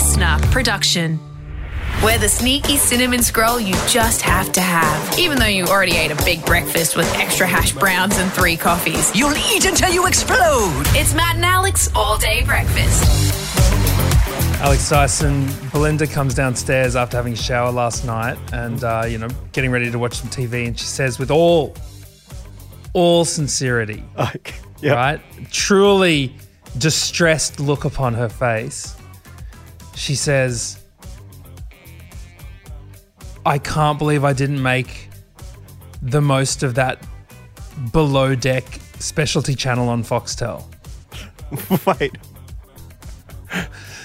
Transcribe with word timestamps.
listener 0.00 0.38
production. 0.50 1.20
We're 2.02 2.16
the 2.16 2.26
sneaky 2.28 2.78
cinnamon 2.78 3.22
scroll 3.22 3.60
you 3.60 3.74
just 3.86 4.22
have 4.22 4.50
to 4.52 4.60
have, 4.62 5.18
even 5.18 5.38
though 5.38 5.44
you 5.44 5.66
already 5.66 5.94
ate 5.94 6.10
a 6.10 6.16
big 6.24 6.42
breakfast 6.46 6.96
with 6.96 7.06
extra 7.16 7.46
hash 7.46 7.72
browns 7.72 8.16
and 8.16 8.32
three 8.32 8.56
coffees. 8.56 9.14
You'll 9.14 9.36
eat 9.36 9.66
until 9.66 9.90
you 9.92 10.06
explode. 10.06 10.84
It's 10.96 11.12
Matt 11.14 11.36
and 11.36 11.44
Alex 11.44 11.90
all 11.94 12.16
day 12.16 12.42
breakfast. 12.46 13.04
Alex 14.62 14.88
Dyson, 14.88 15.46
Belinda 15.70 16.06
comes 16.06 16.32
downstairs 16.32 16.96
after 16.96 17.18
having 17.18 17.34
a 17.34 17.36
shower 17.36 17.70
last 17.70 18.06
night 18.06 18.38
and, 18.54 18.82
uh, 18.82 19.04
you 19.06 19.18
know, 19.18 19.28
getting 19.52 19.70
ready 19.70 19.90
to 19.90 19.98
watch 19.98 20.14
some 20.14 20.30
TV. 20.30 20.66
And 20.66 20.78
she 20.78 20.86
says, 20.86 21.18
with 21.18 21.30
all, 21.30 21.74
all 22.94 23.26
sincerity, 23.26 24.02
Okay. 24.18 24.54
Yep. 24.80 24.96
right? 24.96 25.20
Truly 25.50 26.34
distressed 26.78 27.60
look 27.60 27.84
upon 27.84 28.14
her 28.14 28.30
face. 28.30 28.96
She 29.94 30.14
says, 30.14 30.78
I 33.44 33.58
can't 33.58 33.98
believe 33.98 34.24
I 34.24 34.32
didn't 34.32 34.62
make 34.62 35.08
the 36.02 36.20
most 36.20 36.62
of 36.62 36.74
that 36.76 37.04
below 37.92 38.34
deck 38.34 38.64
specialty 38.98 39.54
channel 39.54 39.88
on 39.88 40.02
Foxtel. 40.04 40.64
Wait. 42.00 42.12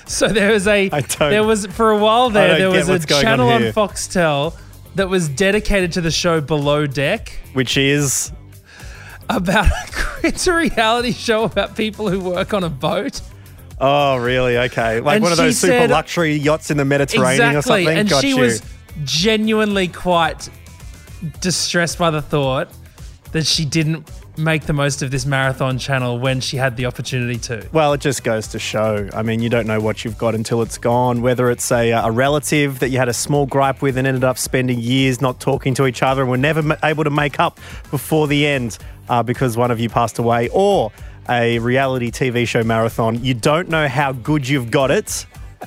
So 0.08 0.28
there 0.28 0.52
was 0.52 0.68
a 0.68 0.90
I 0.92 1.02
don't- 1.02 1.30
there 1.32 1.44
was 1.44 1.66
for 1.68 1.92
a 1.92 1.98
while 1.98 2.30
there 2.30 2.58
there 2.58 2.70
was 2.70 2.88
a 2.90 3.00
going 3.08 3.20
on 3.20 3.24
channel 3.24 3.50
on. 3.50 3.62
Foxtel 3.64 4.56
that 4.96 5.10
was 5.10 5.28
dedicated 5.30 5.92
to 5.94 6.02
the 6.02 6.12
show 6.12 6.40
Below 6.42 6.86
Deck 6.88 7.38
Which 7.54 7.76
is 7.78 8.32
about 9.30 9.68
it's 10.24 10.48
a 10.48 10.54
reality 10.56 11.12
show 11.12 11.44
about 11.44 11.76
people 11.76 12.10
who 12.10 12.20
work 12.20 12.54
on 12.54 12.64
a 12.64 12.70
boat. 12.70 13.22
Oh 13.82 14.18
really 14.18 14.58
okay 14.58 15.00
like 15.00 15.16
And 15.16 15.24
one 15.24 15.32
of 15.32 15.38
those 15.38 15.58
super 15.58 15.72
said- 15.74 15.90
luxury 15.90 16.36
yachts 16.36 16.72
in 16.72 16.78
the 16.78 16.86
Mediterranean 16.86 17.56
or 17.56 17.58
exactly. 17.60 17.84
something. 17.86 17.98
And 17.98 18.10
Got 18.10 18.22
she 18.22 18.30
you. 18.30 18.38
was 18.38 18.62
genuinely 19.04 19.88
quite 19.88 20.50
distressed 21.42 21.98
by 21.98 22.10
the 22.12 22.22
thought 22.22 22.70
that 23.32 23.46
she 23.46 23.66
didn't 23.66 24.10
make 24.38 24.64
the 24.66 24.74
most 24.74 25.02
of 25.02 25.12
this 25.12 25.26
marathon 25.26 25.78
channel 25.78 26.20
when 26.20 26.42
she 26.42 26.58
had 26.58 26.76
the 26.76 26.86
opportunity 26.86 27.38
to. 27.40 27.66
Well, 27.72 27.94
it 27.94 28.02
just 28.02 28.24
goes 28.24 28.48
to 28.50 28.60
show. 28.60 29.10
I 29.14 29.24
mean, 29.24 29.42
you 29.42 29.50
don't 29.50 29.66
know 29.66 29.80
what 29.80 30.04
you've 30.04 30.18
got 30.18 30.36
until 30.36 30.62
it's 30.62 30.78
gone. 30.78 31.22
Whether 31.22 31.50
it's 31.50 31.72
a, 31.72 31.92
a 31.92 32.12
relative 32.12 32.80
that 32.80 32.90
you 32.90 32.98
had 32.98 33.08
a 33.08 33.14
small 33.14 33.46
gripe 33.46 33.82
with 33.82 33.98
and 33.98 34.06
ended 34.06 34.26
up 34.26 34.38
spending 34.38 34.80
years 34.80 35.22
not 35.22 35.40
talking 35.40 35.74
to 35.76 35.86
each 35.86 36.04
other 36.04 36.22
and 36.22 36.30
were 36.32 36.38
never 36.38 36.78
able 36.84 37.06
to 37.06 37.10
make 37.10 37.40
up 37.40 37.60
before 37.92 38.28
the 38.28 38.46
end 38.46 38.78
uh, 39.08 39.24
because 39.24 39.56
one 39.56 39.72
of 39.72 39.80
you 39.80 39.88
passed 39.88 40.20
away, 40.20 40.50
or 40.52 40.92
a 41.30 41.60
reality 41.60 42.12
TV 42.12 42.48
show 42.48 42.64
marathon, 42.64 43.24
you 43.24 43.34
don't 43.34 43.70
know 43.70 43.88
how 43.88 44.12
good 44.12 44.48
you've 44.48 44.72
got 44.72 44.92
it 44.92 45.26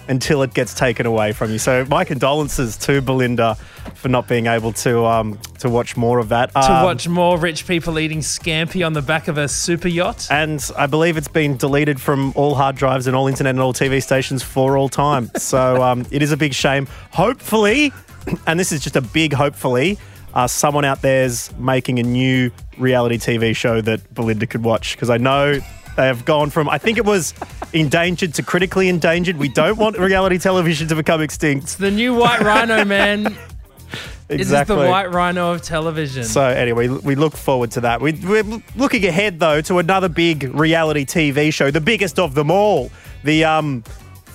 until 0.09 0.43
it 0.43 0.55
gets 0.55 0.75
taken 0.75 1.07
away 1.07 1.33
from 1.33 1.51
you. 1.51 1.59
So, 1.59 1.85
my 1.87 2.05
condolences 2.05 2.77
to 2.79 3.01
Belinda 3.01 3.57
for 3.95 4.09
not 4.09 4.29
being 4.29 4.47
able 4.47 4.73
to 4.75 5.05
um, 5.07 5.39
to 5.59 5.69
watch 5.69 5.97
more 5.97 6.19
of 6.21 6.29
that. 6.29 6.53
To 6.53 6.59
Um, 6.73 6.85
watch 6.85 7.09
more 7.09 7.37
rich 7.39 7.67
people 7.67 7.99
eating 7.99 8.21
scampi 8.21 8.87
on 8.87 8.93
the 8.93 9.03
back 9.03 9.27
of 9.29 9.39
a 9.39 9.49
super 9.49 9.89
yacht. 9.89 10.29
and 10.31 10.65
I 10.77 10.87
believe 10.87 11.17
it's 11.17 11.27
been 11.27 11.57
deleted 11.57 12.01
from 12.01 12.33
all 12.37 12.55
hard 12.55 12.77
drives 12.77 13.07
and 13.09 13.17
all 13.17 13.27
internet 13.27 13.51
and 13.55 13.61
all 13.61 13.73
TV 13.73 14.01
stations 14.03 14.43
for 14.43 14.77
all 14.77 14.89
time. 14.89 15.31
so 15.37 15.83
um, 15.83 16.07
it 16.11 16.23
is 16.23 16.31
a 16.33 16.37
big 16.37 16.55
shame. 16.55 16.87
Hopefully, 17.13 17.93
and 18.47 18.61
this 18.61 18.71
is 18.71 18.81
just 18.81 18.95
a 18.95 19.01
big 19.01 19.33
hopefully, 19.33 19.99
uh, 20.35 20.47
someone 20.47 20.85
out 20.85 21.03
there's 21.03 21.51
making 21.59 21.99
a 21.99 22.03
new 22.05 22.53
reality 22.79 23.19
TV 23.19 23.55
show 23.55 23.81
that 23.81 24.13
Belinda 24.15 24.47
could 24.47 24.65
watch 24.65 24.95
because 24.95 25.11
I 25.11 25.17
know 25.19 25.61
they 25.97 26.07
have 26.07 26.25
gone 26.25 26.51
from 26.51 26.69
I 26.69 26.79
think 26.79 26.97
it 26.97 27.05
was 27.05 27.35
endangered 27.73 28.35
to 28.35 28.43
critically 28.43 28.89
endangered. 28.89 29.37
We 29.37 29.49
don't 29.49 29.77
want 29.79 29.99
reality 29.99 30.39
television 30.39 30.89
to 30.89 30.95
become 30.95 31.21
extinct. 31.21 31.79
The 31.79 31.91
new 31.91 32.15
white 32.15 32.41
rhino, 32.41 32.85
man. 32.85 33.37
Exactly. 34.31 34.75
This 34.75 34.83
is 34.83 34.85
the 34.85 34.91
white 34.91 35.11
rhino 35.11 35.53
of 35.53 35.63
television. 35.63 36.23
So 36.25 36.43
anyway, 36.43 36.89
we 36.89 37.15
look 37.15 37.35
forward 37.35 37.71
to 37.73 37.81
that. 37.81 38.03
We, 38.03 38.13
we're 38.13 38.45
looking 38.77 39.07
ahead 39.07 39.41
though 39.41 39.63
to 39.63 39.79
another 39.79 40.11
big 40.11 40.55
reality 40.55 41.07
TV 41.07 41.51
show, 41.51 41.71
the 41.71 41.81
biggest 41.81 42.19
of 42.19 42.35
them 42.35 42.51
all, 42.51 42.91
the 43.25 43.45
um, 43.45 43.85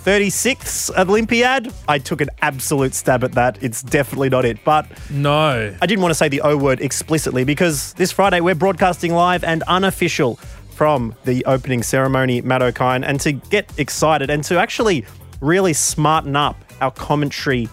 36th 0.03 0.97
Olympiad. 0.97 1.71
I 1.87 1.97
took 1.97 2.19
an 2.19 2.29
absolute 2.41 2.93
stab 2.93 3.23
at 3.23 3.31
that. 3.33 3.57
It's 3.63 3.81
definitely 3.81 4.29
not 4.29 4.43
it, 4.43 4.61
but 4.65 4.85
no. 5.09 5.73
I 5.81 5.85
didn't 5.85 6.01
want 6.01 6.11
to 6.11 6.15
say 6.15 6.27
the 6.27 6.41
O 6.41 6.57
word 6.57 6.81
explicitly 6.81 7.45
because 7.45 7.93
this 7.93 8.11
Friday 8.11 8.41
we're 8.41 8.53
broadcasting 8.53 9.13
live 9.13 9.45
and 9.45 9.63
unofficial 9.63 10.35
from 10.71 11.15
the 11.23 11.45
opening 11.45 11.83
ceremony, 11.83 12.41
Matt 12.41 12.61
Okine, 12.61 13.05
and 13.05 13.19
to 13.21 13.31
get 13.31 13.71
excited 13.79 14.29
and 14.29 14.43
to 14.43 14.59
actually 14.59 15.05
really 15.39 15.71
smarten 15.71 16.35
up 16.35 16.57
our 16.81 16.91
commentary 16.91 17.69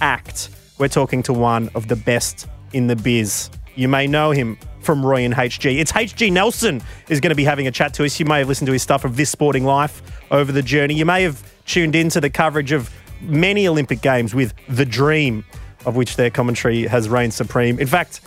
act, 0.00 0.48
we're 0.78 0.88
talking 0.88 1.22
to 1.24 1.34
one 1.34 1.68
of 1.74 1.88
the 1.88 1.96
best 1.96 2.46
in 2.72 2.86
the 2.86 2.96
biz. 2.96 3.50
You 3.74 3.88
may 3.88 4.06
know 4.06 4.30
him 4.30 4.58
from 4.80 5.04
Roy 5.04 5.22
and 5.22 5.34
HG. 5.34 5.78
It's 5.78 5.92
HG 5.92 6.32
Nelson 6.32 6.80
is 7.08 7.20
going 7.20 7.30
to 7.30 7.36
be 7.36 7.44
having 7.44 7.66
a 7.66 7.70
chat 7.70 7.92
to 7.94 8.04
us. 8.06 8.18
You 8.18 8.24
may 8.24 8.38
have 8.38 8.48
listened 8.48 8.68
to 8.68 8.72
his 8.72 8.82
stuff 8.82 9.04
of 9.04 9.16
This 9.16 9.28
Sporting 9.28 9.64
Life 9.64 10.00
over 10.30 10.50
the 10.50 10.62
journey. 10.62 10.94
You 10.94 11.04
may 11.04 11.24
have 11.24 11.42
tuned 11.68 11.94
into 11.94 12.20
the 12.20 12.30
coverage 12.30 12.72
of 12.72 12.90
many 13.20 13.68
Olympic 13.68 14.00
Games 14.00 14.34
with 14.34 14.52
The 14.68 14.84
Dream, 14.84 15.44
of 15.86 15.94
which 15.94 16.16
their 16.16 16.30
commentary 16.30 16.86
has 16.86 17.08
reigned 17.08 17.34
supreme. 17.34 17.78
In 17.78 17.86
fact, 17.86 18.20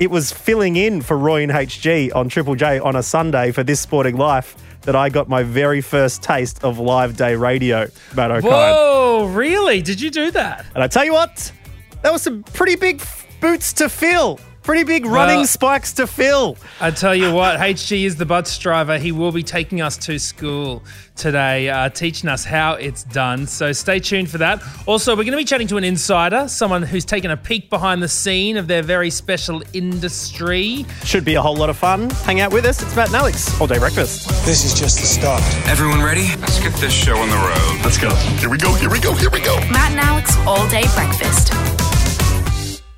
it 0.00 0.10
was 0.10 0.32
filling 0.32 0.76
in 0.76 1.02
for 1.02 1.16
Roy 1.16 1.42
and 1.42 1.52
HG 1.52 2.14
on 2.14 2.28
Triple 2.28 2.54
J 2.54 2.78
on 2.78 2.96
a 2.96 3.02
Sunday 3.02 3.52
for 3.52 3.62
This 3.62 3.80
Sporting 3.80 4.16
Life 4.16 4.56
that 4.82 4.96
I 4.96 5.10
got 5.10 5.28
my 5.28 5.42
very 5.42 5.82
first 5.82 6.22
taste 6.22 6.64
of 6.64 6.78
live 6.78 7.16
day 7.16 7.34
radio, 7.34 7.86
Matt 8.16 8.30
Okine. 8.30 8.42
Whoa, 8.44 9.30
really? 9.32 9.82
Did 9.82 10.00
you 10.00 10.10
do 10.10 10.30
that? 10.30 10.64
And 10.74 10.82
I 10.82 10.88
tell 10.88 11.04
you 11.04 11.12
what, 11.12 11.52
that 12.00 12.12
was 12.12 12.22
some 12.22 12.42
pretty 12.44 12.76
big 12.76 13.02
boots 13.40 13.74
to 13.74 13.90
fill. 13.90 14.40
Pretty 14.62 14.84
big 14.84 15.06
running 15.06 15.38
Well- 15.38 15.46
spikes 15.46 15.92
to 15.94 16.06
fill. 16.06 16.56
I 16.80 16.90
tell 16.90 17.14
you 17.14 17.32
what, 17.32 17.58
HG 17.58 18.04
is 18.04 18.16
the 18.16 18.26
bus 18.26 18.56
driver. 18.58 18.98
He 18.98 19.10
will 19.10 19.32
be 19.32 19.42
taking 19.42 19.80
us 19.80 19.96
to 19.98 20.18
school 20.18 20.82
today, 21.16 21.68
uh, 21.70 21.88
teaching 21.88 22.28
us 22.28 22.44
how 22.44 22.74
it's 22.74 23.02
done. 23.04 23.46
So 23.46 23.72
stay 23.72 23.98
tuned 24.00 24.30
for 24.30 24.38
that. 24.38 24.62
Also, 24.86 25.12
we're 25.12 25.24
going 25.24 25.32
to 25.32 25.38
be 25.38 25.44
chatting 25.44 25.66
to 25.68 25.76
an 25.78 25.84
insider, 25.84 26.46
someone 26.46 26.82
who's 26.82 27.04
taken 27.06 27.30
a 27.30 27.36
peek 27.38 27.70
behind 27.70 28.02
the 28.02 28.08
scene 28.08 28.56
of 28.58 28.68
their 28.68 28.82
very 28.82 29.08
special 29.10 29.62
industry. 29.72 30.84
Should 31.04 31.24
be 31.24 31.34
a 31.34 31.42
whole 31.42 31.56
lot 31.56 31.70
of 31.70 31.76
fun. 31.78 32.10
Hang 32.26 32.40
out 32.40 32.52
with 32.52 32.66
us. 32.66 32.82
It's 32.82 32.94
Matt 32.94 33.06
and 33.08 33.16
Alex. 33.16 33.58
All 33.60 33.66
day 33.66 33.78
breakfast. 33.78 34.28
This 34.44 34.64
is 34.64 34.78
just 34.78 35.00
the 35.00 35.06
start. 35.06 35.42
Everyone 35.68 36.02
ready? 36.02 36.28
Let's 36.38 36.60
get 36.60 36.74
this 36.74 36.92
show 36.92 37.16
on 37.16 37.28
the 37.30 37.36
road. 37.36 37.80
Let's 37.84 37.98
go. 37.98 38.10
Here 38.38 38.50
we 38.50 38.58
go. 38.58 38.72
Here 38.74 38.90
we 38.90 39.00
go. 39.00 39.14
Here 39.14 39.30
we 39.30 39.40
go. 39.40 39.56
Matt 39.70 39.92
and 39.92 40.00
Alex 40.00 40.36
all 40.46 40.68
day 40.68 40.84
breakfast. 40.94 41.52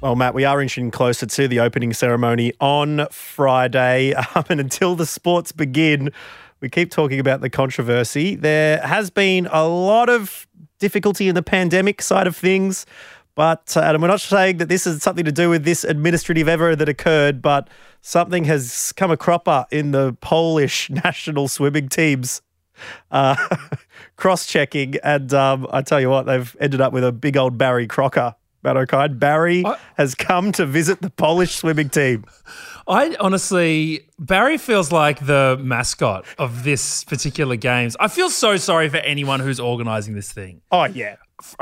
Well, 0.03 0.17
Matt, 0.17 0.35
we 0.35 0.45
are 0.45 0.61
inching 0.61 0.91
closer 0.91 1.27
to 1.27 1.47
the 1.47 1.61
opening 1.61 1.93
ceremony 1.93 2.53
on 2.61 3.07
Friday. 3.13 4.13
Um, 4.35 4.45
and 4.49 4.61
until 4.61 4.97
the 4.97 5.07
sports 5.07 5.53
begin, 5.53 6.11
we 6.61 6.69
keep 6.69 6.91
talking 6.91 7.21
about 7.21 7.41
the 7.41 7.51
controversy. 7.51 8.35
There 8.35 8.79
has 8.81 9.11
been 9.11 9.47
a 9.53 9.69
lot 9.69 10.09
of 10.09 10.49
difficulty 10.81 11.29
in 11.29 11.35
the 11.35 11.43
pandemic 11.43 12.03
side 12.03 12.27
of 12.27 12.35
things. 12.35 12.85
But, 13.37 13.77
uh, 13.77 13.97
we're 14.01 14.09
not 14.09 14.21
saying 14.21 14.57
that 14.57 14.69
this 14.69 14.87
is 14.87 15.03
something 15.03 15.25
to 15.25 15.33
do 15.33 15.51
with 15.51 15.65
this 15.65 15.85
administrative 15.85 16.49
error 16.49 16.75
that 16.75 16.89
occurred, 16.89 17.43
but 17.43 17.69
something 18.01 18.45
has 18.45 18.93
come 18.93 19.11
a 19.11 19.17
cropper 19.17 19.67
in 19.71 19.93
the 19.93 20.15
Polish 20.21 20.91
national 21.05 21.47
swimming 21.47 21.89
teams 21.89 22.43
uh, 23.13 23.37
cross 24.17 24.47
checking. 24.47 24.97
And 25.05 25.33
um, 25.35 25.69
I 25.71 25.83
tell 25.83 26.01
you 26.01 26.11
what, 26.11 26.27
they've 26.27 26.57
ended 26.59 26.81
up 26.81 26.93
with 26.93 27.05
a 27.05 27.13
big 27.13 27.37
old 27.37 27.57
Barry 27.57 27.87
Crocker. 27.87 28.35
Matt 28.63 28.77
Okine. 28.77 29.19
Barry 29.19 29.65
I- 29.65 29.77
has 29.97 30.15
come 30.15 30.53
to 30.53 30.67
visit 30.67 31.01
the 31.03 31.11
Polish 31.11 31.57
swimming 31.57 31.89
team. 31.89 32.25
I 32.89 33.17
honestly, 33.21 34.09
Barry 34.19 34.59
feels 34.59 34.91
like 34.91 35.25
the 35.27 35.59
mascot 35.61 36.25
of 36.39 36.65
this 36.65 37.05
particular 37.05 37.57
games. 37.57 37.97
I 38.01 38.09
feel 38.09 38.29
so 38.31 38.57
sorry 38.57 38.89
for 38.89 38.97
anyone 38.99 39.41
who's 39.41 39.61
organizing 39.61 40.15
this 40.15 40.33
thing. 40.33 40.61
Oh, 40.71 40.85
yeah. 40.85 41.17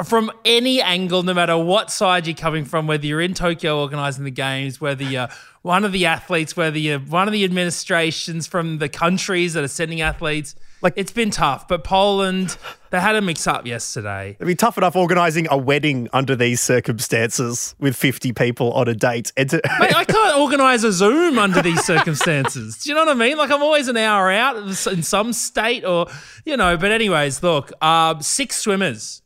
from 0.04 0.30
any 0.44 0.80
angle, 0.82 1.22
no 1.22 1.32
matter 1.34 1.56
what 1.56 1.90
side 1.90 2.26
you're 2.26 2.36
coming 2.36 2.64
from, 2.66 2.86
whether 2.86 3.06
you're 3.06 3.20
in 3.20 3.32
Tokyo 3.34 3.80
organizing 3.80 4.24
the 4.24 4.30
games, 4.30 4.78
whether 4.80 5.02
you're 5.04 5.28
one 5.62 5.84
of 5.84 5.92
the 5.92 6.04
athletes, 6.06 6.54
whether 6.56 6.78
you're 6.78 6.98
one 6.98 7.26
of 7.28 7.32
the 7.32 7.44
administrations 7.44 8.46
from 8.46 8.78
the 8.78 8.88
countries 8.90 9.54
that 9.54 9.64
are 9.64 9.68
sending 9.68 10.00
athletes. 10.02 10.54
Like- 10.82 10.94
it's 10.96 11.12
been 11.12 11.30
tough, 11.30 11.68
but 11.68 11.84
Poland, 11.84 12.56
they 12.90 13.00
had 13.00 13.14
a 13.16 13.20
mix 13.20 13.46
up 13.46 13.66
yesterday. 13.66 14.30
It'd 14.38 14.46
be 14.46 14.54
tough 14.54 14.78
enough 14.78 14.96
organising 14.96 15.46
a 15.50 15.56
wedding 15.58 16.08
under 16.12 16.34
these 16.34 16.60
circumstances 16.60 17.74
with 17.78 17.96
50 17.96 18.32
people 18.32 18.72
on 18.72 18.88
a 18.88 18.94
date. 18.94 19.32
And 19.36 19.50
to- 19.50 19.60
Mate, 19.78 19.94
I 19.94 20.04
can't 20.16 20.38
organise 20.38 20.82
a 20.84 20.92
Zoom 20.92 21.38
under 21.38 21.62
these 21.62 21.84
circumstances. 21.84 22.78
Do 22.78 22.88
you 22.88 22.94
know 22.94 23.04
what 23.04 23.16
I 23.16 23.18
mean? 23.18 23.36
Like 23.36 23.50
I'm 23.50 23.62
always 23.62 23.88
an 23.88 23.96
hour 23.96 24.30
out 24.30 24.56
in 24.56 25.02
some 25.02 25.32
state, 25.32 25.84
or 25.84 26.06
you 26.44 26.56
know. 26.56 26.76
But 26.76 26.92
anyways, 26.92 27.42
look, 27.42 27.72
uh, 27.80 28.18
six 28.20 28.56
swimmers 28.56 29.22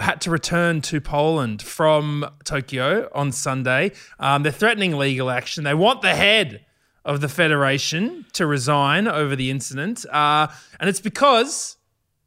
had 0.00 0.20
to 0.20 0.30
return 0.30 0.80
to 0.82 1.00
Poland 1.00 1.60
from 1.62 2.24
Tokyo 2.44 3.08
on 3.14 3.32
Sunday. 3.32 3.92
Um, 4.20 4.42
they're 4.42 4.52
threatening 4.52 4.96
legal 4.96 5.30
action. 5.30 5.64
They 5.64 5.74
want 5.74 6.02
the 6.02 6.14
head 6.14 6.64
of 7.08 7.22
the 7.22 7.28
federation 7.28 8.26
to 8.34 8.46
resign 8.46 9.08
over 9.08 9.34
the 9.34 9.50
incident, 9.50 10.04
uh, 10.12 10.46
and 10.78 10.90
it's 10.90 11.00
because 11.00 11.76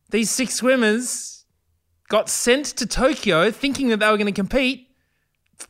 these 0.09 0.29
six 0.29 0.55
swimmers 0.55 1.45
got 2.09 2.27
sent 2.27 2.65
to 2.65 2.85
Tokyo 2.87 3.51
thinking 3.51 3.89
that 3.89 3.99
they 3.99 4.09
were 4.09 4.17
going 4.17 4.25
to 4.25 4.31
compete. 4.33 4.87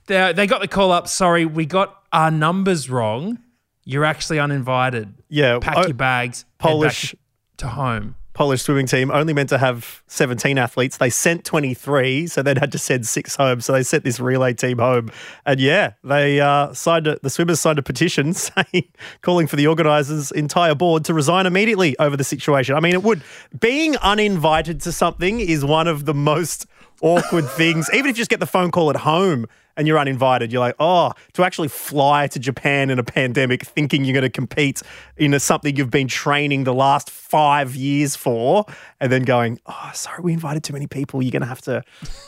They, 0.07 0.31
they 0.33 0.47
got 0.47 0.61
the 0.61 0.67
call 0.67 0.91
up. 0.91 1.07
Sorry, 1.09 1.45
we 1.45 1.65
got 1.65 2.01
our 2.13 2.31
numbers 2.31 2.89
wrong. 2.89 3.39
You're 3.83 4.05
actually 4.05 4.39
uninvited. 4.39 5.13
Yeah, 5.27 5.59
Pack 5.59 5.77
oh, 5.77 5.81
your 5.87 5.93
bags. 5.93 6.45
Polish- 6.57 7.13
to 7.57 7.67
home. 7.67 8.15
Polish 8.33 8.61
swimming 8.61 8.85
team 8.85 9.11
only 9.11 9.33
meant 9.33 9.49
to 9.49 9.57
have 9.57 10.01
17 10.07 10.57
athletes. 10.57 10.97
They 10.97 11.09
sent 11.09 11.43
23, 11.43 12.27
so 12.27 12.41
they'd 12.41 12.57
had 12.57 12.71
to 12.71 12.77
send 12.77 13.05
six 13.05 13.35
home. 13.35 13.59
So 13.61 13.73
they 13.73 13.83
sent 13.83 14.03
this 14.03 14.19
relay 14.19 14.53
team 14.53 14.77
home. 14.77 15.11
And 15.45 15.59
yeah, 15.59 15.93
they 16.03 16.39
uh, 16.39 16.73
signed 16.73 17.07
a, 17.07 17.19
the 17.21 17.29
swimmers 17.29 17.59
signed 17.59 17.79
a 17.79 17.83
petition 17.83 18.33
saying, 18.33 18.87
calling 19.21 19.47
for 19.47 19.57
the 19.57 19.67
organisers' 19.67 20.31
entire 20.31 20.75
board 20.75 21.05
to 21.05 21.13
resign 21.13 21.45
immediately 21.45 21.97
over 21.99 22.15
the 22.15 22.23
situation. 22.23 22.75
I 22.75 22.79
mean, 22.79 22.93
it 22.93 23.03
would 23.03 23.21
being 23.59 23.97
uninvited 23.97 24.81
to 24.81 24.91
something 24.91 25.39
is 25.39 25.65
one 25.65 25.87
of 25.87 26.05
the 26.05 26.13
most 26.13 26.65
awkward 27.01 27.49
things. 27.49 27.89
Even 27.93 28.11
if 28.11 28.17
you 28.17 28.21
just 28.21 28.29
get 28.29 28.39
the 28.39 28.45
phone 28.45 28.71
call 28.71 28.89
at 28.89 28.95
home 28.97 29.47
and 29.77 29.87
you're 29.87 29.99
uninvited, 29.99 30.51
you're 30.51 30.59
like, 30.59 30.75
oh, 30.79 31.13
to 31.33 31.43
actually 31.43 31.67
fly 31.67 32.27
to 32.27 32.39
Japan 32.39 32.89
in 32.89 32.99
a 32.99 33.03
pandemic 33.03 33.63
thinking 33.65 34.05
you're 34.05 34.13
going 34.13 34.23
to 34.23 34.29
compete 34.29 34.81
in 35.17 35.33
a, 35.33 35.39
something 35.39 35.75
you've 35.75 35.91
been 35.91 36.07
training 36.07 36.63
the 36.63 36.73
last 36.73 37.09
five 37.09 37.75
years 37.75 38.15
for, 38.15 38.65
and 38.99 39.11
then 39.11 39.23
going, 39.23 39.59
oh, 39.65 39.91
sorry, 39.93 40.21
we 40.21 40.33
invited 40.33 40.63
too 40.63 40.73
many 40.73 40.87
people. 40.87 41.21
You're 41.21 41.31
going 41.31 41.41
to 41.41 41.47
have 41.47 41.61
to, 41.61 41.83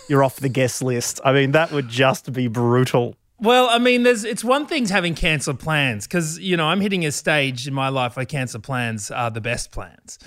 you're 0.10 0.24
off 0.24 0.38
the 0.38 0.50
guest 0.50 0.81
list. 0.81 1.19
I 1.24 1.34
mean, 1.34 1.51
that 1.51 1.72
would 1.72 1.90
just 1.90 2.31
be 2.34 2.48
brutal. 2.48 3.16
Well, 3.44 3.68
I 3.69 3.78
mean, 3.78 4.04
there's 4.04 4.24
it's 4.24 4.42
one 4.42 4.68
thing's 4.68 4.90
having 4.90 5.16
cancelled 5.16 5.60
plans 5.60 6.07
because 6.07 6.40
you 6.40 6.56
know 6.56 6.68
I'm 6.68 6.80
hitting 6.80 7.06
a 7.06 7.12
stage 7.12 7.68
in 7.68 7.74
my 7.74 7.90
life 7.90 8.16
where 8.16 8.25
cancelled 8.25 8.63
plans 8.63 9.12
are 9.12 9.30
the 9.30 9.42
best 9.42 9.72
plans. 9.72 10.18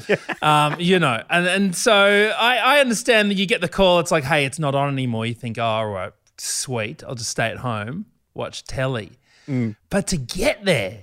um, 0.42 0.76
you 0.78 0.98
know, 0.98 1.22
and 1.30 1.46
and 1.46 1.74
so 1.74 2.34
I, 2.38 2.58
I 2.58 2.80
understand 2.80 3.30
that 3.30 3.36
you 3.36 3.46
get 3.46 3.62
the 3.62 3.68
call. 3.68 4.00
It's 4.00 4.10
like, 4.10 4.24
hey, 4.24 4.44
it's 4.44 4.58
not 4.58 4.74
on 4.74 4.92
anymore. 4.92 5.24
You 5.24 5.32
think, 5.32 5.56
oh, 5.56 5.64
all 5.64 5.88
right, 5.88 6.12
sweet, 6.38 7.02
I'll 7.06 7.14
just 7.14 7.30
stay 7.30 7.46
at 7.48 7.58
home, 7.58 8.06
watch 8.34 8.64
telly. 8.64 9.12
Mm. 9.48 9.76
But 9.90 10.06
to 10.08 10.16
get 10.16 10.64
there, 10.64 10.98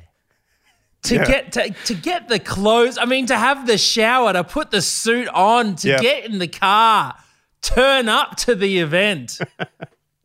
to 1.04 1.16
Yeah. 1.16 1.26
get 1.26 1.52
to, 1.54 1.70
to 1.86 1.94
get 1.94 2.28
the 2.30 2.40
clothes, 2.40 2.98
I 2.98 3.06
mean, 3.06 3.26
to 3.28 3.38
have 3.38 3.68
the 3.68 3.78
shower, 3.78 4.34
to 4.34 4.44
put 4.44 4.72
the 4.72 4.82
suit 4.82 5.28
on, 5.30 5.76
to 5.78 5.88
Yep. 5.90 6.02
get 6.02 6.26
in 6.26 6.40
the 6.40 6.48
car, 6.48 7.16
turn 7.62 8.08
up 8.10 8.36
to 8.38 8.56
the 8.56 8.80
event. 8.80 9.40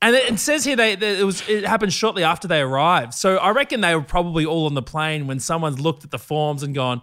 And 0.01 0.15
it, 0.15 0.31
it 0.31 0.39
says 0.39 0.65
here 0.65 0.77
they, 0.77 0.95
they 0.95 1.19
it 1.19 1.25
was 1.25 1.43
it 1.49 1.65
happened 1.65 1.93
shortly 1.93 2.23
after 2.23 2.47
they 2.47 2.61
arrived. 2.61 3.15
So 3.15 3.37
I 3.39 3.51
reckon 3.51 3.81
they 3.81 3.97
were 3.97 4.01
probably 4.03 4.47
all 4.47 4.67
on 4.67 4.75
the 4.75 4.81
plane 4.83 5.27
when 5.27 5.41
someone's 5.41 5.81
looked 5.81 6.05
at 6.05 6.13
the 6.13 6.21
forms 6.21 6.63
and 6.63 6.73
gone, 6.73 7.03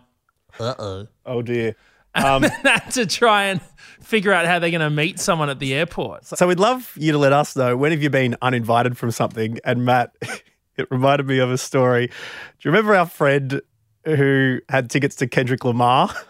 Oh 1.26 1.42
dear. 1.44 1.76
Um, 2.16 2.42
that 2.64 2.92
to 2.92 3.06
try 3.06 3.46
and 3.46 3.62
figure 4.02 4.32
out 4.32 4.46
how 4.46 4.60
they're 4.60 4.72
going 4.72 4.82
to 4.82 4.90
meet 4.90 5.20
someone 5.20 5.50
at 5.50 5.60
the 5.60 5.74
airport. 5.74 6.26
So 6.26 6.48
we'd 6.48 6.60
love 6.60 6.96
you 6.96 7.12
to 7.12 7.18
let 7.18 7.34
us 7.34 7.56
know 7.56 7.76
when 7.76 7.92
have 7.92 8.02
you 8.02 8.10
been 8.10 8.36
uninvited 8.42 8.98
from 8.98 9.12
something? 9.12 9.60
And 9.64 9.84
Matt, 9.86 10.16
it 10.78 10.88
reminded 10.92 11.28
me 11.28 11.40
of 11.40 11.52
a 11.52 11.58
story. 11.58 12.08
Do 12.08 12.14
you 12.62 12.72
remember 12.72 12.96
our 12.96 13.06
friend 13.06 13.62
who 14.06 14.60
had 14.70 14.90
tickets 14.90 15.16
to 15.18 15.28
Kendrick 15.28 15.64
Lamar? 15.66 16.14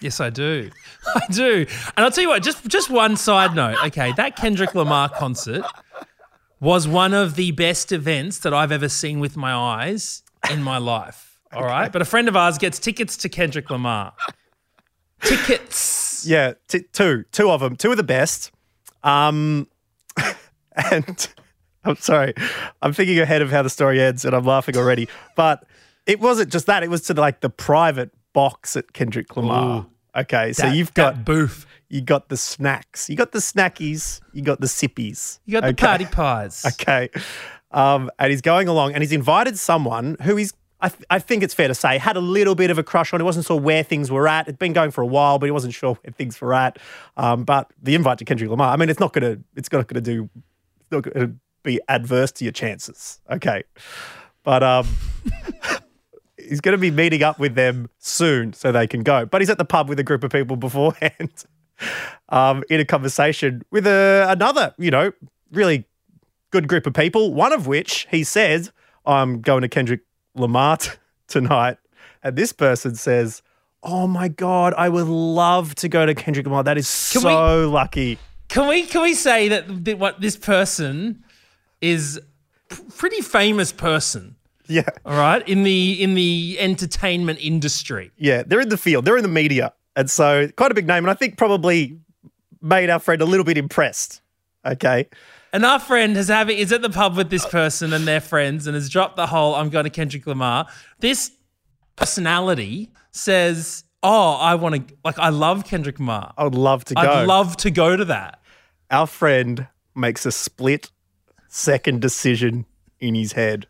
Yes, 0.00 0.20
I 0.20 0.30
do. 0.30 0.70
I 1.12 1.26
do. 1.32 1.66
And 1.96 2.04
I'll 2.04 2.12
tell 2.12 2.22
you 2.22 2.28
what, 2.28 2.44
just 2.44 2.64
just 2.68 2.88
one 2.88 3.16
side 3.16 3.56
note. 3.56 3.76
Okay, 3.86 4.12
that 4.12 4.36
Kendrick 4.36 4.72
Lamar 4.76 5.08
concert 5.08 5.64
was 6.60 6.86
one 6.86 7.14
of 7.14 7.34
the 7.34 7.50
best 7.50 7.90
events 7.90 8.38
that 8.38 8.54
I've 8.54 8.70
ever 8.70 8.88
seen 8.88 9.18
with 9.18 9.36
my 9.36 9.52
eyes 9.52 10.22
in 10.52 10.62
my 10.62 10.78
life. 10.78 11.40
All 11.52 11.64
right. 11.64 11.90
But 11.90 12.02
a 12.02 12.04
friend 12.04 12.28
of 12.28 12.36
ours 12.36 12.58
gets 12.58 12.78
tickets 12.78 13.16
to 13.18 13.28
Kendrick 13.28 13.70
Lamar. 13.70 14.12
Tickets. 15.22 16.24
Yeah, 16.26 16.54
t- 16.68 16.84
two, 16.92 17.24
two 17.32 17.50
of 17.50 17.60
them, 17.60 17.76
two 17.76 17.90
of 17.90 17.96
the 17.96 18.02
best. 18.02 18.50
Um, 19.02 19.68
and 20.90 21.28
I'm 21.84 21.96
sorry, 21.96 22.34
I'm 22.82 22.92
thinking 22.92 23.18
ahead 23.20 23.42
of 23.42 23.50
how 23.50 23.62
the 23.62 23.70
story 23.70 24.00
ends, 24.00 24.24
and 24.24 24.34
I'm 24.34 24.44
laughing 24.44 24.76
already. 24.76 25.08
But 25.36 25.64
it 26.06 26.20
wasn't 26.20 26.50
just 26.52 26.66
that; 26.66 26.82
it 26.82 26.90
was 26.90 27.02
to 27.02 27.14
like 27.14 27.40
the 27.40 27.50
private 27.50 28.10
box 28.32 28.76
at 28.76 28.92
Kendrick 28.92 29.36
Lamar. 29.36 29.86
Okay, 30.16 30.52
so 30.52 30.62
That- 30.64 30.74
you've 30.76 30.94
got 30.94 31.24
booth. 31.24 31.66
you 31.88 32.00
got 32.00 32.28
the 32.28 32.36
snacks, 32.36 33.08
you 33.08 33.16
got 33.16 33.32
the 33.32 33.38
snackies, 33.38 34.20
you 34.32 34.42
got 34.42 34.60
the 34.60 34.66
sippies, 34.66 35.38
You 35.46 35.60
got 35.60 35.66
the 35.66 35.74
party 35.74 36.04
pies. 36.06 36.64
Okay. 36.80 37.08
Um, 37.70 38.10
and 38.18 38.30
he's 38.30 38.40
going 38.40 38.66
along 38.66 38.94
and 38.94 39.02
he's 39.02 39.12
invited 39.12 39.58
someone 39.58 40.16
who 40.22 40.36
he's, 40.36 40.54
I, 40.80 40.88
th- 40.88 41.04
I 41.10 41.18
think 41.18 41.42
it's 41.42 41.54
fair 41.54 41.68
to 41.68 41.74
say, 41.74 41.98
had 41.98 42.16
a 42.16 42.20
little 42.20 42.54
bit 42.54 42.70
of 42.70 42.78
a 42.78 42.82
crush 42.82 43.12
on. 43.12 43.20
He 43.20 43.24
wasn't 43.24 43.46
sure 43.46 43.58
where 43.58 43.82
things 43.82 44.10
were 44.10 44.28
at. 44.28 44.46
It'd 44.46 44.58
been 44.58 44.72
going 44.72 44.92
for 44.92 45.02
a 45.02 45.06
while, 45.06 45.38
but 45.38 45.46
he 45.46 45.50
wasn't 45.50 45.74
sure 45.74 45.94
where 45.94 46.12
things 46.12 46.40
were 46.40 46.54
at. 46.54 46.78
Um, 47.16 47.44
but 47.44 47.72
the 47.82 47.94
invite 47.94 48.18
to 48.18 48.24
Kendrick 48.24 48.50
Lamar, 48.50 48.72
I 48.72 48.76
mean, 48.76 48.88
it's 48.88 49.00
not 49.00 49.12
going 49.12 49.36
to, 49.36 49.42
it's 49.56 49.70
not 49.72 49.88
to 49.88 50.00
do, 50.00 50.30
it's 50.80 50.90
not 50.92 51.04
to 51.04 51.34
be 51.64 51.80
adverse 51.88 52.32
to 52.32 52.44
your 52.44 52.52
chances. 52.52 53.20
Okay. 53.28 53.64
But 54.44 54.62
um, 54.62 54.86
he's 56.38 56.60
going 56.60 56.72
to 56.72 56.80
be 56.80 56.90
meeting 56.90 57.22
up 57.22 57.38
with 57.38 57.54
them 57.54 57.90
soon 57.98 58.52
so 58.52 58.70
they 58.70 58.86
can 58.86 59.02
go. 59.02 59.26
But 59.26 59.40
he's 59.40 59.50
at 59.50 59.58
the 59.58 59.64
pub 59.64 59.88
with 59.88 59.98
a 59.98 60.04
group 60.04 60.22
of 60.22 60.30
people 60.30 60.56
beforehand 60.56 61.44
um, 62.28 62.62
in 62.70 62.80
a 62.80 62.84
conversation 62.84 63.62
with 63.70 63.86
a, 63.86 64.26
another, 64.28 64.74
you 64.78 64.90
know, 64.90 65.12
really 65.50 65.86
good 66.50 66.68
group 66.68 66.86
of 66.86 66.94
people, 66.94 67.34
one 67.34 67.52
of 67.52 67.66
which 67.66 68.06
he 68.10 68.24
says, 68.24 68.72
I'm 69.04 69.40
going 69.40 69.62
to 69.62 69.68
Kendrick 69.68 70.00
Lamar 70.34 70.78
tonight. 71.28 71.78
And 72.22 72.36
this 72.36 72.52
person 72.52 72.94
says, 72.94 73.42
Oh 73.82 74.06
my 74.08 74.26
God, 74.28 74.74
I 74.76 74.88
would 74.88 75.06
love 75.06 75.74
to 75.76 75.88
go 75.88 76.04
to 76.04 76.14
Kendrick 76.14 76.46
Lamar. 76.46 76.64
That 76.64 76.78
is 76.78 77.10
Can 77.12 77.22
so 77.22 77.70
lucky. 77.70 78.18
Can 78.48 78.66
we 78.66 78.82
can 78.84 79.02
we 79.02 79.14
say 79.14 79.48
that, 79.48 79.84
that 79.84 79.98
what 79.98 80.20
this 80.20 80.36
person 80.36 81.22
is 81.80 82.20
p- 82.70 82.82
pretty 82.96 83.20
famous 83.20 83.70
person, 83.72 84.34
Yeah. 84.66 84.88
all 85.06 85.16
right, 85.16 85.46
in 85.48 85.62
the 85.62 86.02
in 86.02 86.14
the 86.14 86.56
entertainment 86.58 87.38
industry. 87.40 88.10
Yeah. 88.16 88.42
They're 88.44 88.60
in 88.60 88.68
the 88.70 88.76
field, 88.78 89.04
they're 89.04 89.16
in 89.16 89.22
the 89.22 89.28
media. 89.28 89.72
And 89.94 90.10
so 90.10 90.48
quite 90.56 90.72
a 90.72 90.74
big 90.74 90.86
name. 90.88 91.04
And 91.04 91.10
I 91.10 91.14
think 91.14 91.36
probably 91.36 91.98
made 92.60 92.90
our 92.90 92.98
friend 92.98 93.22
a 93.22 93.26
little 93.26 93.44
bit 93.44 93.58
impressed. 93.58 94.22
Okay. 94.66 95.06
And 95.52 95.64
our 95.64 95.78
friend 95.78 96.14
has 96.16 96.28
having 96.28 96.58
is 96.58 96.72
at 96.72 96.82
the 96.82 96.90
pub 96.90 97.16
with 97.16 97.30
this 97.30 97.46
person 97.46 97.92
and 97.92 98.06
their 98.06 98.20
friends 98.20 98.66
and 98.66 98.74
has 98.74 98.88
dropped 98.88 99.16
the 99.16 99.26
whole 99.26 99.54
I'm 99.54 99.70
going 99.70 99.84
to 99.84 99.90
Kendrick 99.90 100.26
Lamar. 100.26 100.66
This 101.00 101.30
personality 101.96 102.90
says, 103.12 103.84
"Oh, 104.02 104.32
I 104.32 104.54
want 104.56 104.88
to 104.88 104.94
like 105.04 105.18
I 105.18 105.30
love 105.30 105.64
Kendrick 105.64 105.98
Lamar. 105.98 106.34
I 106.36 106.44
would 106.44 106.54
love 106.54 106.84
to 106.86 106.94
go. 106.94 107.00
I'd 107.00 107.26
love 107.26 107.56
to 107.58 107.70
go 107.70 107.96
to 107.96 108.04
that." 108.06 108.40
our 108.90 109.06
friend 109.06 109.66
makes 109.94 110.24
a 110.24 110.32
split 110.32 110.90
second 111.48 112.00
decision 112.00 112.64
in 113.00 113.14
his 113.14 113.32
head. 113.32 113.66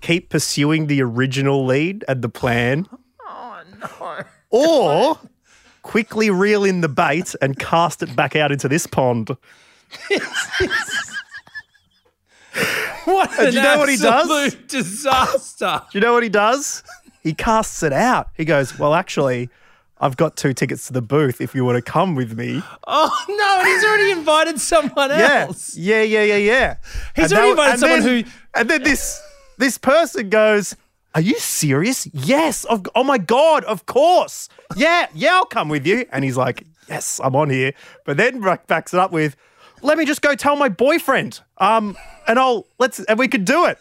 Keep 0.00 0.28
pursuing 0.30 0.86
the 0.86 1.02
original 1.02 1.64
lead 1.64 2.04
and 2.06 2.22
the 2.22 2.28
plan. 2.28 2.86
Oh, 3.26 3.60
no. 3.80 4.24
Or 4.50 5.18
quickly 5.82 6.30
reel 6.30 6.64
in 6.64 6.80
the 6.82 6.88
bait 6.88 7.34
and 7.40 7.58
cast 7.58 8.02
it 8.02 8.14
back 8.14 8.36
out 8.36 8.52
into 8.52 8.68
this 8.68 8.86
pond. 8.86 9.30
What 13.04 13.38
an 13.38 13.54
you 13.54 13.62
know 13.62 13.78
what 13.78 13.88
he 13.88 13.96
does? 13.96 14.30
absolute 14.30 14.68
Disaster. 14.68 15.82
Do 15.90 15.98
you 15.98 16.02
know 16.02 16.12
what 16.12 16.22
he 16.22 16.28
does? 16.28 16.82
He 17.22 17.32
casts 17.32 17.82
it 17.82 17.92
out. 17.92 18.28
He 18.36 18.44
goes, 18.44 18.78
Well, 18.78 18.94
actually, 18.94 19.48
I've 20.00 20.16
got 20.16 20.36
two 20.36 20.52
tickets 20.52 20.86
to 20.88 20.92
the 20.92 21.02
booth 21.02 21.40
if 21.40 21.54
you 21.54 21.64
want 21.64 21.76
to 21.84 21.90
come 21.90 22.14
with 22.14 22.36
me. 22.36 22.62
Oh 22.86 23.24
no, 23.28 23.58
and 23.60 23.66
he's 23.68 23.84
already 23.84 24.10
invited 24.12 24.60
someone 24.60 25.10
else. 25.10 25.76
Yeah, 25.76 26.02
yeah, 26.02 26.22
yeah, 26.22 26.36
yeah. 26.36 26.76
He's 27.16 27.32
And 27.32 27.38
already 27.40 27.54
that- 27.54 27.60
invited 27.62 27.80
someone 27.80 28.00
then- 28.02 28.24
who- 28.24 28.30
And 28.54 28.68
then 28.70 28.82
this 28.82 29.20
this 29.56 29.78
person 29.78 30.28
goes, 30.28 30.76
Are 31.14 31.20
you 31.22 31.34
serious? 31.38 32.06
Yes. 32.12 32.64
Of, 32.64 32.86
oh 32.94 33.04
my 33.04 33.18
God, 33.18 33.64
of 33.64 33.86
course. 33.86 34.48
Yeah, 34.76 35.06
yeah, 35.14 35.34
I'll 35.34 35.46
come 35.46 35.68
with 35.70 35.86
you. 35.86 36.04
And 36.12 36.24
he's 36.24 36.36
like, 36.36 36.64
Yes, 36.88 37.20
I'm 37.24 37.34
on 37.34 37.50
here. 37.50 37.72
But 38.04 38.16
then 38.18 38.40
back- 38.40 38.66
backs 38.66 38.92
it 38.94 39.00
up 39.00 39.12
with, 39.12 39.34
Let 39.82 39.98
me 39.98 40.04
just 40.04 40.22
go 40.22 40.34
tell 40.34 40.56
my 40.56 40.68
boyfriend. 40.68 41.40
Um, 41.58 41.96
and 42.26 42.38
I'll 42.38 42.66
let's 42.78 42.98
and 43.00 43.18
we 43.18 43.28
could 43.28 43.44
do 43.44 43.64
it. 43.66 43.78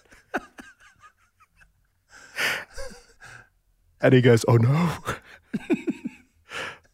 and 4.02 4.14
he 4.14 4.22
goes, 4.22 4.46
Oh 4.48 4.58
no. 4.58 4.94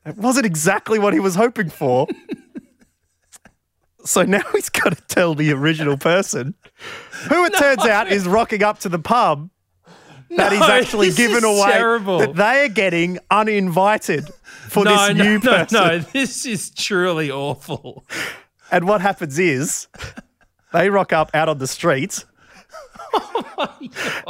That 0.05 0.17
wasn't 0.17 0.45
exactly 0.45 0.99
what 0.99 1.13
he 1.13 1.19
was 1.21 1.35
hoping 1.35 1.69
for. 1.69 2.07
So 4.05 4.23
now 4.23 4.41
he's 4.51 4.67
got 4.67 4.93
to 4.95 5.01
tell 5.07 5.33
the 5.33 5.53
original 5.53 5.95
person, 5.97 6.55
who 7.29 7.45
it 7.45 7.53
turns 7.55 7.85
out 7.85 8.11
is 8.11 8.27
rocking 8.27 8.61
up 8.61 8.79
to 8.79 8.89
the 8.89 8.99
pub 8.99 9.49
that 10.31 10.51
he's 10.51 10.61
actually 10.61 11.11
given 11.11 11.45
away 11.45 11.71
terrible. 11.71 12.17
that 12.19 12.35
they 12.35 12.65
are 12.65 12.67
getting 12.67 13.17
uninvited 13.31 14.27
for 14.67 14.83
No, 14.83 14.91
this 15.07 15.15
no, 15.15 15.23
new 15.23 15.33
no, 15.35 15.39
person. 15.39 15.77
no. 15.79 15.99
This 15.99 16.45
is 16.45 16.71
truly 16.71 17.31
awful. 17.31 18.03
And 18.73 18.87
what 18.87 19.01
happens 19.01 19.37
is 19.37 19.87
they 20.73 20.89
rock 20.89 21.13
up 21.13 21.29
out 21.33 21.47
on 21.47 21.59
the 21.59 21.67
street, 21.67 22.25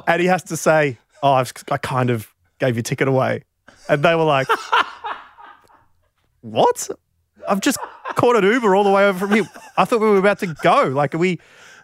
and 0.08 0.22
he 0.22 0.28
has 0.28 0.44
to 0.44 0.58
say, 0.58 0.98
"Oh, 1.24 1.32
I've, 1.32 1.54
I 1.72 1.78
kind 1.78 2.10
of 2.10 2.28
gave 2.60 2.76
your 2.76 2.84
ticket 2.84 3.08
away," 3.08 3.44
and 3.88 4.04
they 4.04 4.14
were 4.16 4.26
like, 4.26 4.48
"What? 6.42 6.90
I've 7.48 7.62
just 7.62 7.78
caught 8.16 8.36
an 8.36 8.44
Uber 8.44 8.76
all 8.76 8.84
the 8.84 8.92
way 8.92 9.06
over 9.06 9.18
from 9.20 9.32
here. 9.32 9.46
I 9.78 9.86
thought 9.86 10.02
we 10.02 10.10
were 10.10 10.18
about 10.18 10.40
to 10.40 10.48
go. 10.62 10.84
Like, 10.84 11.16
are 11.16 11.20
we? 11.20 11.40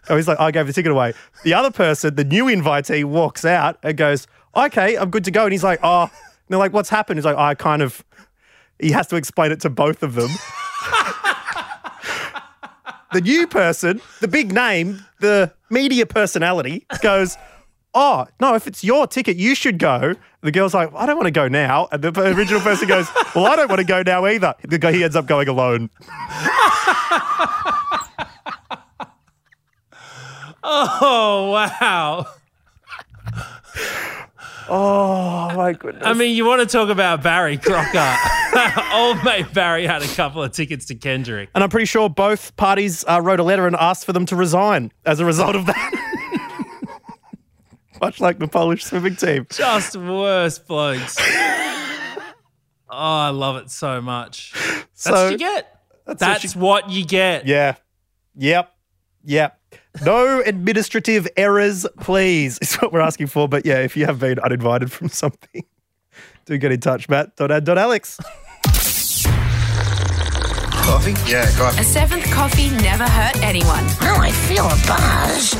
Oh, 0.08 0.16
he's 0.16 0.28
like, 0.28 0.40
I 0.40 0.50
gave 0.50 0.66
the 0.66 0.72
ticket 0.72 0.92
away. 0.92 1.12
The 1.44 1.54
other 1.54 1.70
person, 1.70 2.14
the 2.14 2.24
new 2.24 2.46
invitee, 2.46 3.04
walks 3.04 3.44
out 3.44 3.78
and 3.82 3.96
goes, 3.96 4.26
okay, 4.56 4.96
I'm 4.96 5.10
good 5.10 5.24
to 5.24 5.30
go. 5.30 5.44
And 5.44 5.52
he's 5.52 5.62
like, 5.62 5.78
oh, 5.82 6.04
and 6.04 6.10
they're 6.48 6.58
like, 6.58 6.72
what's 6.72 6.88
happened? 6.88 7.18
He's 7.18 7.24
like, 7.26 7.36
I 7.36 7.54
kind 7.54 7.82
of, 7.82 8.02
he 8.78 8.92
has 8.92 9.06
to 9.08 9.16
explain 9.16 9.52
it 9.52 9.60
to 9.60 9.70
both 9.70 10.02
of 10.02 10.14
them. 10.14 10.30
the 13.12 13.20
new 13.20 13.46
person, 13.46 14.00
the 14.20 14.28
big 14.28 14.52
name, 14.52 15.04
the 15.20 15.52
media 15.70 16.06
personality 16.06 16.86
goes, 17.02 17.36
oh, 17.94 18.26
no, 18.40 18.54
if 18.54 18.66
it's 18.66 18.84
your 18.84 19.06
ticket, 19.06 19.36
you 19.36 19.54
should 19.54 19.78
go. 19.78 20.14
The 20.42 20.52
girl's 20.52 20.74
like, 20.74 20.90
I 20.94 21.06
don't 21.06 21.16
want 21.16 21.26
to 21.26 21.32
go 21.32 21.48
now. 21.48 21.88
And 21.92 22.02
the 22.02 22.12
original 22.34 22.60
person 22.60 22.88
goes, 22.88 23.08
well, 23.34 23.46
I 23.46 23.56
don't 23.56 23.68
want 23.68 23.80
to 23.80 23.86
go 23.86 24.02
now 24.02 24.26
either. 24.26 24.54
The 24.62 24.78
guy, 24.78 24.92
he 24.92 25.04
ends 25.04 25.16
up 25.16 25.26
going 25.26 25.48
alone. 25.48 25.90
Oh 30.62 31.50
wow. 31.52 32.26
Oh, 34.72 35.52
my 35.56 35.72
goodness. 35.72 36.04
I 36.06 36.12
mean, 36.14 36.36
you 36.36 36.44
want 36.46 36.60
to 36.60 36.66
talk 36.66 36.88
about 36.90 37.22
Barry 37.22 37.56
Crocker? 37.58 38.16
Old 38.94 39.22
mate 39.24 39.52
Barry 39.52 39.86
had 39.86 40.02
a 40.02 40.06
couple 40.08 40.42
of 40.42 40.52
tickets 40.52 40.86
to 40.86 40.94
Kendrick. 40.94 41.48
And 41.54 41.64
I'm 41.64 41.70
pretty 41.70 41.86
sure 41.86 42.08
both 42.08 42.54
parties 42.56 43.04
uh, 43.08 43.20
wrote 43.22 43.40
a 43.40 43.42
letter 43.42 43.66
and 43.66 43.74
asked 43.76 44.06
for 44.06 44.12
them 44.12 44.26
to 44.26 44.36
resign 44.36 44.92
as 45.04 45.18
a 45.20 45.24
result 45.24 45.56
of 45.56 45.66
that. 45.66 45.96
Much 48.00 48.20
like 48.20 48.38
the 48.38 48.48
Polish 48.48 48.84
swimming 48.84 49.16
team. 49.16 49.46
Just 49.50 49.94
worse 49.96 50.58
blokes. 50.58 51.16
oh, 51.20 52.40
I 52.88 53.28
love 53.30 53.56
it 53.56 53.70
so 53.70 54.00
much. 54.00 54.52
That's 54.54 55.02
So- 55.02 55.12
what 55.24 55.32
you 55.32 55.38
get. 55.38 55.76
That's 56.06 56.18
That's, 56.20 56.56
what 56.56 56.84
you- 56.86 56.90
what 56.90 56.90
you 57.00 57.04
get. 57.04 57.46
Yeah. 57.46 57.74
Yep. 58.36 58.72
Yep. 59.24 59.59
No 60.04 60.40
administrative 60.40 61.28
errors, 61.36 61.86
please, 61.98 62.58
is 62.62 62.76
what 62.76 62.92
we're 62.92 63.00
asking 63.00 63.26
for. 63.26 63.48
But 63.48 63.66
yeah, 63.66 63.80
if 63.80 63.96
you 63.96 64.06
have 64.06 64.18
been 64.18 64.38
uninvited 64.38 64.92
from 64.92 65.08
something, 65.08 65.64
do 66.46 66.56
get 66.58 66.72
in 66.72 66.80
touch, 66.80 67.08
Matt. 67.08 67.36
Dot 67.36 67.50
Alex. 67.50 68.18
Coffee? 70.84 71.14
Yeah, 71.30 71.50
coffee. 71.56 71.80
A 71.80 71.84
seventh 71.84 72.24
coffee 72.30 72.70
never 72.82 73.04
hurt 73.04 73.36
anyone. 73.42 73.84
Oh, 74.02 74.18
I 74.20 74.32
feel 74.32 74.64
a 74.64 74.76
buzz. 74.86 75.54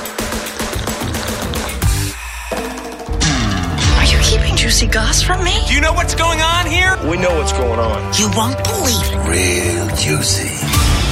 Are 3.99 4.07
you 4.07 4.19
keeping 4.23 4.57
juicy 4.57 4.87
goss 4.87 5.23
from 5.23 5.45
me? 5.45 5.61
Do 5.69 5.75
you 5.75 5.81
know 5.81 5.93
what's 5.93 6.15
going 6.15 6.41
on 6.41 6.67
here? 6.67 6.97
We 7.09 7.17
know 7.17 7.37
what's 7.37 7.53
going 7.53 7.79
on. 7.79 8.13
You 8.15 8.31
won't 8.37 8.63
believe 8.65 9.07
it. 9.13 9.29
Real 9.29 9.89
juicy. 9.97 10.51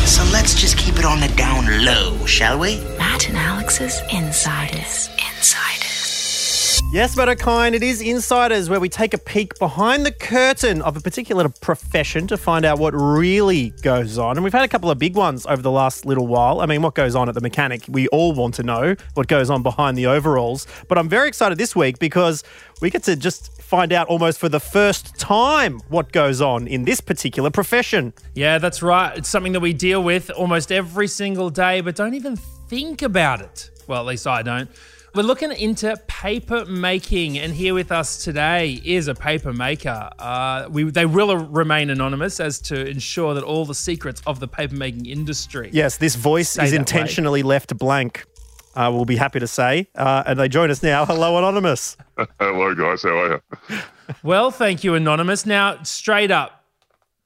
So 0.09 0.25
let's 0.33 0.55
just 0.55 0.79
keep 0.79 0.99
it 0.99 1.05
on 1.05 1.21
the 1.21 1.29
down 1.37 1.85
low, 1.85 2.25
shall 2.25 2.59
we? 2.59 2.81
Matt 2.97 3.29
and 3.29 3.37
Alex's 3.37 4.01
Insiders. 4.11 5.11
Insiders. 5.37 5.88
Yes, 6.91 7.19
Matt 7.19 7.29
Okine, 7.29 7.75
it 7.75 7.83
is 7.83 8.01
Insiders 8.01 8.71
where 8.71 8.81
we 8.81 8.89
take 8.89 9.13
a 9.13 9.19
peek 9.19 9.59
behind 9.59 10.07
the 10.07 10.11
curtain 10.11 10.81
of 10.81 10.97
a 10.97 11.01
particular 11.01 11.47
profession 11.51 12.27
to 12.29 12.39
find 12.39 12.65
out 12.65 12.79
what 12.79 12.95
really 12.95 13.75
goes 13.83 14.17
on. 14.17 14.39
And 14.39 14.43
we've 14.43 14.55
had 14.55 14.65
a 14.65 14.69
couple 14.69 14.91
of 14.91 14.99
big 14.99 15.15
ones 15.15 15.45
over 15.45 15.61
the 15.61 15.71
last 15.71 16.07
little 16.07 16.27
while. 16.27 16.63
I 16.63 16.67
mean, 16.67 16.81
what 16.81 16.95
goes 16.95 17.15
on 17.15 17.29
at 17.29 17.35
the 17.35 17.43
mechanic? 17.43 17.83
We 17.89 18.09
all 18.09 18.33
want 18.33 18.55
to 18.55 18.63
know 18.63 18.97
what 19.13 19.29
goes 19.29 19.51
on 19.51 19.63
behind 19.63 19.99
the 19.99 20.07
overalls. 20.07 20.67
But 20.89 20.97
I'm 20.97 21.11
very 21.11 21.29
excited 21.29 21.59
this 21.59 21.77
week 21.77 21.99
because 21.99 22.43
we 22.81 22.89
get 22.89 23.03
to 23.03 23.17
just 23.17 23.61
find 23.61 23.93
out 23.93 24.07
almost 24.07 24.39
for 24.39 24.49
the 24.49 24.59
first 24.59 25.15
time 25.19 25.81
what 25.91 26.11
goes 26.11 26.41
on 26.41 26.67
in 26.67 26.87
this 26.87 27.03
particular 27.03 27.51
profession. 27.51 28.15
Yeah, 28.35 28.57
that's 28.57 28.81
right. 28.83 29.19
It's 29.19 29.29
something 29.29 29.53
that 29.53 29.61
we 29.61 29.75
deal 29.75 30.03
with 30.03 30.31
almost 30.31 30.73
every 30.73 31.09
single 31.09 31.51
day, 31.51 31.83
but 31.83 31.97
don't 31.97 32.15
even 32.15 32.37
think 32.37 33.03
about 33.03 33.43
it. 33.43 33.69
Well, 33.87 34.01
at 34.01 34.07
least 34.07 34.27
I 34.27 34.43
don't. 34.43 34.71
We're 35.19 35.25
looking 35.25 35.51
into 35.51 35.97
paper 36.07 36.65
making, 36.65 37.41
and 37.41 37.53
here 37.53 37.75
with 37.75 37.91
us 37.91 38.23
today 38.23 38.81
is 38.85 39.09
a 39.09 39.17
paper 39.17 39.53
maker. 39.53 40.11
Uh, 40.17 40.69
we, 40.71 40.85
they 40.85 41.07
will 41.07 41.37
remain 41.37 41.91
anonymous 41.91 42.39
as 42.39 42.61
to 42.61 42.87
ensure 42.87 43.35
that 43.35 43.43
all 43.43 43.65
the 43.65 43.75
secrets 43.75 44.23
of 44.29 44.39
the 44.39 44.47
paper 44.47 44.77
making 44.77 45.07
industry. 45.07 45.71
Yes, 45.73 45.97
this 45.97 46.15
voice 46.15 46.51
is 46.51 46.57
that 46.57 46.71
way. 46.71 46.77
intentionally 46.77 47.43
left 47.43 47.77
blank. 47.77 48.27
Uh, 48.77 48.93
we'll 48.95 49.07
be 49.07 49.17
happy 49.17 49.41
to 49.41 49.49
say. 49.49 49.89
Uh, 49.97 50.23
and 50.25 50.39
they 50.39 50.49
join 50.49 50.71
us 50.71 50.85
now. 50.85 51.05
Hello, 51.05 51.37
Anonymous. 51.37 51.97
Hello, 52.39 52.73
guys. 52.77 53.03
How 53.03 53.19
are 53.19 53.43
you? 53.69 53.79
Well, 54.23 54.53
thank 54.53 54.85
you, 54.85 54.95
anonymous. 54.95 55.45
Now, 55.45 55.83
straight 55.83 56.31
up, 56.31 56.65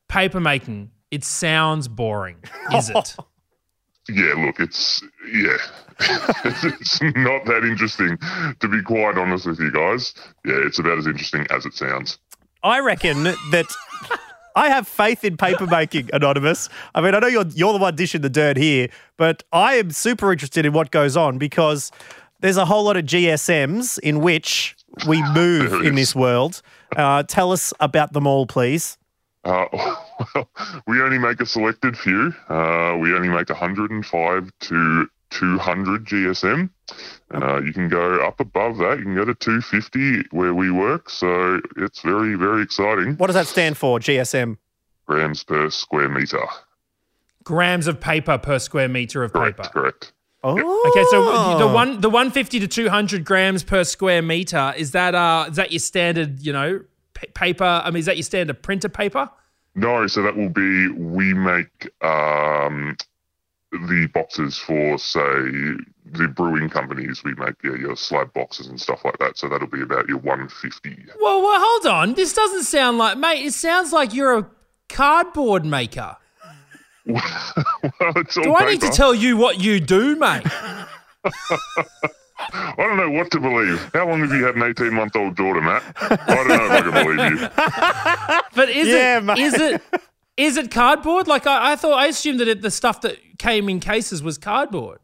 paper 0.09 0.41
making. 0.41 0.93
It 1.11 1.25
sounds 1.25 1.89
boring, 1.89 2.39
is 2.73 2.89
it? 2.89 3.17
Yeah, 4.09 4.35
look, 4.37 4.59
it's 4.59 5.01
yeah, 5.33 5.59
it's 6.01 7.01
not 7.03 7.45
that 7.47 7.65
interesting 7.65 8.19
to 8.61 8.69
be 8.69 8.83
quite 8.83 9.17
honest 9.17 9.47
with 9.47 9.61
you 9.61 9.71
guys. 9.71 10.15
Yeah, 10.45 10.55
it's 10.67 10.79
about 10.79 10.99
as 10.99 11.07
interesting 11.07 11.47
as 11.51 11.67
it 11.67 11.75
sounds. 11.75 12.19
I 12.63 12.81
reckon 12.81 13.25
that 13.25 13.67
I 14.55 14.69
have 14.69 14.87
faith 14.87 15.25
in 15.25 15.37
papermaking, 15.37 16.11
Anonymous. 16.13 16.69
I 16.95 17.01
mean, 17.01 17.15
I 17.15 17.19
know 17.19 17.27
you're 17.27 17.47
you're 17.55 17.73
the 17.73 17.79
one 17.79 17.97
dishing 17.97 18.21
the 18.21 18.31
dirt 18.31 18.57
here, 18.57 18.89
but 19.17 19.43
I 19.53 19.75
am 19.75 19.91
super 19.91 20.33
interested 20.33 20.67
in 20.67 20.73
what 20.73 20.91
goes 20.91 21.17
on 21.17 21.39
because 21.39 21.91
there's 22.41 22.57
a 22.57 22.65
whole 22.65 22.85
lot 22.85 22.97
of 22.97 23.05
GSMs 23.05 23.99
in 24.01 24.21
which 24.21 24.77
we 25.07 25.23
move 25.33 25.85
in 25.85 25.95
this 25.95 26.15
world. 26.15 26.63
Uh, 26.95 27.23
tell 27.23 27.53
us 27.53 27.73
about 27.81 28.13
them 28.13 28.27
all, 28.27 28.47
please. 28.47 28.99
Uh, 29.45 29.67
well, 30.35 30.49
we 30.87 31.01
only 31.01 31.19
make 31.19 31.41
a 31.41 31.47
selected 31.47 31.97
few. 31.97 32.33
Uh, 32.49 32.97
we 33.01 33.15
only 33.15 33.29
make 33.29 33.49
105 33.49 34.53
to 34.61 35.09
200 35.39 36.05
GSM. 36.07 36.71
Uh, 37.35 37.61
you 37.63 37.73
can 37.73 37.89
go 37.89 38.27
up 38.27 38.41
above 38.41 38.79
that. 38.79 38.99
You 38.99 39.05
can 39.05 39.15
go 39.15 39.25
to 39.25 39.35
250 39.35 40.29
where 40.31 40.55
we 40.55 40.71
work. 40.71 41.09
So 41.11 41.61
it's 41.77 42.01
very, 42.03 42.35
very 42.35 42.63
exciting. 42.63 43.15
What 43.17 43.29
does 43.29 43.35
that 43.37 43.47
stand 43.47 43.77
for, 43.77 43.99
GSM? 43.99 44.59
Grams 45.07 45.43
per 45.45 45.71
square 45.71 46.09
meter. 46.09 46.43
Grams 47.45 47.87
of 47.87 48.01
paper 48.01 48.39
per 48.39 48.59
square 48.59 48.89
meter 48.89 49.25
of 49.25 49.33
Correct, 49.33 49.57
paper. 49.57 49.69
correct. 49.71 50.13
Oh, 50.45 50.55
Okay, 50.89 51.05
so 51.11 51.59
the 51.59 51.69
one 51.73 52.01
the 52.01 52.11
150 52.11 52.59
to 52.61 52.67
200 52.67 53.25
grams 53.25 53.63
per 53.63 53.85
square 53.85 54.23
meter 54.23 54.75
is 54.77 54.91
that 54.91 55.15
uh 55.15 55.47
is 55.49 55.55
that 55.57 55.71
your 55.71 55.79
standard 55.79 56.41
you 56.41 56.53
know 56.53 56.81
p- 57.15 57.29
paper? 57.29 57.65
I 57.85 57.91
mean, 57.91 58.01
is 58.01 58.07
that 58.07 58.17
your 58.17 58.25
standard 58.25 58.61
printer 58.61 58.89
paper? 58.89 59.31
No, 59.77 60.07
so 60.09 60.21
that 60.23 60.37
will 60.37 60.49
be 60.49 60.89
we 60.89 61.33
make 61.33 61.89
um, 62.03 62.97
the 63.73 64.09
boxes 64.13 64.59
for 64.59 64.99
say 64.99 65.23
the 65.23 66.29
brewing 66.29 66.69
companies. 66.69 67.23
We 67.25 67.35
make 67.35 67.55
yeah, 67.65 67.75
your 67.77 67.97
slab 67.97 68.33
boxes 68.35 68.69
and 68.69 68.81
stuff 68.81 69.05
like 69.05 69.19
that. 69.19 69.39
So 69.39 69.49
that'll 69.49 69.67
be 69.69 69.83
about 69.83 70.09
your 70.09 70.19
150. 70.19 70.97
Well, 71.21 71.43
well, 71.43 71.61
hold 71.61 71.87
on. 71.87 72.15
This 72.15 72.33
doesn't 72.35 72.65
sound 72.65 72.99
like 72.99 73.19
mate. 73.19 73.45
It 73.45 73.55
sounds 73.55 73.93
like 73.93 74.13
you're 74.15 74.39
a 74.39 74.51
cardboard 74.89 75.65
maker. 75.65 76.17
well, 77.07 77.23
it's 78.17 78.37
all 78.37 78.45
Do 78.45 78.55
I 78.57 78.71
need 78.71 78.81
to 78.83 78.91
tell 78.91 79.15
you 79.15 79.37
what 79.37 79.61
you 79.61 79.81
do, 79.81 80.17
mate? 80.17 80.43
I 82.55 82.75
don't 82.77 82.97
know 82.97 83.11
what 83.11 83.31
to 83.31 83.41
believe. 83.41 83.79
How 83.95 84.09
long 84.09 84.21
have 84.21 84.33
you 84.33 84.45
had 84.45 84.57
an 84.57 84.63
18 84.65 84.93
month 84.93 85.15
old 85.17 85.37
daughter, 85.37 85.61
Matt? 85.61 85.83
I 86.01 86.17
don't 86.35 86.49
know 86.49 86.65
if 86.67 86.71
I 86.73 86.81
can 86.81 86.93
believe 87.17 87.41
you. 87.41 87.49
But 88.55 88.69
is 88.69 88.89
Yeah, 88.89 89.19
it 89.19 89.25
mate. 89.25 89.39
is 89.39 89.55
it 89.55 89.81
is 90.37 90.57
it 90.57 90.71
cardboard? 90.71 91.27
Like 91.27 91.47
I, 91.47 91.73
I 91.73 91.77
thought, 91.77 91.99
I 91.99 92.07
assumed 92.07 92.41
that 92.41 92.49
it, 92.49 92.63
the 92.63 92.71
stuff 92.71 93.01
that 93.03 93.19
came 93.39 93.69
in 93.69 93.81
cases 93.81 94.23
was 94.23 94.39
cardboard. 94.39 94.99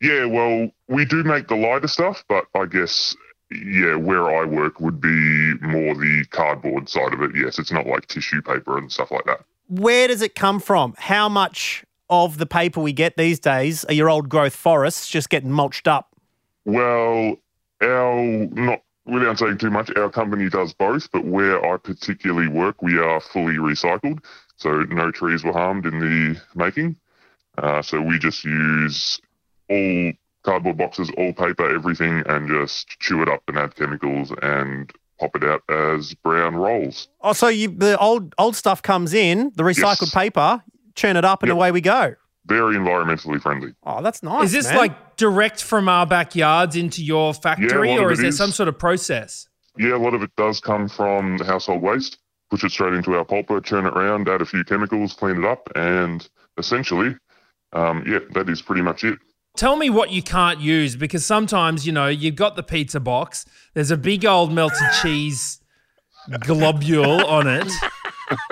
Yeah, 0.00 0.24
well, 0.24 0.70
we 0.88 1.04
do 1.04 1.22
make 1.24 1.48
the 1.48 1.56
lighter 1.56 1.88
stuff, 1.88 2.24
but 2.28 2.46
I 2.54 2.66
guess, 2.66 3.14
yeah, 3.50 3.94
where 3.96 4.30
I 4.34 4.44
work 4.44 4.80
would 4.80 5.00
be 5.00 5.54
more 5.60 5.94
the 5.94 6.24
cardboard 6.30 6.88
side 6.88 7.12
of 7.12 7.22
it. 7.22 7.32
Yes, 7.34 7.58
it's 7.58 7.70
not 7.70 7.86
like 7.86 8.06
tissue 8.06 8.42
paper 8.42 8.78
and 8.78 8.90
stuff 8.90 9.10
like 9.10 9.24
that. 9.26 9.44
where 9.68 10.08
does 10.08 10.20
it 10.20 10.34
come 10.34 10.58
from? 10.60 10.94
How 10.98 11.28
much 11.28 11.84
of 12.08 12.38
the 12.38 12.46
paper 12.46 12.80
we 12.80 12.92
get 12.92 13.16
these 13.16 13.38
days 13.38 13.84
are 13.84 13.94
your 13.94 14.10
old 14.10 14.28
growth 14.28 14.56
forests 14.56 15.08
just 15.08 15.30
getting 15.30 15.50
mulched 15.50 15.86
up? 15.86 16.16
Well, 16.64 17.36
our 17.80 18.22
not 18.52 18.82
without 19.06 19.38
saying 19.38 19.58
too 19.58 19.70
much, 19.70 19.90
our 19.96 20.10
company 20.10 20.48
does 20.48 20.72
both, 20.74 21.10
but 21.12 21.24
where 21.24 21.64
I 21.64 21.76
particularly 21.76 22.48
work, 22.48 22.82
we 22.82 22.98
are 22.98 23.20
fully 23.20 23.54
recycled, 23.54 24.24
so 24.60 24.82
no 24.84 25.10
trees 25.10 25.42
were 25.42 25.52
harmed 25.52 25.86
in 25.86 25.98
the 25.98 26.40
making. 26.54 26.96
Uh, 27.58 27.82
so 27.82 28.00
we 28.00 28.18
just 28.18 28.44
use 28.44 29.20
all 29.68 30.12
cardboard 30.44 30.76
boxes, 30.78 31.10
all 31.16 31.32
paper, 31.32 31.74
everything, 31.74 32.22
and 32.26 32.48
just 32.48 32.88
chew 33.00 33.22
it 33.22 33.28
up 33.28 33.42
and 33.48 33.58
add 33.58 33.74
chemicals 33.74 34.32
and 34.42 34.92
pop 35.18 35.34
it 35.34 35.44
out 35.44 35.62
as 35.68 36.14
brown 36.14 36.54
rolls. 36.56 37.08
Oh, 37.22 37.32
so 37.32 37.48
you, 37.48 37.68
the 37.68 37.98
old 37.98 38.34
old 38.38 38.54
stuff 38.56 38.82
comes 38.82 39.12
in, 39.14 39.52
the 39.56 39.62
recycled 39.62 40.00
Yes. 40.02 40.14
paper, 40.14 40.62
churn 40.94 41.16
it 41.16 41.24
up, 41.24 41.42
and 41.42 41.48
Yep. 41.48 41.54
away 41.56 41.72
we 41.72 41.80
go. 41.80 42.14
Very 42.46 42.76
environmentally 42.76 43.40
friendly. 43.40 43.74
Oh, 43.84 44.02
that's 44.02 44.22
nice. 44.22 44.46
Is 44.46 44.52
this 44.52 44.66
man. 44.68 44.76
like 44.76 45.16
direct 45.16 45.62
from 45.62 45.88
our 45.88 46.06
backyards 46.06 46.74
into 46.76 47.02
your 47.04 47.34
factory, 47.34 47.92
a 47.92 47.96
lot 47.96 48.04
or 48.04 48.12
is 48.12 48.18
it 48.18 48.22
there 48.22 48.28
is. 48.30 48.36
some 48.38 48.50
sort 48.50 48.68
of 48.68 48.78
process? 48.78 49.46
Yeah, 49.78 49.94
a 49.96 49.98
lot 49.98 50.14
of 50.14 50.22
it 50.22 50.34
does 50.36 50.60
come 50.60 50.88
from 50.88 51.36
the 51.38 51.44
household 51.44 51.82
waste. 51.82 52.18
Push 52.50 52.64
it 52.64 52.70
straight 52.70 52.94
into 52.94 53.14
our 53.14 53.24
pulper, 53.24 53.64
churn 53.64 53.86
it 53.86 53.92
around, 53.94 54.28
add 54.28 54.42
a 54.42 54.46
few 54.46 54.64
chemicals, 54.64 55.14
clean 55.14 55.38
it 55.38 55.44
up, 55.44 55.68
and 55.74 56.28
essentially, 56.58 57.16
um, 57.72 58.04
yeah, 58.06 58.18
that 58.34 58.48
is 58.48 58.60
pretty 58.60 58.82
much 58.82 59.04
it. 59.04 59.18
Tell 59.56 59.76
me 59.76 59.90
what 59.90 60.10
you 60.10 60.22
can't 60.22 60.60
use 60.60 60.96
because 60.96 61.26
sometimes, 61.26 61.86
you 61.86 61.92
know, 61.92 62.06
you've 62.06 62.36
got 62.36 62.56
the 62.56 62.62
pizza 62.62 63.00
box, 63.00 63.44
there's 63.74 63.90
a 63.90 63.96
big 63.96 64.24
old 64.24 64.52
melted 64.52 64.88
cheese 65.02 65.60
globule 66.40 67.24
on 67.26 67.46
it. 67.46 67.70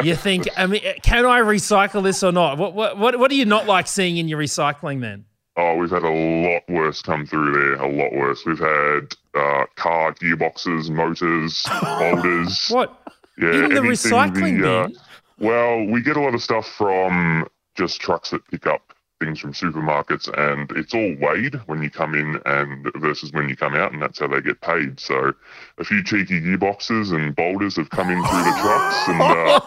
You 0.02 0.16
think, 0.16 0.48
I 0.56 0.66
mean, 0.66 0.80
can 1.02 1.24
I 1.24 1.40
recycle 1.40 2.02
this 2.02 2.24
or 2.24 2.32
not? 2.32 2.58
What, 2.58 2.74
what, 2.74 2.98
what, 2.98 3.18
what 3.18 3.30
do 3.30 3.36
you 3.36 3.44
not 3.44 3.66
like 3.66 3.86
seeing 3.86 4.16
in 4.16 4.26
your 4.26 4.40
recycling 4.40 5.00
then? 5.00 5.24
Oh, 5.56 5.76
we've 5.76 5.90
had 5.90 6.04
a 6.04 6.10
lot 6.10 6.62
worse 6.68 7.02
come 7.02 7.26
through 7.26 7.52
there. 7.52 7.74
A 7.74 7.88
lot 7.88 8.12
worse. 8.12 8.44
We've 8.44 8.58
had 8.58 9.14
uh, 9.34 9.66
car 9.76 10.14
gearboxes, 10.14 10.90
motors, 10.90 11.66
boulders. 11.82 12.68
What? 12.68 13.07
Yeah, 13.40 13.64
In 13.64 13.74
the 13.74 13.80
recycling 13.80 14.60
the, 14.60 14.68
uh, 14.68 14.86
bin? 14.88 14.96
well, 15.38 15.84
we 15.84 16.02
get 16.02 16.16
a 16.16 16.20
lot 16.20 16.34
of 16.34 16.42
stuff 16.42 16.66
from 16.66 17.46
just 17.76 18.00
trucks 18.00 18.30
that 18.30 18.46
pick 18.50 18.66
up 18.66 18.92
things 19.20 19.40
from 19.40 19.52
supermarkets, 19.52 20.28
and 20.38 20.70
it's 20.76 20.94
all 20.94 21.14
weighed 21.20 21.54
when 21.66 21.82
you 21.82 21.90
come 21.90 22.14
in 22.14 22.40
and 22.46 22.88
versus 22.96 23.32
when 23.32 23.48
you 23.48 23.56
come 23.56 23.74
out, 23.74 23.92
and 23.92 24.00
that's 24.00 24.20
how 24.20 24.28
they 24.28 24.40
get 24.40 24.60
paid. 24.60 25.00
So, 25.00 25.32
a 25.78 25.84
few 25.84 26.04
cheeky 26.04 26.40
gearboxes 26.40 27.12
and 27.12 27.34
boulders 27.34 27.74
have 27.76 27.90
come 27.90 28.10
in 28.10 28.22
through 28.24 28.44
the 28.44 28.58
trucks 28.60 29.08
and 29.08 29.20
uh, 29.20 29.60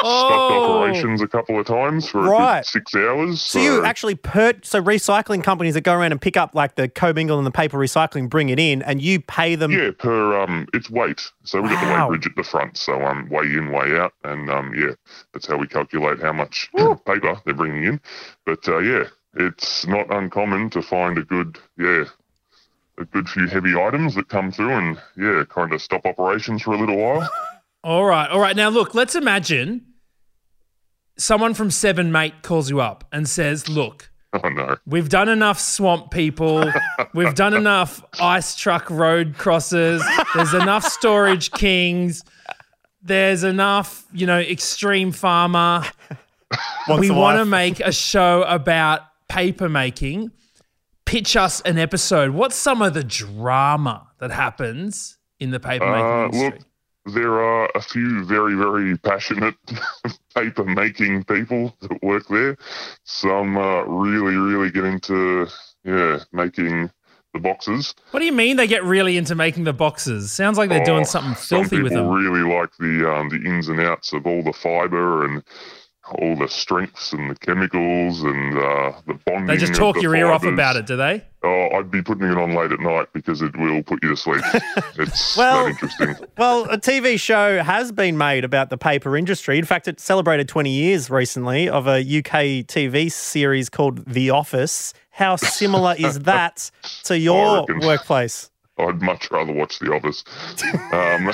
stopped 0.00 0.52
operations 0.52 1.22
a 1.22 1.28
couple 1.28 1.58
of 1.58 1.66
times 1.66 2.08
for 2.08 2.26
a 2.26 2.28
Right. 2.30 2.58
good 2.58 2.66
six 2.66 2.94
hours. 2.96 3.40
So 3.42 3.60
you 3.60 3.84
actually 3.84 4.16
per 4.16 4.54
so 4.62 4.82
recycling 4.82 5.42
companies 5.42 5.74
that 5.74 5.82
go 5.82 5.94
around 5.94 6.12
and 6.12 6.20
pick 6.20 6.36
up 6.36 6.54
like 6.54 6.74
the 6.74 6.88
co-mingle 6.88 7.38
and 7.38 7.46
the 7.46 7.52
paper 7.52 7.78
recycling, 7.78 8.28
bring 8.28 8.48
it 8.48 8.58
in, 8.58 8.82
and 8.82 9.00
you 9.00 9.20
pay 9.20 9.54
them. 9.54 9.70
Yeah, 9.70 9.90
per 9.96 10.40
um, 10.40 10.66
it's 10.74 10.90
weight. 10.90 11.30
So 11.46 11.60
we 11.62 11.68
got 11.68 11.80
the 11.80 11.86
Wow. 11.86 12.08
weight 12.08 12.20
bridge 12.20 12.26
at 12.26 12.36
the 12.36 12.42
front. 12.44 12.76
So 12.76 13.02
um, 13.02 13.28
weigh 13.28 13.54
in, 13.54 13.70
weigh 13.70 13.96
out, 13.98 14.12
and 14.24 14.50
um, 14.50 14.74
yeah, 14.74 14.92
that's 15.32 15.46
how 15.46 15.56
we 15.56 15.66
calculate 15.66 16.20
how 16.20 16.32
much 16.32 16.70
paper 17.06 17.40
they're 17.44 17.54
bringing 17.54 17.84
in. 17.84 18.00
But 18.44 18.66
uh, 18.68 18.78
yeah, 18.78 19.04
it's 19.34 19.86
not 19.86 20.12
uncommon 20.12 20.70
to 20.70 20.82
find 20.82 21.18
a 21.18 21.22
good 21.22 21.58
yeah, 21.78 22.04
a 22.98 23.04
good 23.04 23.28
few 23.28 23.46
heavy 23.46 23.76
items 23.76 24.14
that 24.14 24.28
come 24.28 24.50
through 24.50 24.72
and 24.72 24.98
yeah, 25.16 25.44
kind 25.48 25.72
of 25.72 25.80
stop 25.82 26.04
operations 26.06 26.62
for 26.62 26.72
a 26.74 26.78
little 26.78 26.96
while. 26.96 27.28
All 27.84 28.04
right, 28.04 28.28
all 28.28 28.40
right. 28.40 28.56
Now, 28.56 28.68
look, 28.68 28.96
let's 28.96 29.14
imagine 29.14 29.86
someone 31.16 31.54
from 31.54 31.70
Seven 31.70 32.10
Mate 32.10 32.42
calls 32.42 32.68
you 32.68 32.80
up 32.80 33.04
and 33.12 33.28
says, 33.28 33.68
Look, 33.68 34.10
oh 34.44 34.48
no, 34.48 34.76
We've 34.86 35.08
done 35.08 35.28
enough 35.28 35.58
swamp 35.60 36.10
people. 36.10 36.70
We've 37.14 37.34
done 37.34 37.54
enough 37.64 38.04
ice 38.20 38.54
truck 38.56 38.90
road 38.90 39.36
crosses. 39.38 40.02
There's 40.34 40.54
enough 40.54 40.84
storage 40.84 41.50
kings. 41.52 42.22
There's 43.02 43.44
enough, 43.44 44.04
you 44.12 44.26
know, 44.26 44.38
extreme 44.40 45.12
farmer. 45.12 45.84
Wants 46.88 47.00
we 47.00 47.10
want 47.10 47.38
to 47.38 47.44
make 47.44 47.80
a 47.80 47.92
show 47.92 48.42
about 48.42 49.00
paper 49.28 49.68
making. 49.68 50.32
Pitch 51.04 51.36
us 51.36 51.60
an 51.62 51.78
episode. 51.78 52.30
What's 52.30 52.56
some 52.56 52.82
of 52.82 52.94
the 52.94 53.04
drama 53.04 54.08
that 54.18 54.30
happens 54.32 55.18
in 55.38 55.50
the 55.50 55.60
paper 55.60 55.86
making 55.86 56.04
Uh, 56.06 56.24
industry? 56.24 56.50
look, 56.50 56.66
there 57.06 57.32
are 57.40 57.70
a 57.74 57.80
few 57.80 58.24
very, 58.24 58.54
very 58.54 58.96
passionate 58.98 59.54
paper 60.34 60.64
making 60.64 61.24
people 61.24 61.76
that 61.80 62.02
work 62.02 62.26
there. 62.28 62.56
Some 63.04 63.56
uh, 63.56 63.82
really, 63.84 64.34
really 64.36 64.70
get 64.70 64.84
into 64.84 65.46
yeah 65.84 66.18
making 66.32 66.90
the 67.32 67.40
boxes. 67.40 67.94
What 68.10 68.20
do 68.20 68.26
you 68.26 68.32
mean 68.32 68.56
they 68.56 68.66
get 68.66 68.82
really 68.84 69.16
into 69.16 69.34
making 69.34 69.64
the 69.64 69.72
boxes? 69.72 70.32
Sounds 70.32 70.58
like 70.58 70.68
they're 70.68 70.84
doing 70.84 71.00
Oh, 71.02 71.04
something 71.04 71.34
some 71.34 71.64
filthy 71.64 71.82
with 71.82 71.92
people 71.92 72.10
them. 72.12 72.24
really 72.24 72.42
like 72.52 72.70
the 72.78 73.10
um, 73.10 73.28
the 73.28 73.36
ins 73.36 73.68
and 73.68 73.80
outs 73.80 74.12
of 74.12 74.26
all 74.26 74.42
the 74.42 74.52
fiber 74.52 75.24
and 75.26 75.42
all 76.10 76.36
the 76.36 76.48
strengths 76.48 77.12
and 77.12 77.30
the 77.30 77.34
chemicals 77.36 78.22
and 78.22 78.56
uh, 78.58 78.92
the 79.06 79.14
bonding. 79.26 79.46
They 79.46 79.56
just 79.56 79.74
talk 79.74 79.96
the 79.96 80.02
your 80.02 80.14
ear 80.16 80.28
off 80.28 80.44
about 80.44 80.76
it, 80.76 80.86
do 80.86 80.96
they? 80.96 81.24
Oh, 81.42 81.68
I'd 81.74 81.90
be 81.90 82.02
putting 82.02 82.24
it 82.30 82.36
on 82.38 82.54
late 82.54 82.72
at 82.72 82.80
night 82.80 83.08
because 83.12 83.42
it 83.42 83.56
will 83.56 83.82
put 83.82 84.02
you 84.02 84.10
to 84.10 84.16
sleep. 84.16 84.42
It's 84.98 85.36
Well- 85.36 85.64
that 85.64 85.70
interesting. 85.70 86.16
Well, 86.38 86.64
a 86.70 86.78
TV 86.78 87.18
show 87.20 87.62
has 87.62 87.92
been 87.92 88.16
made 88.18 88.44
about 88.44 88.70
the 88.70 88.78
paper 88.78 89.16
industry. 89.16 89.58
In 89.58 89.64
fact, 89.64 89.88
it 89.88 89.98
celebrated 90.00 90.48
20 90.48 90.70
years 90.70 91.08
recently 91.10 91.68
of 91.68 91.86
a 91.86 91.98
UK 92.00 92.64
TV 92.66 93.10
series 93.10 93.68
called 93.68 94.04
The 94.06 94.30
Office. 94.30 94.92
How 95.10 95.36
similar 95.36 95.94
is 95.98 96.20
that 96.20 96.70
to 97.04 97.18
your 97.18 97.60
reckon. 97.60 97.80
workplace? 97.86 98.50
I'd 98.78 99.00
much 99.00 99.30
rather 99.30 99.52
watch 99.54 99.78
The 99.78 99.92
Office. 99.92 100.22
Um, 100.92 101.30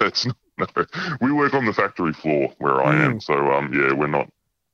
that's 0.00 0.26
no. 0.58 0.66
We 1.20 1.32
work 1.32 1.54
on 1.54 1.64
the 1.64 1.72
factory 1.72 2.12
floor 2.12 2.52
where 2.58 2.82
I 2.82 2.94
Hmm. 2.94 3.00
am, 3.12 3.20
so 3.20 3.34
um, 3.52 3.72
yeah, 3.72 3.92
we're 3.92 4.06
not 4.06 4.28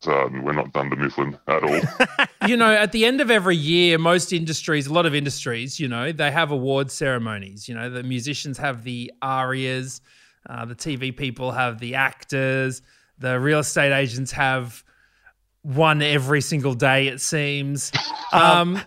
uh, 0.07 0.29
we're 0.43 0.53
not 0.53 0.73
Dunder 0.73 0.95
Mifflin 0.97 1.37
at 1.49 1.65
all. 1.65 1.81
you 2.49 2.57
know, 2.57 2.73
at 2.73 2.93
the 2.93 3.05
end 3.05 3.21
of 3.21 3.31
every 3.33 3.57
year, 3.57 3.99
most 3.99 4.33
industries, 4.33 4.87
a 4.87 4.93
lot 4.93 5.07
of 5.07 5.15
industries, 5.15 5.81
you 5.81 5.89
know, 5.89 6.13
they 6.13 6.31
have 6.31 6.53
award 6.53 6.91
ceremonies. 6.93 7.69
You 7.69 7.75
know, 7.75 7.91
the 7.91 8.05
musicians 8.05 8.59
have 8.59 8.85
the 8.85 9.13
ARIAs, 9.23 10.01
uh, 10.49 10.65
the 10.67 10.77
TV 10.77 11.17
people 11.17 11.51
have 11.51 11.81
the 11.81 11.97
actors, 11.97 12.81
the 13.19 13.41
real 13.41 13.59
estate 13.59 13.93
agents 13.93 14.31
have 14.33 14.85
one 15.63 16.01
every 16.01 16.41
single 16.43 16.75
day, 16.75 17.09
it 17.09 17.21
seems. 17.21 17.91
Um, 18.31 18.79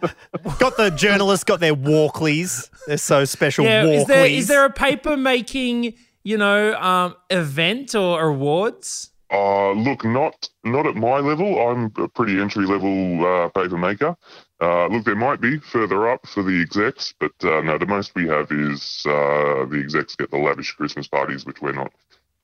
Got 0.60 0.78
the 0.78 0.92
journalists 0.92 1.44
got 1.44 1.60
their 1.60 1.74
Walkleys. 1.74 2.70
They're 2.86 2.98
so 2.98 3.26
special. 3.26 3.66
yeah, 3.66 3.86
Walkleys. 3.86 3.98
is 4.02 4.06
there 4.06 4.26
is 4.28 4.48
there 4.48 4.66
a 4.66 4.70
paper 4.70 5.18
making, 5.18 5.96
you 6.24 6.38
know, 6.38 6.76
um, 6.76 7.16
event 7.30 7.96
or 7.96 8.30
awards? 8.30 9.12
Uh, 9.32 9.72
look, 9.72 10.04
not 10.04 10.50
not 10.66 10.86
at 10.86 10.96
my 10.96 11.20
level. 11.20 11.70
I'm 11.70 11.92
a 11.98 12.08
pretty 12.10 12.42
entry 12.42 12.66
level 12.66 13.26
uh, 13.26 13.48
paper 13.50 13.78
maker. 13.78 14.18
Uh, 14.60 14.88
look, 14.88 15.06
there 15.06 15.16
might 15.16 15.40
be 15.40 15.58
further 15.58 16.10
up 16.10 16.28
for 16.28 16.44
the 16.44 16.62
execs, 16.62 17.14
but 17.18 17.32
uh, 17.44 17.62
no, 17.62 17.78
the 17.78 17.86
most 17.86 18.14
we 18.14 18.28
have 18.28 18.52
is 18.52 19.04
uh, 19.08 19.66
the 19.66 19.80
execs 19.82 20.16
get 20.16 20.30
the 20.32 20.38
lavish 20.38 20.74
Christmas 20.74 21.08
parties, 21.08 21.46
which 21.46 21.62
we're 21.62 21.72
not 21.72 21.94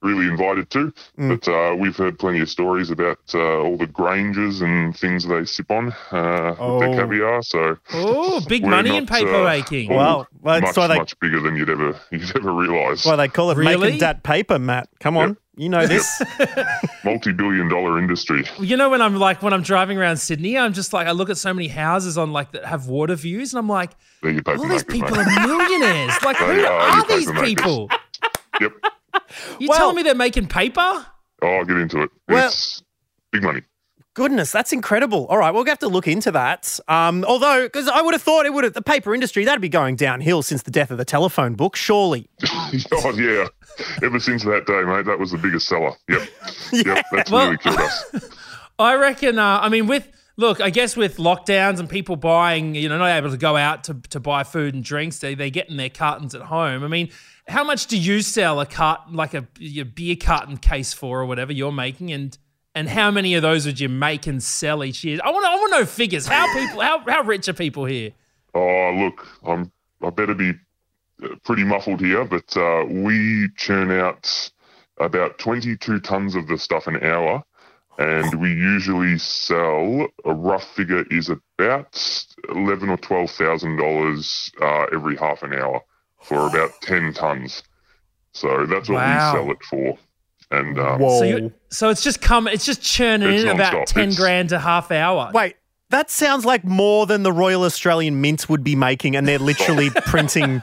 really 0.02 0.28
invited 0.28 0.70
to. 0.70 0.94
But 1.18 1.48
uh, 1.48 1.76
we've 1.78 1.96
heard 1.96 2.20
plenty 2.20 2.40
of 2.40 2.50
stories 2.50 2.90
about 2.92 3.18
uh, 3.34 3.62
all 3.62 3.78
the 3.78 3.88
Grangers 3.88 4.62
and 4.62 4.96
things 4.96 5.28
they 5.28 5.44
sip 5.46 5.72
on 5.72 5.92
uh, 6.12 6.50
with 6.52 6.58
Oh. 6.60 6.80
their 6.80 6.94
caviar. 6.96 7.42
So 7.42 7.78
Oh, 7.94 8.42
big 8.48 8.64
we're 8.64 8.70
money 8.70 8.96
in 8.96 9.06
not, 9.06 9.14
paper 9.14 9.36
uh, 9.36 9.44
making. 9.46 9.90
Well, 9.94 10.28
well, 10.42 10.62
that's 10.62 10.76
much 10.76 10.78
why 10.78 10.88
they- 10.88 10.98
much 11.00 11.20
bigger 11.20 11.40
than 11.42 11.56
you'd 11.56 11.70
ever 11.70 12.00
you'd 12.12 12.36
ever 12.36 12.52
realise. 12.54 13.06
Why 13.06 13.16
they 13.16 13.28
call 13.28 13.52
it 13.52 13.58
Really? 13.58 13.78
making 13.88 14.00
that 14.00 14.24
paper, 14.24 14.60
Matt. 14.60 14.90
Come 15.00 15.18
on. 15.18 15.30
Yep. 15.30 15.38
You 15.60 15.70
know 15.70 15.88
this. 15.88 16.22
Multi 17.04 17.32
billion 17.32 17.68
dollar 17.68 17.98
industry. 17.98 18.46
You 18.60 18.78
know, 18.78 18.92
when 18.92 19.02
I'm 19.02 19.16
like 19.16 19.42
when 19.42 19.54
I'm 19.54 19.64
driving 19.64 19.98
around 19.98 20.18
Sydney, 20.18 20.56
I'm 20.56 20.72
just 20.74 20.94
like 20.94 21.08
I 21.08 21.12
look 21.12 21.32
at 21.32 21.38
so 21.38 21.52
many 21.52 21.68
houses 21.68 22.16
on 22.16 22.32
like 22.32 22.52
that 22.52 22.64
have 22.66 22.86
water 22.86 23.16
views, 23.16 23.54
and 23.54 23.58
I'm 23.60 23.68
like, 23.68 23.92
They're 24.22 24.32
your 24.34 24.44
paper 24.44 24.60
all 24.60 24.68
these 24.68 24.86
makers, 24.88 25.02
people 25.02 25.16
mate. 25.18 25.28
are 25.28 25.48
millionaires. 25.48 26.14
Like, 26.24 26.38
They 26.38 26.46
who 26.60 26.66
are 26.66 26.80
are 27.00 27.08
these 27.08 27.32
people? 27.42 27.90
Yep. 28.62 28.72
You 29.60 29.70
Well- 29.70 29.78
telling 29.78 29.96
me 29.96 30.04
they're 30.04 30.16
making 30.16 30.48
paper? 30.48 31.06
Oh, 31.42 31.48
I'll 31.48 31.66
get 31.66 31.78
into 31.78 32.02
it. 32.02 32.10
Well- 32.28 32.48
it's 32.48 32.82
big 33.32 33.44
money. 33.44 33.62
Goodness, 34.14 34.52
that's 34.52 34.74
incredible. 34.74 35.28
All 35.28 35.38
right, 35.38 35.52
we'll 35.54 35.64
have 35.66 35.78
to 35.80 35.88
look 35.88 36.08
into 36.08 36.32
that. 36.32 36.80
Um, 36.88 37.24
although, 37.26 37.66
because 37.66 37.88
I 37.88 38.02
would 38.02 38.16
have 38.16 38.24
thought 38.24 38.48
it 38.48 38.54
would 38.54 38.64
have, 38.64 38.74
the 38.74 38.82
paper 38.82 39.14
industry, 39.14 39.46
that'd 39.46 39.62
be 39.62 39.70
going 39.70 39.96
downhill 39.96 40.42
since 40.42 40.64
the 40.64 40.72
death 40.72 40.90
of 40.90 40.98
the 40.98 41.06
telephone 41.06 41.54
book, 41.54 41.76
surely. 41.76 42.28
oh 42.94 43.12
yeah. 43.16 43.46
Ever 44.02 44.20
since 44.20 44.44
that 44.46 44.66
day, 44.66 44.82
mate, 44.82 45.06
that 45.06 45.20
was 45.20 45.30
the 45.30 45.38
biggest 45.38 45.68
seller. 45.68 45.92
Yep. 46.10 46.22
Yep. 46.74 47.06
That's 47.12 47.30
Well- 47.32 47.46
really 47.46 47.58
killed 47.58 47.78
us. 47.78 48.06
I 48.80 48.96
reckon. 48.96 49.38
Uh, 49.38 49.60
I 49.62 49.70
mean, 49.70 49.86
with 49.86 50.08
look, 50.36 50.62
I 50.62 50.72
guess 50.72 50.98
with 50.98 51.18
lockdowns 51.18 51.80
and 51.80 51.88
people 51.88 52.16
buying, 52.16 52.74
you 52.74 52.90
know, 52.90 52.98
not 52.98 53.10
able 53.16 53.30
to 53.30 53.38
go 53.38 53.56
out 53.56 53.84
to, 53.84 53.96
to 54.10 54.20
buy 54.20 54.44
food 54.44 54.74
and 54.74 54.84
drinks, 54.84 55.20
they 55.20 55.36
they 55.36 55.52
get 55.52 55.70
in 55.70 55.78
their 55.78 55.90
cartons 55.92 56.34
at 56.34 56.42
home. 56.42 56.84
I 56.84 56.88
mean, 56.88 57.10
how 57.48 57.64
much 57.64 57.88
do 57.88 57.98
you 57.98 58.22
sell 58.22 58.60
a 58.60 58.66
cart 58.66 59.12
like 59.12 59.34
a, 59.34 59.48
your 59.58 59.86
beer 59.86 60.16
carton 60.16 60.58
case 60.58 60.94
for, 60.94 61.22
or 61.22 61.26
whatever 61.26 61.54
you're 61.54 61.72
making, 61.72 62.12
and 62.12 62.38
and 62.76 62.90
how 62.90 63.10
many 63.10 63.34
of 63.34 63.42
those 63.42 63.66
would 63.66 63.80
you 63.80 63.90
make 63.90 64.28
and 64.28 64.44
sell 64.44 64.84
each 64.84 65.04
year? 65.04 65.20
I 65.24 65.32
want 65.32 65.46
I 65.46 65.56
want 65.56 65.74
to 65.74 65.80
know 65.80 65.86
figures. 65.86 66.28
How 66.28 66.46
people 66.54 66.82
how 66.82 67.00
how 67.08 67.24
rich 67.24 67.48
are 67.48 67.54
people 67.54 67.86
here? 67.86 68.12
Oh, 68.54 68.92
look, 68.96 69.28
I'm. 69.46 69.72
I 70.04 70.10
better 70.12 70.36
be 70.36 70.52
uh, 71.24 71.30
pretty 71.44 71.64
muffled 71.64 72.02
here, 72.02 72.24
but 72.26 72.56
uh, 72.56 72.86
we 72.88 73.50
churn 73.56 73.90
out 73.92 74.52
about 75.00 75.40
22 75.40 76.00
tons 76.02 76.36
of 76.36 76.48
the 76.48 76.58
stuff 76.58 76.86
an 76.86 77.04
hour, 77.04 77.44
and 77.98 78.40
we 78.40 78.50
usually 78.50 79.18
sell. 79.18 80.08
A 80.26 80.34
rough 80.34 80.76
figure 80.76 81.04
is 81.10 81.30
about 81.30 82.28
eleven 82.50 82.90
or 82.90 82.98
twelve 82.98 83.32
thousand 83.32 83.78
dollars 83.78 84.52
uh, 84.62 84.86
every 84.92 85.16
half 85.16 85.44
an 85.44 85.54
hour 85.54 85.82
for 86.22 86.48
about 86.48 86.72
10 86.82 87.14
tons. 87.14 87.64
So 88.34 88.66
that's 88.66 88.90
what 88.90 88.96
Wow. 88.96 89.34
we 89.34 89.40
sell 89.40 89.52
it 89.52 89.64
for. 89.64 89.98
And 90.50 90.80
um, 90.80 91.00
Whoa. 91.02 91.20
So 91.20 91.52
so 91.70 91.90
it's 91.90 92.02
just 92.04 92.22
come 92.22 92.48
it's 92.48 92.66
just 92.66 92.82
churning 92.82 93.34
It's 93.34 93.44
in 93.44 93.50
about 93.50 93.74
nonstop. 93.74 93.86
ten 93.88 94.04
It's- 94.04 94.16
grand 94.18 94.52
a 94.54 94.60
half 94.60 94.92
hour. 94.92 95.30
Wait, 95.34 95.57
That 95.90 96.12
sounds 96.12 96.44
like 96.44 96.66
more 96.66 97.06
than 97.06 97.24
the 97.24 97.32
Royal 97.32 97.64
Australian 97.64 98.20
Mint 98.20 98.50
would 98.50 98.62
be 98.62 98.76
making, 98.76 99.16
and 99.16 99.26
they're 99.26 99.40
literally 99.40 99.90
printing 100.06 100.62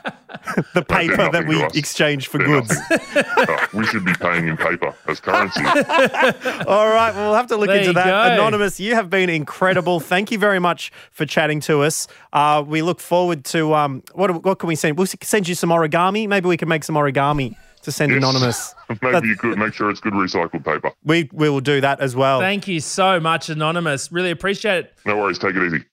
the 0.74 0.82
paper 0.82 1.30
that 1.30 1.46
we 1.48 1.64
exchange 1.78 2.28
for 2.28 2.36
They're 2.36 2.46
goods. 2.48 2.76
nothing. 2.90 3.80
We 3.80 3.86
should 3.86 4.04
be 4.04 4.12
paying 4.14 4.48
in 4.48 4.58
paper 4.58 4.94
as 5.06 5.20
currency. 5.20 5.64
All 5.64 6.88
right, 6.88 7.14
well, 7.14 7.30
we'll 7.30 7.34
have 7.34 7.46
to 7.46 7.56
look 7.56 7.68
There 7.68 7.78
into 7.78 7.94
that. 7.94 8.04
go. 8.04 8.34
Anonymous, 8.34 8.78
you 8.78 8.94
have 8.94 9.08
been 9.08 9.30
incredible. 9.30 9.98
Thank 9.98 10.30
you 10.30 10.38
very 10.38 10.58
much 10.58 10.92
for 11.10 11.24
chatting 11.24 11.60
to 11.60 11.80
us. 11.82 12.06
Uh, 12.34 12.62
we 12.66 12.82
look 12.82 13.00
forward 13.00 13.44
to 13.46 13.74
um, 13.74 14.02
what? 14.12 14.44
What 14.44 14.58
can 14.58 14.66
we 14.68 14.74
send? 14.76 14.98
We'll 14.98 15.06
send 15.06 15.48
you 15.48 15.54
some 15.54 15.70
origami. 15.70 16.28
Maybe 16.28 16.48
we 16.48 16.58
can 16.58 16.68
make 16.68 16.84
some 16.84 16.96
origami 16.96 17.56
to 17.84 17.92
send 17.92 18.10
Yes. 18.12 18.18
Anonymous. 18.18 18.74
Maybe 19.02 19.28
you 19.28 19.36
could 19.36 19.58
make 19.58 19.72
sure 19.74 19.90
it's 19.90 20.00
good 20.00 20.12
recycled 20.12 20.64
paper. 20.64 20.92
We 21.04 21.28
we 21.32 21.48
will 21.48 21.60
do 21.60 21.80
that 21.80 22.00
as 22.00 22.14
well. 22.16 22.40
Thank 22.40 22.68
you 22.68 22.80
so 22.80 23.20
much, 23.20 23.48
Anonymous. 23.48 24.10
Really 24.12 24.30
appreciate 24.30 24.86
it. 24.86 24.94
No 25.06 25.16
worries. 25.16 25.38
Take 25.38 25.54
it 25.56 25.62
easy. 25.64 25.84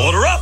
Order 0.00 0.24
up. 0.26 0.40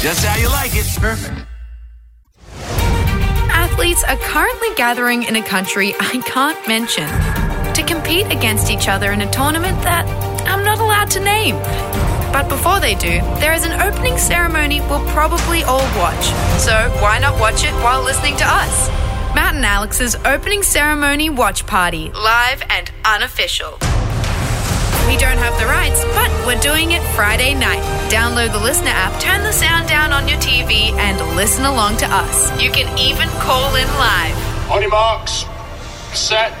Just 0.00 0.24
how 0.24 0.36
you 0.40 0.48
like 0.48 0.70
it. 0.74 0.86
Perfect. 0.98 1.46
Athletes 3.52 4.02
are 4.04 4.16
currently 4.16 4.68
gathering 4.74 5.24
in 5.24 5.36
a 5.36 5.42
country 5.42 5.94
I 6.00 6.22
can't 6.24 6.66
mention 6.66 7.06
to 7.74 7.82
compete 7.86 8.26
against 8.32 8.70
each 8.70 8.88
other 8.88 9.12
in 9.12 9.20
a 9.20 9.30
tournament 9.30 9.80
that 9.82 10.06
I'm 10.48 10.64
not 10.64 10.78
allowed 10.78 11.10
to 11.12 11.20
name. 11.20 11.56
But 12.32 12.48
before 12.48 12.80
they 12.80 12.94
do, 12.94 13.20
there 13.40 13.52
is 13.52 13.64
an 13.64 13.80
opening 13.80 14.16
ceremony 14.16 14.80
we'll 14.82 15.04
probably 15.08 15.62
all 15.64 15.84
watch. 15.98 16.26
So 16.58 16.74
why 17.00 17.18
not 17.18 17.40
watch 17.40 17.64
it 17.64 17.74
while 17.82 18.02
listening 18.02 18.36
to 18.36 18.44
us? 18.46 18.88
Matt 19.34 19.54
and 19.56 19.64
Alex's 19.64 20.14
opening 20.24 20.62
ceremony 20.62 21.30
watch 21.30 21.66
party, 21.66 22.10
live 22.10 22.62
and 22.70 22.90
unofficial. 23.04 23.78
We 25.06 25.16
don't 25.16 25.38
have 25.38 25.58
the 25.58 25.66
rights, 25.66 26.04
but 26.14 26.30
we're 26.46 26.60
doing 26.60 26.92
it 26.92 27.02
Friday 27.16 27.54
night. 27.54 27.82
Download 28.10 28.52
the 28.52 28.60
Listener 28.60 28.90
app, 28.90 29.20
turn 29.20 29.42
the 29.42 29.52
sound 29.52 29.88
down 29.88 30.12
on 30.12 30.28
your 30.28 30.38
TV, 30.38 30.92
and 30.92 31.18
listen 31.34 31.64
along 31.64 31.96
to 31.98 32.06
us. 32.06 32.50
You 32.62 32.70
can 32.70 32.96
even 32.96 33.28
call 33.40 33.74
in 33.74 33.88
live. 33.98 34.70
On 34.70 34.80
your 34.80 34.90
marks. 34.90 35.46
Set. 36.14 36.52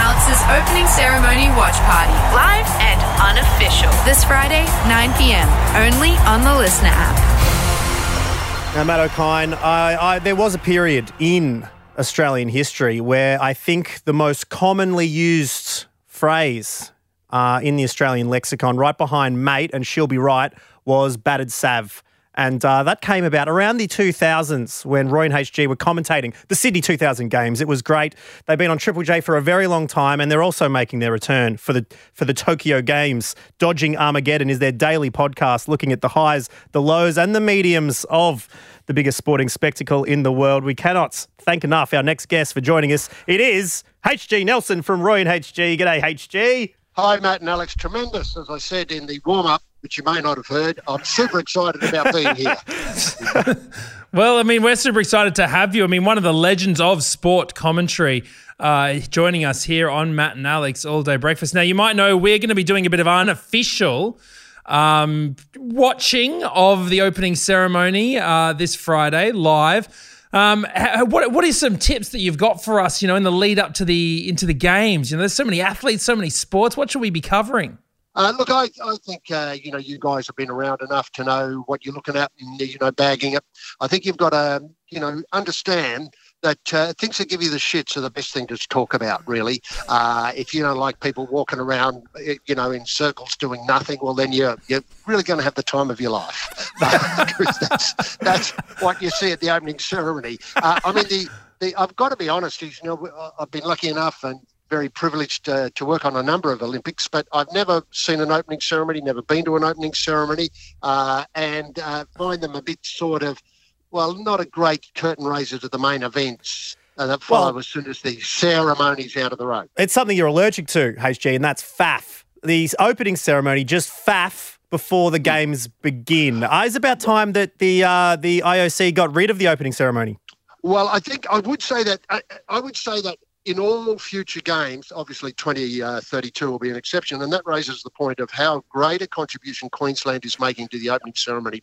Alex's 0.00 0.40
opening 0.48 0.86
ceremony 0.88 1.48
watch 1.60 1.76
party, 1.84 2.12
live 2.32 2.66
and 2.80 2.98
unofficial. 3.20 3.92
This 4.06 4.24
Friday, 4.24 4.64
9 4.88 5.12
p.m., 5.18 5.46
only 5.76 6.16
on 6.24 6.40
the 6.40 6.54
Listener 6.54 6.88
app. 6.90 8.74
Now, 8.74 8.84
Matt 8.84 9.10
Okine, 9.10 9.52
I, 9.62 10.14
I, 10.14 10.18
there 10.18 10.34
was 10.34 10.54
a 10.54 10.58
period 10.58 11.12
in 11.18 11.68
Australian 11.98 12.48
history 12.48 12.98
where 13.02 13.40
I 13.42 13.52
think 13.52 14.00
the 14.06 14.14
most 14.14 14.48
commonly 14.48 15.06
used 15.06 15.84
phrase 16.06 16.92
uh, 17.28 17.60
in 17.62 17.76
the 17.76 17.84
Australian 17.84 18.30
lexicon, 18.30 18.78
right 18.78 18.96
behind 18.96 19.44
mate, 19.44 19.70
and 19.74 19.86
she'll 19.86 20.06
be 20.06 20.16
right, 20.16 20.50
was 20.86 21.18
battered 21.18 21.52
sav. 21.52 22.02
And 22.40 22.64
uh, 22.64 22.82
that 22.84 23.02
came 23.02 23.22
about 23.22 23.50
around 23.50 23.76
the 23.76 23.86
2000s 23.86 24.86
when 24.86 25.10
Roy 25.10 25.26
and 25.26 25.34
HG 25.34 25.66
were 25.66 25.76
commentating 25.76 26.32
the 26.48 26.54
Sydney 26.54 26.80
2000 26.80 27.28
games. 27.28 27.60
It 27.60 27.68
was 27.68 27.82
great. 27.82 28.14
They've 28.46 28.56
been 28.56 28.70
on 28.70 28.78
Triple 28.78 29.02
J 29.02 29.20
for 29.20 29.36
a 29.36 29.42
very 29.42 29.66
long 29.66 29.86
time, 29.86 30.22
and 30.22 30.32
they're 30.32 30.42
also 30.42 30.66
making 30.66 31.00
their 31.00 31.12
return 31.12 31.58
for 31.58 31.74
the 31.74 31.84
for 32.14 32.24
the 32.24 32.32
Tokyo 32.32 32.80
Games. 32.80 33.36
Dodging 33.58 33.94
Armageddon 33.94 34.48
is 34.48 34.58
their 34.58 34.72
daily 34.72 35.10
podcast, 35.10 35.68
looking 35.68 35.92
at 35.92 36.00
the 36.00 36.08
highs, 36.08 36.48
the 36.72 36.80
lows, 36.80 37.18
and 37.18 37.34
the 37.34 37.42
mediums 37.42 38.06
of 38.08 38.48
the 38.86 38.94
biggest 38.94 39.18
sporting 39.18 39.50
spectacle 39.50 40.02
in 40.04 40.22
the 40.22 40.32
world. 40.32 40.64
We 40.64 40.74
cannot 40.74 41.26
thank 41.42 41.62
enough 41.62 41.92
our 41.92 42.02
next 42.02 42.30
guest 42.30 42.54
for 42.54 42.62
joining 42.62 42.90
us. 42.90 43.10
It 43.26 43.42
is 43.42 43.84
HG 44.06 44.46
Nelson 44.46 44.80
from 44.80 45.02
Roy 45.02 45.20
and 45.20 45.28
HG. 45.28 45.78
G'day, 45.78 46.00
HG. 46.00 46.74
Hi, 46.92 47.20
Matt 47.20 47.40
and 47.40 47.50
Alex. 47.50 47.74
Tremendous, 47.74 48.34
as 48.38 48.48
I 48.48 48.56
said 48.56 48.92
in 48.92 49.04
the 49.04 49.20
warm 49.26 49.44
up, 49.44 49.62
which 49.80 49.98
you 49.98 50.04
may 50.04 50.20
not 50.20 50.36
have 50.36 50.46
heard. 50.46 50.80
I'm 50.86 51.04
super 51.04 51.40
excited 51.40 51.82
about 51.82 52.12
being 52.12 52.34
here. 52.36 52.56
Well, 54.12 54.38
I 54.38 54.42
mean, 54.42 54.64
we're 54.64 54.74
super 54.74 54.98
excited 54.98 55.36
to 55.36 55.46
have 55.46 55.76
you. 55.76 55.84
I 55.84 55.86
mean, 55.86 56.04
one 56.04 56.16
of 56.16 56.24
the 56.24 56.34
legends 56.34 56.80
of 56.80 57.04
sport 57.04 57.54
commentary 57.54 58.24
uh, 58.58 58.94
joining 58.94 59.44
us 59.44 59.62
here 59.62 59.88
on 59.88 60.16
Matt 60.16 60.36
and 60.36 60.44
Alex 60.48 60.84
All 60.84 61.04
Day 61.04 61.16
Breakfast. 61.16 61.54
Now, 61.54 61.60
you 61.60 61.76
might 61.76 61.94
know 61.94 62.16
we're 62.16 62.38
going 62.38 62.48
to 62.48 62.56
be 62.56 62.64
doing 62.64 62.86
a 62.86 62.90
bit 62.90 62.98
of 62.98 63.06
unofficial 63.06 64.18
um, 64.66 65.36
watching 65.56 66.42
of 66.42 66.90
the 66.90 67.02
opening 67.02 67.36
ceremony 67.36 68.18
uh, 68.18 68.52
this 68.52 68.74
Friday 68.74 69.30
live. 69.30 69.86
Um, 70.32 70.66
what 71.06 71.30
what 71.30 71.44
are 71.44 71.52
some 71.52 71.78
tips 71.78 72.08
that 72.08 72.18
you've 72.18 72.36
got 72.36 72.64
for 72.64 72.80
us? 72.80 73.02
You 73.02 73.06
know, 73.06 73.14
in 73.14 73.22
the 73.22 73.32
lead 73.32 73.60
up 73.60 73.74
to 73.74 73.84
the 73.84 74.28
into 74.28 74.44
the 74.44 74.54
games. 74.54 75.12
You 75.12 75.18
know, 75.18 75.20
there's 75.20 75.34
so 75.34 75.44
many 75.44 75.60
athletes, 75.60 76.02
so 76.02 76.16
many 76.16 76.30
sports. 76.30 76.76
What 76.76 76.90
should 76.90 77.00
we 77.00 77.10
be 77.10 77.20
covering? 77.20 77.78
Uh, 78.14 78.32
look, 78.36 78.50
I, 78.50 78.68
I 78.84 78.96
think 79.06 79.22
uh, 79.30 79.56
you 79.60 79.70
know 79.70 79.78
you 79.78 79.98
guys 79.98 80.26
have 80.26 80.36
been 80.36 80.50
around 80.50 80.82
enough 80.82 81.10
to 81.12 81.24
know 81.24 81.62
what 81.66 81.84
you're 81.84 81.94
looking 81.94 82.16
at 82.16 82.32
and 82.40 82.60
you 82.60 82.76
know 82.80 82.90
bagging 82.90 83.34
it. 83.34 83.44
I 83.80 83.86
think 83.86 84.04
you've 84.04 84.16
got 84.16 84.30
to 84.30 84.68
you 84.88 84.98
know 84.98 85.22
understand 85.32 86.12
that 86.42 86.74
uh, 86.74 86.92
things 86.98 87.18
that 87.18 87.28
give 87.28 87.42
you 87.42 87.50
the 87.50 87.58
shits 87.58 87.96
are 87.96 88.00
the 88.00 88.10
best 88.10 88.32
thing 88.32 88.46
to 88.48 88.56
talk 88.56 88.94
about. 88.94 89.26
Really, 89.28 89.62
uh, 89.88 90.32
if 90.34 90.52
you 90.52 90.62
don't 90.62 90.76
like 90.76 90.98
people 90.98 91.28
walking 91.28 91.60
around 91.60 92.02
eh, 92.24 92.34
you 92.46 92.56
know 92.56 92.72
in 92.72 92.84
circles 92.84 93.36
doing 93.36 93.64
nothing, 93.66 93.98
well 94.02 94.14
then 94.14 94.32
you're 94.32 94.56
you're 94.66 94.82
really 95.06 95.22
going 95.22 95.38
to 95.38 95.44
have 95.44 95.54
the 95.54 95.62
time 95.62 95.90
of 95.90 96.00
your 96.00 96.10
life. 96.10 96.72
That's 96.80 98.16
that's 98.16 98.50
what 98.80 99.00
you 99.00 99.10
see 99.10 99.30
at 99.32 99.40
the 99.40 99.50
opening 99.50 99.78
ceremony. 99.78 100.38
Uh, 100.56 100.80
I 100.84 100.92
mean 100.92 101.04
the. 101.04 101.28
The, 101.60 101.76
I've 101.76 101.94
got 101.96 102.08
to 102.08 102.16
be 102.16 102.30
honest. 102.30 102.62
You 102.62 102.70
know, 102.82 103.32
I've 103.38 103.50
been 103.50 103.64
lucky 103.64 103.88
enough 103.88 104.24
and 104.24 104.40
very 104.70 104.88
privileged 104.88 105.48
uh, 105.48 105.68
to 105.74 105.84
work 105.84 106.04
on 106.04 106.16
a 106.16 106.22
number 106.22 106.52
of 106.52 106.62
Olympics, 106.62 107.08
but 107.08 107.26
I've 107.32 107.52
never 107.52 107.82
seen 107.90 108.20
an 108.20 108.30
opening 108.30 108.60
ceremony, 108.60 109.00
never 109.00 109.20
been 109.20 109.44
to 109.44 109.56
an 109.56 109.64
opening 109.64 109.92
ceremony, 109.92 110.48
uh, 110.82 111.24
and 111.34 111.78
uh, 111.80 112.04
find 112.16 112.40
them 112.40 112.54
a 112.54 112.62
bit 112.62 112.78
sort 112.82 113.22
of, 113.22 113.42
well, 113.90 114.14
not 114.14 114.40
a 114.40 114.46
great 114.46 114.86
curtain 114.94 115.26
raiser 115.26 115.58
to 115.58 115.68
the 115.68 115.78
main 115.78 116.02
events 116.04 116.76
uh, 116.96 117.06
that 117.06 117.22
follow 117.22 117.50
Well- 117.50 117.58
as 117.58 117.66
soon 117.66 117.88
as 117.88 118.00
the 118.00 118.18
ceremony's 118.20 119.16
out 119.16 119.32
of 119.32 119.38
the 119.38 119.46
road. 119.46 119.68
It's 119.76 119.92
something 119.92 120.16
you're 120.16 120.28
allergic 120.28 120.68
to, 120.68 120.94
HG, 120.94 121.34
and 121.34 121.44
that's 121.44 121.62
faff. 121.62 122.24
The 122.42 122.70
opening 122.78 123.16
ceremony, 123.16 123.64
just 123.64 123.90
faff 123.90 124.56
before 124.70 125.10
the 125.10 125.18
games 125.18 125.68
begin. 125.68 126.44
Uh, 126.44 126.62
it's 126.64 126.76
about 126.76 127.00
time 127.00 127.32
that 127.32 127.58
the 127.58 127.84
uh, 127.84 128.16
the 128.16 128.42
IOC 128.46 128.94
got 128.94 129.14
rid 129.14 129.28
of 129.28 129.36
the 129.38 129.48
opening 129.48 129.72
ceremony. 129.72 130.16
Well, 130.62 130.88
I 130.88 131.00
think 131.00 131.26
I 131.28 131.40
would 131.40 131.60
say 131.60 131.82
that 131.84 132.00
I, 132.08 132.22
I 132.48 132.60
would 132.60 132.76
say 132.76 133.02
that 133.02 133.18
in 133.46 133.58
all 133.58 133.98
future 133.98 134.40
games, 134.40 134.92
obviously 134.94 135.32
2032 135.32 136.50
will 136.50 136.58
be 136.58 136.70
an 136.70 136.76
exception, 136.76 137.22
and 137.22 137.32
that 137.32 137.42
raises 137.46 137.82
the 137.82 137.90
point 137.90 138.20
of 138.20 138.30
how 138.30 138.62
great 138.68 139.00
a 139.00 139.06
contribution 139.06 139.70
Queensland 139.70 140.24
is 140.24 140.38
making 140.38 140.68
to 140.68 140.78
the 140.78 140.90
opening 140.90 141.14
ceremony. 141.16 141.62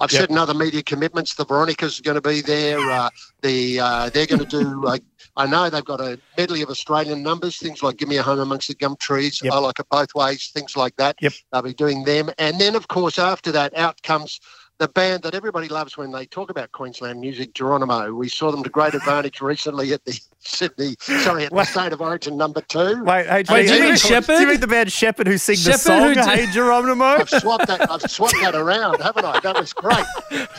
I've 0.00 0.10
Yep. 0.10 0.20
said 0.20 0.30
in 0.30 0.38
other 0.38 0.54
media 0.54 0.82
commitments, 0.82 1.34
the 1.34 1.44
Veronicas 1.44 1.98
are 1.98 2.02
going 2.02 2.14
to 2.14 2.20
be 2.22 2.40
there. 2.40 2.80
Uh, 2.90 3.10
the 3.42 3.80
uh, 3.80 4.10
they're 4.10 4.26
going 4.26 4.44
to 4.44 4.46
do. 4.46 4.82
Like, 4.82 5.02
I 5.36 5.46
know 5.46 5.68
they've 5.68 5.84
got 5.84 6.00
a 6.00 6.18
medley 6.36 6.62
of 6.62 6.70
Australian 6.70 7.22
numbers, 7.22 7.58
things 7.58 7.82
like 7.82 7.98
"Give 7.98 8.08
Me 8.08 8.16
a 8.16 8.22
Home 8.22 8.40
Amongst 8.40 8.68
the 8.68 8.74
Gum 8.74 8.96
Trees," 8.96 9.40
Yep. 9.42 9.52
"I 9.52 9.58
Like 9.58 9.78
It 9.80 9.86
Both 9.90 10.14
Ways," 10.14 10.50
things 10.54 10.76
like 10.76 10.96
that. 10.96 11.16
Yep. 11.20 11.32
They'll 11.52 11.62
be 11.62 11.74
doing 11.74 12.04
them, 12.04 12.30
and 12.38 12.58
then 12.60 12.74
of 12.74 12.88
course 12.88 13.18
after 13.18 13.52
that, 13.52 13.76
out 13.76 14.02
comes 14.02 14.40
the 14.78 14.88
band 14.88 15.24
that 15.24 15.34
everybody 15.34 15.66
loves 15.68 15.96
when 15.96 16.12
they 16.12 16.24
talk 16.24 16.50
about 16.50 16.70
Queensland 16.70 17.20
music, 17.20 17.52
Geronimo. 17.52 18.12
We 18.12 18.28
saw 18.28 18.52
them 18.52 18.62
to 18.62 18.70
great 18.70 18.94
advantage 18.94 19.40
recently 19.40 19.92
at 19.92 20.04
the 20.04 20.18
Sydney, 20.38 20.94
sorry, 21.00 21.46
at 21.46 21.52
the 21.52 21.64
State 21.64 21.92
of 21.92 22.00
Origin 22.00 22.36
number 22.36 22.60
two. 22.60 23.02
Wait, 23.02 23.26
HG, 23.26 23.50
Wait, 23.50 23.66
do 23.66 23.74
you 23.74 23.80
do 23.80 23.88
mean 23.88 24.22
Do 24.22 24.40
you 24.40 24.46
mean 24.46 24.60
the 24.60 24.68
band 24.68 24.92
Sheppard 24.92 25.26
who 25.26 25.36
sing 25.36 25.56
the 25.64 25.76
song 25.76 26.14
who 26.14 26.20
Hey 26.20 26.46
Geronimo? 26.52 27.04
I've 27.04 27.28
swapped 27.28 27.66
that. 27.66 27.90
I've 27.90 28.02
swapped 28.08 28.36
that 28.40 28.54
around, 28.54 29.02
haven't 29.02 29.24
I? 29.24 29.40
That 29.40 29.58
was 29.58 29.72
great. 29.72 30.04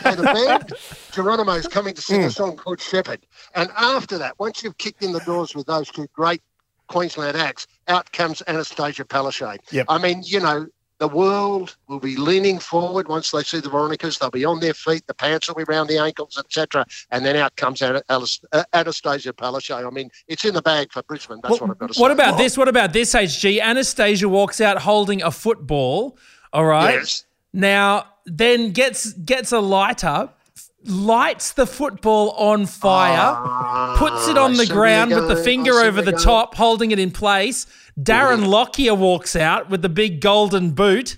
So 0.02 0.14
the 0.14 0.22
band 0.22 0.72
Geronimo's 1.12 1.66
coming 1.66 1.94
to 1.94 2.00
Hmm. 2.02 2.12
sing 2.12 2.24
a 2.24 2.30
song 2.30 2.56
called 2.56 2.80
Sheppard, 2.80 3.20
and 3.54 3.70
after 3.76 4.18
that, 4.18 4.38
once 4.38 4.62
you've 4.62 4.76
kicked 4.76 5.02
in 5.02 5.12
the 5.12 5.20
doors 5.20 5.54
with 5.54 5.66
those 5.66 5.88
two 5.90 6.06
great 6.12 6.42
Queensland 6.88 7.36
acts, 7.38 7.66
out 7.88 8.12
comes 8.12 8.42
Annastacia 8.48 9.04
Palaszczuk. 9.06 9.58
Yep. 9.72 9.86
I 9.88 9.96
mean, 9.98 10.22
you 10.24 10.40
know. 10.40 10.66
The 11.00 11.08
world 11.08 11.76
will 11.88 11.98
be 11.98 12.14
leaning 12.16 12.58
forward 12.58 13.08
once 13.08 13.30
they 13.30 13.42
see 13.42 13.58
the 13.58 13.70
Veronicas. 13.70 14.18
They'll 14.18 14.30
be 14.30 14.44
on 14.44 14.60
their 14.60 14.74
feet. 14.74 15.06
The 15.06 15.14
pants 15.14 15.48
will 15.48 15.54
be 15.54 15.62
around 15.62 15.86
the 15.86 15.96
ankles, 15.96 16.38
etc. 16.38 16.84
And 17.10 17.24
then 17.24 17.36
out 17.36 17.56
comes 17.56 17.80
Ana- 17.80 18.02
Alas- 18.10 18.38
uh, 18.52 18.64
Annastacia 18.74 19.32
Palaszczuk. 19.32 19.86
I 19.86 19.88
mean, 19.88 20.10
it's 20.28 20.44
in 20.44 20.52
the 20.52 20.60
bag 20.60 20.92
for 20.92 21.02
Brisbane. 21.02 21.40
That's 21.42 21.58
what 21.58 21.70
I've 21.70 21.78
got 21.78 21.86
to 21.88 21.94
say. 21.94 22.02
What 22.02 22.10
about 22.10 22.36
this? 22.36 22.58
What 22.58 22.68
about 22.68 22.92
this, 22.92 23.14
HG? 23.14 23.62
Annastacia 23.62 24.26
walks 24.26 24.60
out 24.60 24.76
holding 24.82 25.22
a 25.22 25.30
football. 25.30 26.18
All 26.52 26.66
right. 26.66 26.96
Yes. 26.96 27.24
Now, 27.54 28.04
then 28.26 28.72
gets 28.72 29.14
gets 29.14 29.52
a 29.52 29.58
lighter, 29.60 30.28
lights 30.84 31.52
the 31.52 31.66
football 31.66 32.30
on 32.32 32.66
fire, 32.66 33.96
puts 33.96 34.28
it 34.28 34.38
on 34.38 34.54
the 34.54 34.66
Ah, 34.70 34.72
ground 34.72 35.14
with 35.14 35.28
the 35.28 35.36
finger 35.36 35.80
I 35.80 35.86
over 35.86 36.00
the 36.02 36.12
you're 36.12 36.20
top, 36.20 36.54
holding 36.54 36.90
it 36.90 36.98
in 36.98 37.10
place. 37.10 37.66
Darren 38.00 38.46
Lockyer 38.46 38.94
walks 38.94 39.36
out 39.36 39.68
with 39.68 39.82
the 39.82 39.88
big 39.90 40.20
golden 40.20 40.70
boot, 40.70 41.16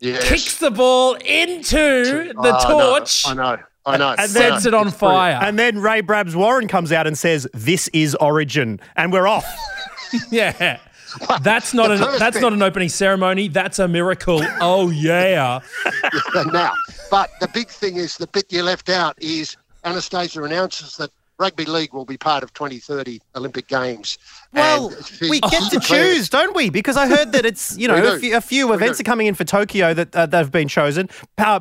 Yes. 0.00 0.28
kicks 0.28 0.58
the 0.58 0.70
ball 0.70 1.14
into 1.14 2.32
the 2.32 2.34
Oh, 2.36 2.42
I 2.58 2.68
know, 2.68 2.90
torch. 2.98 3.24
I 3.26 3.34
know. 3.34 3.56
I 3.86 3.96
know. 3.98 4.10
And 4.12 4.20
I 4.20 4.24
know. 4.24 4.26
Sets 4.26 4.66
it 4.66 4.74
on 4.74 4.88
It's 4.88 4.96
brilliant. 4.96 5.40
fire. 5.40 5.48
And 5.48 5.58
then 5.58 5.78
Ray 5.78 6.00
Brabs 6.00 6.34
Warren 6.34 6.66
comes 6.68 6.90
out 6.90 7.06
and 7.06 7.16
says, 7.18 7.46
"This 7.54 7.88
is 7.88 8.14
Origin," 8.16 8.80
and 8.96 9.12
we're 9.12 9.26
off. 9.28 9.44
yeah. 10.30 10.78
That's 11.42 11.72
not 11.74 11.88
The 11.88 11.94
an 12.12 12.18
that's 12.18 12.36
bit. 12.36 12.42
not 12.42 12.52
an 12.54 12.62
opening 12.62 12.88
ceremony. 12.88 13.46
That's 13.48 13.78
a 13.78 13.86
miracle. 13.86 14.40
Oh 14.60 14.90
yeah. 14.90 15.60
now. 16.52 16.72
But 17.10 17.30
the 17.40 17.48
big 17.48 17.68
thing 17.68 17.96
is 17.96 18.16
the 18.16 18.26
bit 18.26 18.46
you 18.52 18.62
left 18.62 18.88
out 18.88 19.14
is 19.20 19.56
Annastacia 19.84 20.44
announces 20.44 20.96
that 20.96 21.10
rugby 21.38 21.64
league 21.64 21.92
will 21.92 22.04
be 22.04 22.16
part 22.16 22.44
of 22.44 22.52
2030 22.54 23.20
Olympic 23.34 23.66
Games. 23.66 24.18
Well, 24.52 24.90
she- 25.02 25.28
we 25.30 25.40
get 25.40 25.70
to 25.72 25.80
choose, 25.80 26.28
don't 26.28 26.54
we? 26.54 26.70
Because 26.70 26.96
I 26.96 27.06
heard 27.08 27.32
that 27.32 27.44
it's 27.44 27.76
you 27.76 27.88
know 27.88 28.14
a 28.14 28.18
few, 28.18 28.36
a 28.36 28.40
few 28.40 28.72
events 28.72 28.98
do. 28.98 29.02
are 29.02 29.04
coming 29.04 29.26
in 29.26 29.34
for 29.34 29.44
Tokyo 29.44 29.92
that 29.94 30.14
uh, 30.14 30.26
they've 30.26 30.50
been 30.50 30.68
chosen. 30.68 31.08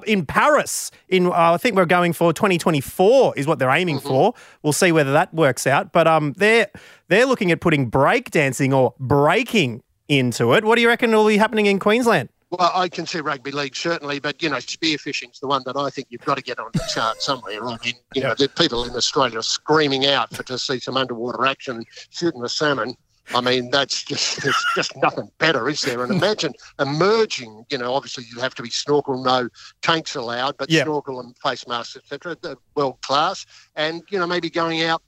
In 0.05 0.25
Paris, 0.25 0.91
in 1.09 1.25
uh, 1.27 1.31
I 1.53 1.57
think 1.57 1.75
we're 1.75 1.85
going 1.85 2.13
for 2.13 2.31
2024 2.33 3.33
is 3.37 3.47
what 3.47 3.59
they're 3.59 3.69
aiming 3.71 3.97
Mm-hmm. 3.97 4.07
for. 4.07 4.33
We'll 4.61 4.73
see 4.73 4.91
whether 4.91 5.11
that 5.13 5.33
works 5.33 5.65
out. 5.67 5.91
But 5.91 6.07
um, 6.07 6.33
they're 6.37 6.67
they're 7.09 7.25
looking 7.25 7.51
at 7.51 7.59
putting 7.59 7.89
breakdancing 7.91 8.73
or 8.75 8.93
breaking 8.99 9.81
into 10.07 10.53
it. 10.53 10.63
What 10.63 10.75
do 10.75 10.81
you 10.81 10.87
reckon 10.87 11.11
will 11.11 11.27
be 11.27 11.37
happening 11.37 11.65
in 11.65 11.79
Queensland? 11.79 12.29
Well, 12.59 12.71
I 12.71 12.87
can 12.87 13.07
see 13.07 13.19
rugby 13.19 13.49
league 13.49 13.75
certainly, 13.75 14.19
but 14.19 14.43
you 14.43 14.49
know, 14.49 14.57
spearfishing's 14.57 15.39
the 15.39 15.47
one 15.47 15.63
that 15.65 15.75
I 15.75 15.89
think 15.89 16.07
you've 16.11 16.23
got 16.23 16.35
to 16.35 16.43
get 16.43 16.59
on 16.59 16.69
the 16.73 16.87
chart 16.93 17.19
somewhere. 17.19 17.65
I 17.65 17.77
mean, 17.83 17.95
you 18.13 18.21
know, 18.21 18.35
the 18.35 18.47
people 18.47 18.83
in 18.83 18.91
Australia 18.91 19.39
are 19.39 19.41
screaming 19.41 20.05
out 20.05 20.35
for 20.35 20.43
to 20.43 20.59
see 20.59 20.79
some 20.79 20.95
underwater 20.95 21.47
action 21.47 21.83
shooting 22.11 22.43
a 22.43 22.49
salmon. 22.49 22.95
I 23.33 23.41
mean, 23.41 23.71
that's 23.71 24.03
just 24.03 24.39
there's 24.43 24.65
just 24.75 24.95
nothing 24.97 25.31
better, 25.39 25.67
is 25.67 25.81
there? 25.81 26.03
And 26.03 26.13
imagine 26.21 26.53
emerging. 26.79 27.65
You 27.71 27.79
know, 27.79 27.91
obviously 27.91 28.25
you 28.31 28.39
have 28.39 28.53
to 28.53 28.61
be 28.61 28.69
snorkel, 28.69 29.23
no 29.23 29.49
tanks 29.81 30.13
allowed, 30.13 30.55
but 30.57 30.69
snorkel 30.69 31.21
and 31.21 31.35
face 31.39 31.67
masks, 31.67 31.95
etc. 31.95 32.37
The 32.39 32.55
world 32.75 33.01
class, 33.01 33.47
and 33.75 34.03
you 34.11 34.19
know, 34.19 34.27
maybe 34.27 34.51
going 34.51 34.83
out. 34.83 35.01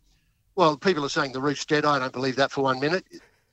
Well, 0.56 0.78
people 0.78 1.06
are 1.06 1.10
saying 1.10 1.34
the 1.34 1.42
roof's 1.42 1.66
dead. 1.66 1.86
I 1.86 2.00
don't 2.00 2.14
believe 2.14 2.38
that 2.38 2.50
for 2.50 2.64
one 2.64 2.80
minute. 2.80 3.06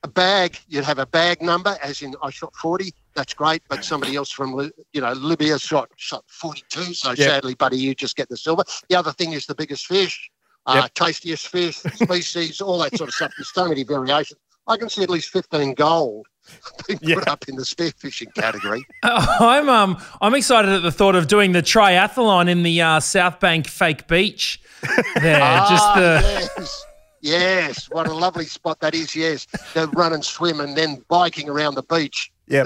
A 0.05 0.09
bag, 0.09 0.59
you'd 0.67 0.85
have 0.85 0.99
a 0.99 1.07
bag 1.07 1.43
number, 1.43 1.77
as 1.83 2.01
in 2.01 2.15
I 2.23 2.31
shot 2.31 2.57
40. 2.57 2.93
That's 3.15 3.35
great, 3.35 3.63
but 3.69 3.85
somebody 3.85 4.17
else 4.17 4.31
from 4.31 4.71
you 4.93 5.01
know 5.01 5.13
Libya 5.13 5.59
shot 5.59 5.89
shot 5.97 6.25
42. 6.29 6.95
So 6.95 7.11
Yeah. 7.11 7.27
sadly, 7.29 7.55
buddy, 7.55 7.77
you 7.79 7.95
just 7.95 8.17
get 8.17 8.29
the 8.29 8.37
silver. 8.37 8.65
The 8.89 8.97
other 8.97 9.13
thing 9.13 9.33
is 9.33 9.47
the 9.47 9.55
biggest 9.55 9.87
fish, 9.87 10.31
uh, 10.67 10.89
tastiest 10.95 11.49
fish, 11.49 11.77
species, 11.95 12.61
all 12.61 12.79
that 12.79 12.97
sort 12.97 13.09
of 13.09 13.15
stuff. 13.15 13.33
There's 13.37 13.53
so 13.53 13.69
many 13.69 13.83
variations. 13.85 14.41
I 14.67 14.77
can 14.77 14.89
see 14.89 15.03
at 15.03 15.11
least 15.11 15.29
15 15.31 15.75
gold 15.75 16.27
being 16.87 16.99
Yeah. 17.03 17.17
put 17.17 17.29
up 17.29 17.45
in 17.49 17.57
the 17.57 17.65
spearfishing 17.65 18.33
category. 18.35 18.87
I'm 19.03 19.69
um 19.69 19.99
I'm 20.21 20.35
excited 20.35 20.71
at 20.73 20.83
the 20.83 20.93
thought 20.93 21.15
of 21.17 21.27
doing 21.29 21.53
the 21.53 21.63
triathlon 21.63 22.49
in 22.49 22.63
the 22.63 22.81
uh, 22.81 23.01
South 23.01 23.41
Bank 23.41 23.67
fake 23.67 24.09
beach. 24.09 24.61
There, 25.21 25.39
just 25.69 25.87
Ah, 25.89 25.95
the 25.97 26.51
yes. 26.59 26.87
Yes, 27.25 27.89
what 27.91 28.09
a 28.09 28.13
lovely 28.13 28.47
spot 28.47 28.81
that 28.81 28.97
is. 28.97 29.15
Yes, 29.15 29.47
the 29.75 29.87
run 29.91 30.13
and 30.13 30.25
swim 30.25 30.59
and 30.61 30.77
then 30.77 31.05
biking 31.09 31.49
around 31.49 31.77
the 31.77 31.85
beach. 31.85 32.32
Yeah, 32.49 32.65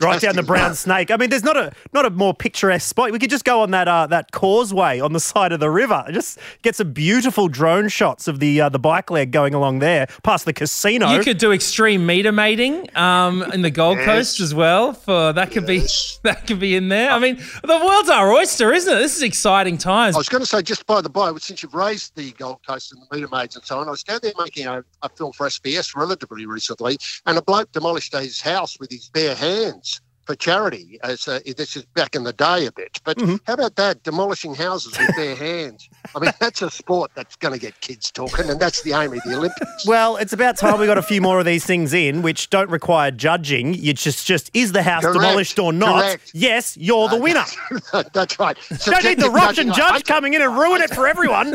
right 0.00 0.20
down 0.20 0.36
the 0.36 0.42
Fantastic. 0.42 0.46
Brown 0.46 0.74
Snake. 0.74 1.10
I 1.10 1.16
mean, 1.16 1.30
there's 1.30 1.42
not 1.42 1.56
a 1.56 1.72
not 1.92 2.06
a 2.06 2.10
more 2.10 2.32
picturesque 2.32 2.88
spot. 2.88 3.10
We 3.12 3.18
could 3.18 3.28
just 3.28 3.44
go 3.44 3.60
on 3.60 3.72
that 3.72 3.88
uh, 3.88 4.06
that 4.06 4.30
causeway 4.32 5.00
on 5.00 5.12
the 5.12 5.20
side 5.20 5.52
of 5.52 5.60
the 5.60 5.68
river. 5.68 6.04
Just 6.12 6.38
get 6.62 6.76
some 6.76 6.92
beautiful 6.92 7.48
drone 7.48 7.88
shots 7.88 8.28
of 8.28 8.38
the 8.38 8.60
uh, 8.60 8.68
the 8.68 8.78
bike 8.78 9.10
leg 9.10 9.32
going 9.32 9.52
along 9.52 9.80
there 9.80 10.06
past 10.22 10.44
the 10.44 10.52
casino. 10.52 11.10
you 11.10 11.22
could 11.22 11.38
do 11.38 11.52
extreme 11.52 12.06
meter 12.06 12.32
mating 12.32 12.88
um 12.96 13.42
in 13.52 13.62
the 13.62 13.70
Gold 13.70 13.98
Yes. 13.98 14.06
Coast 14.06 14.40
as 14.40 14.54
well. 14.54 14.92
For 14.92 15.32
that 15.32 15.50
could 15.50 15.68
Yes. 15.68 16.18
be 16.22 16.28
that 16.28 16.46
could 16.46 16.60
be 16.60 16.76
in 16.76 16.88
there. 16.88 17.10
I 17.10 17.18
mean, 17.18 17.36
the 17.62 17.82
world's 17.84 18.08
our 18.08 18.32
oyster, 18.32 18.72
isn't 18.72 18.90
it? 18.92 18.96
This 19.00 19.16
is 19.16 19.22
exciting 19.22 19.76
times. 19.76 20.14
I 20.14 20.18
was 20.18 20.28
going 20.28 20.42
to 20.42 20.46
say, 20.46 20.62
just 20.62 20.86
by 20.86 21.00
the 21.00 21.10
by, 21.10 21.32
since 21.38 21.62
you've 21.62 21.74
raised 21.74 22.14
the 22.16 22.30
Gold 22.32 22.60
Coast 22.66 22.92
and 22.92 23.02
the 23.02 23.14
meter 23.14 23.28
maids 23.30 23.56
and 23.56 23.64
so 23.64 23.78
on, 23.80 23.88
I 23.88 23.90
was 23.90 24.02
down 24.04 24.20
there 24.22 24.32
making 24.38 24.66
a, 24.66 24.84
a 25.02 25.08
film 25.10 25.32
for 25.32 25.46
SBS 25.48 25.94
relatively 25.96 26.46
recently, 26.46 26.96
and 27.26 27.36
a 27.36 27.42
bloke 27.42 27.70
demolished 27.72 28.14
his 28.16 28.40
house 28.40 28.78
with 28.80 28.90
his 28.90 29.10
bare 29.16 29.34
hands 29.36 30.00
for 30.26 30.34
charity. 30.34 30.98
As 31.02 31.26
uh, 31.28 31.40
this 31.56 31.76
is 31.76 31.84
back 31.86 32.14
in 32.14 32.24
the 32.24 32.32
day 32.32 32.66
a 32.66 32.72
bit, 32.72 33.00
but 33.04 33.20
how 33.46 33.54
about 33.54 33.76
that? 33.76 34.02
Demolishing 34.02 34.54
houses 34.54 34.98
with 34.98 35.16
bare 35.16 35.36
hands. 35.36 35.88
I 36.14 36.18
mean, 36.18 36.32
that's 36.40 36.62
a 36.62 36.70
sport 36.70 37.12
that's 37.14 37.36
going 37.36 37.54
to 37.54 37.60
get 37.60 37.80
kids 37.80 38.10
talking, 38.10 38.50
and 38.50 38.60
that's 38.60 38.82
the 38.82 38.92
aim 38.92 39.12
of 39.12 39.22
the 39.24 39.36
Olympics. 39.36 39.86
Well, 39.86 40.16
it's 40.16 40.32
about 40.32 40.56
time 40.56 40.78
we 40.78 40.86
got 40.86 40.98
a 40.98 41.02
few 41.02 41.20
more 41.20 41.38
of 41.38 41.46
these 41.46 41.64
things 41.64 41.94
in, 41.94 42.22
which 42.22 42.50
don't 42.50 42.70
require 42.70 43.10
judging. 43.10 43.74
You 43.74 43.92
just 43.92 44.26
just 44.26 44.50
is 44.54 44.72
the 44.72 44.82
house 44.82 45.02
Correct. 45.02 45.20
demolished 45.20 45.58
or 45.58 45.72
not? 45.72 46.02
Correct. 46.02 46.30
Yes, 46.34 46.76
you're 46.76 47.08
the 47.08 47.16
winner. 47.20 47.44
that's 48.12 48.38
right. 48.38 48.56
Don't 48.84 49.04
need 49.04 49.18
the 49.18 49.24
Subjective 49.26 49.32
Russian 49.32 49.72
judge 49.72 50.00
it. 50.00 50.06
coming 50.06 50.34
in 50.34 50.42
and 50.42 50.56
ruin 50.56 50.82
it 50.82 50.90
for 50.90 51.06
everyone. 51.16 51.54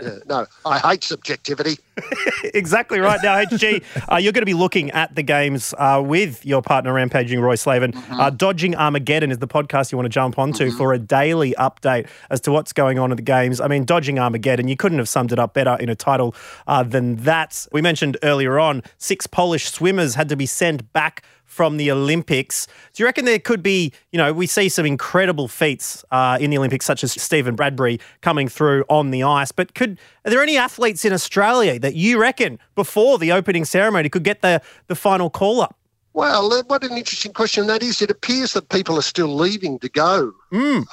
Yeah, 0.00 0.18
no, 0.26 0.46
I 0.64 0.78
hate 0.78 1.02
subjectivity. 1.02 1.78
exactly 2.54 3.00
right. 3.00 3.20
Now, 3.22 3.36
HG, 3.44 3.82
uh, 4.10 4.16
you're 4.16 4.32
going 4.32 4.42
to 4.42 4.46
be 4.46 4.54
looking 4.54 4.90
at 4.92 5.14
the 5.14 5.22
games 5.22 5.74
uh, 5.78 6.02
with 6.04 6.44
your 6.46 6.62
partner, 6.62 6.92
Rampaging 6.92 7.40
Roy 7.40 7.56
Mm-hmm. 7.92 8.20
Uh, 8.20 8.30
Dodging 8.30 8.74
Armageddon 8.76 9.30
is 9.30 9.38
the 9.38 9.48
podcast 9.48 9.92
you 9.92 9.98
want 9.98 10.06
to 10.06 10.10
jump 10.10 10.38
onto 10.38 10.70
for 10.70 10.92
a 10.92 10.98
daily 10.98 11.54
update 11.58 12.08
as 12.30 12.40
to 12.42 12.52
what's 12.52 12.72
going 12.72 12.98
on 12.98 13.10
at 13.10 13.16
the 13.16 13.22
games. 13.22 13.60
I 13.60 13.68
mean, 13.68 13.84
Dodging 13.84 14.18
Armageddon, 14.18 14.68
you 14.68 14.76
couldn't 14.76 14.98
have 14.98 15.08
summed 15.08 15.32
it 15.32 15.38
up 15.38 15.54
better 15.54 15.76
in 15.80 15.88
a 15.88 15.94
title 15.94 16.34
uh, 16.66 16.82
than 16.82 17.16
that. 17.16 17.66
We 17.72 17.82
mentioned 17.82 18.16
earlier 18.22 18.58
on, 18.58 18.82
six 18.98 19.26
Polish 19.26 19.70
swimmers 19.70 20.14
had 20.14 20.28
to 20.28 20.36
be 20.36 20.46
sent 20.46 20.92
back 20.92 21.22
from 21.48 21.78
the 21.78 21.90
Olympics. 21.90 22.66
Do 22.92 23.02
you 23.02 23.06
reckon 23.06 23.24
there 23.24 23.38
could 23.38 23.62
be, 23.62 23.92
you 24.12 24.18
know, 24.18 24.34
we 24.34 24.46
see 24.46 24.68
some 24.68 24.84
incredible 24.84 25.48
feats 25.48 26.04
uh, 26.10 26.36
in 26.38 26.50
the 26.50 26.58
Olympics, 26.58 26.84
such 26.84 27.02
as 27.02 27.20
Steven 27.20 27.56
Bradbury 27.56 27.98
coming 28.20 28.48
through 28.48 28.84
on 28.90 29.10
the 29.10 29.22
ice, 29.22 29.50
but 29.50 29.74
could 29.74 29.98
are 30.26 30.30
there 30.30 30.42
any 30.42 30.58
athletes 30.58 31.06
in 31.06 31.12
Australia 31.12 31.78
that 31.80 31.94
you 31.94 32.20
reckon 32.20 32.58
before 32.74 33.18
the 33.18 33.32
opening 33.32 33.64
ceremony 33.64 34.10
could 34.10 34.24
get 34.24 34.42
the, 34.42 34.60
the 34.88 34.94
final 34.94 35.30
call 35.30 35.62
up? 35.62 35.77
Well, 36.18 36.50
what 36.66 36.82
an 36.82 36.96
interesting 36.98 37.32
question 37.32 37.68
that 37.68 37.80
is. 37.80 38.02
It 38.02 38.10
appears 38.10 38.54
that 38.54 38.70
people 38.70 38.98
are 38.98 39.02
still 39.02 39.32
leaving 39.36 39.78
to 39.78 39.88
go. 39.88 40.32
Mm. 40.52 40.84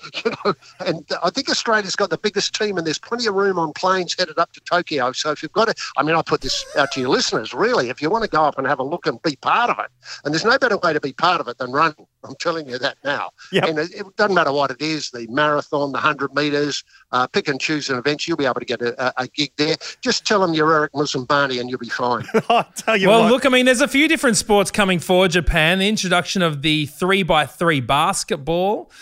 you 0.24 0.30
know, 0.44 0.54
and 0.86 1.04
I 1.22 1.30
think 1.30 1.48
Australia's 1.48 1.96
got 1.96 2.10
the 2.10 2.18
biggest 2.18 2.54
team, 2.54 2.76
and 2.78 2.86
there's 2.86 2.98
plenty 2.98 3.26
of 3.26 3.34
room 3.34 3.58
on 3.58 3.72
planes 3.72 4.14
headed 4.18 4.38
up 4.38 4.52
to 4.52 4.60
Tokyo. 4.60 5.12
So 5.12 5.30
if 5.30 5.42
you've 5.42 5.52
got 5.52 5.66
to, 5.68 5.74
I 5.96 6.02
mean, 6.02 6.14
I 6.16 6.22
put 6.22 6.40
this 6.40 6.64
out 6.76 6.92
to 6.92 7.00
your 7.00 7.10
listeners, 7.10 7.52
really, 7.54 7.88
if 7.90 8.00
you 8.02 8.10
want 8.10 8.24
to 8.24 8.30
go 8.30 8.44
up 8.44 8.58
and 8.58 8.66
have 8.66 8.78
a 8.78 8.84
look 8.84 9.06
and 9.06 9.20
be 9.22 9.36
part 9.36 9.70
of 9.70 9.78
it, 9.78 9.90
and 10.24 10.32
there's 10.32 10.44
no 10.44 10.58
better 10.58 10.76
way 10.78 10.92
to 10.92 11.00
be 11.00 11.12
part 11.12 11.40
of 11.40 11.48
it 11.48 11.58
than 11.58 11.72
running. 11.72 12.06
I'm 12.24 12.36
telling 12.36 12.68
you 12.68 12.78
that 12.78 12.98
now. 13.02 13.30
Yep. 13.50 13.64
And 13.64 13.78
it, 13.80 13.92
it 13.94 14.16
doesn't 14.16 14.34
matter 14.34 14.52
what 14.52 14.70
it 14.70 14.80
is, 14.80 15.10
the 15.10 15.26
marathon, 15.28 15.90
the 15.90 15.96
100 15.96 16.32
metres, 16.34 16.84
uh, 17.10 17.26
pick 17.26 17.48
and 17.48 17.60
choose 17.60 17.90
an 17.90 17.98
event, 17.98 18.28
you'll 18.28 18.36
be 18.36 18.44
able 18.44 18.60
to 18.60 18.64
get 18.64 18.80
a, 18.80 18.94
a, 19.08 19.24
a 19.24 19.26
gig 19.26 19.50
there. 19.56 19.74
Just 20.02 20.24
tell 20.24 20.38
them 20.40 20.54
you're 20.54 20.72
Eric 20.72 20.92
Moussambani 20.92 21.58
and 21.58 21.68
you'll 21.68 21.80
be 21.80 21.88
fine. 21.88 22.24
I 22.48 22.64
tell 22.76 22.96
you 22.96 23.08
Well, 23.08 23.22
what. 23.22 23.32
look, 23.32 23.46
I 23.46 23.48
mean, 23.48 23.66
there's 23.66 23.80
a 23.80 23.88
few 23.88 24.06
different 24.06 24.36
sports 24.36 24.70
coming 24.70 25.00
for 25.00 25.26
Japan. 25.26 25.80
The 25.80 25.88
introduction 25.88 26.42
of 26.42 26.62
the 26.62 26.86
three 26.86 27.24
by 27.24 27.44
three 27.44 27.80
basketball 27.80 28.92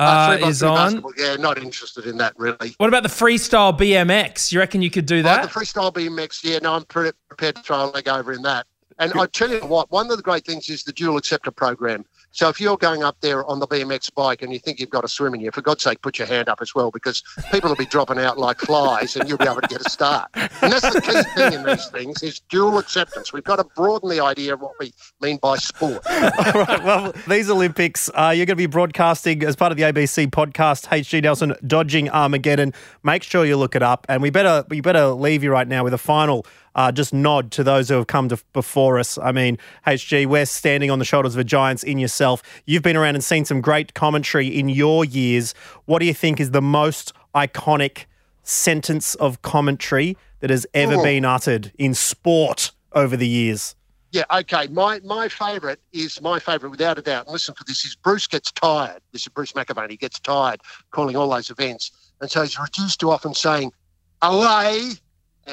uh, 0.00 0.38
by 0.40 0.48
is 0.48 0.62
on. 0.62 1.04
Yeah, 1.16 1.36
not 1.36 1.58
interested 1.58 2.06
in 2.06 2.16
that 2.18 2.34
really. 2.38 2.74
What 2.78 2.88
about 2.88 3.02
the 3.02 3.08
freestyle 3.08 3.76
BMX? 3.76 4.50
You 4.52 4.58
reckon 4.58 4.82
you 4.82 4.90
could 4.90 5.06
do 5.06 5.20
Oh, 5.20 5.22
that? 5.22 5.42
the 5.42 5.48
freestyle 5.48 5.92
BMX, 5.92 6.42
yeah, 6.44 6.58
no, 6.62 6.74
I'm 6.74 6.84
pre- 6.84 7.12
prepared 7.28 7.56
to 7.56 7.62
try 7.62 7.82
a 7.82 7.86
leg 7.86 8.08
over 8.08 8.32
in 8.32 8.42
that. 8.42 8.66
And 8.98 9.12
I 9.18 9.26
tell 9.26 9.50
you 9.50 9.60
what, 9.60 9.90
one 9.90 10.10
of 10.10 10.16
the 10.18 10.22
great 10.22 10.44
things 10.44 10.68
is 10.68 10.84
the 10.84 10.92
dual 10.92 11.16
acceptor 11.16 11.50
program. 11.50 12.04
So 12.32 12.48
if 12.48 12.60
you're 12.60 12.76
going 12.76 13.02
up 13.02 13.16
there 13.20 13.44
on 13.44 13.58
the 13.58 13.66
BMX 13.66 14.14
bike 14.14 14.42
and 14.42 14.52
you 14.52 14.58
think 14.58 14.78
you've 14.78 14.90
got 14.90 15.04
a 15.04 15.08
swim 15.08 15.34
in 15.34 15.40
you, 15.40 15.50
for 15.50 15.62
God's 15.62 15.82
sake, 15.82 16.00
put 16.00 16.18
your 16.18 16.28
hand 16.28 16.48
up 16.48 16.60
as 16.60 16.74
well 16.74 16.90
because 16.90 17.22
people 17.50 17.70
will 17.70 17.76
be 17.76 17.86
dropping 17.86 18.18
out 18.18 18.38
like 18.38 18.58
flies 18.58 19.16
and 19.16 19.28
you'll 19.28 19.38
be 19.38 19.46
able 19.46 19.60
to 19.60 19.68
get 19.68 19.84
a 19.84 19.90
start. 19.90 20.30
And 20.34 20.72
that's 20.72 20.94
the 20.94 21.00
key 21.00 21.22
thing 21.34 21.52
in 21.54 21.64
these 21.64 21.86
things 21.88 22.22
is 22.22 22.40
dual 22.48 22.78
acceptance. 22.78 23.32
We've 23.32 23.44
got 23.44 23.56
to 23.56 23.64
broaden 23.64 24.08
the 24.08 24.20
idea 24.20 24.54
of 24.54 24.60
what 24.60 24.72
we 24.78 24.92
mean 25.20 25.38
by 25.38 25.56
sport. 25.56 26.06
All 26.10 26.64
right, 26.64 26.84
well, 26.84 27.12
these 27.28 27.50
Olympics, 27.50 28.08
uh, 28.14 28.32
you're 28.34 28.46
going 28.46 28.48
to 28.48 28.56
be 28.56 28.66
broadcasting 28.66 29.42
as 29.42 29.56
part 29.56 29.72
of 29.72 29.78
the 29.78 29.84
ABC 29.84 30.28
podcast, 30.28 30.86
HG 30.86 31.22
Nelson 31.22 31.54
Dodging 31.66 32.08
Armageddon. 32.10 32.72
Make 33.02 33.22
sure 33.22 33.44
you 33.44 33.56
look 33.56 33.74
it 33.74 33.82
up, 33.82 34.06
and 34.08 34.22
we 34.22 34.30
better 34.30 34.64
we 34.68 34.80
better 34.80 35.08
leave 35.08 35.42
you 35.42 35.50
right 35.50 35.66
now 35.66 35.82
with 35.82 35.94
a 35.94 35.98
final 35.98 36.46
uh, 36.74 36.92
just 36.92 37.12
nod 37.12 37.50
to 37.52 37.64
those 37.64 37.88
who 37.88 37.96
have 37.96 38.06
come 38.06 38.28
to, 38.28 38.38
before 38.52 38.98
us. 38.98 39.18
I 39.18 39.32
mean, 39.32 39.58
HG, 39.86 40.26
we're 40.26 40.46
standing 40.46 40.90
on 40.90 40.98
the 40.98 41.04
shoulders 41.04 41.36
of 41.36 41.46
giants 41.46 41.82
in 41.82 41.98
yourself. 41.98 42.42
You've 42.66 42.82
been 42.82 42.96
around 42.96 43.14
and 43.16 43.24
seen 43.24 43.44
some 43.44 43.60
great 43.60 43.94
commentary 43.94 44.46
in 44.48 44.68
your 44.68 45.04
years. 45.04 45.54
What 45.86 45.98
do 45.98 46.06
you 46.06 46.14
think 46.14 46.40
is 46.40 46.50
the 46.52 46.62
most 46.62 47.12
iconic 47.34 48.04
sentence 48.42 49.14
of 49.16 49.42
commentary 49.42 50.16
that 50.40 50.50
has 50.50 50.66
ever 50.74 50.94
Oh. 50.94 51.02
been 51.02 51.24
uttered 51.24 51.72
in 51.78 51.94
sport 51.94 52.72
over 52.92 53.16
the 53.16 53.28
years? 53.28 53.74
Yeah, 54.12 54.24
okay. 54.32 54.66
My 54.66 54.98
my 55.04 55.28
favourite 55.28 55.78
is 55.92 56.20
my 56.20 56.40
favourite 56.40 56.72
without 56.72 56.98
a 56.98 57.02
doubt. 57.02 57.28
Listen 57.28 57.54
for 57.54 57.62
this: 57.62 57.84
is 57.84 57.94
Bruce 57.94 58.26
gets 58.26 58.50
tired. 58.50 59.00
This 59.12 59.22
is 59.22 59.28
Bruce 59.28 59.52
McAvaney 59.52 59.96
gets 60.00 60.18
tired 60.18 60.60
calling 60.90 61.14
all 61.14 61.28
those 61.30 61.48
events, 61.48 61.92
and 62.20 62.28
so 62.28 62.42
he's 62.42 62.58
reduced 62.58 62.98
to 63.00 63.10
often 63.12 63.34
saying 63.34 63.72
"away" 64.20 64.90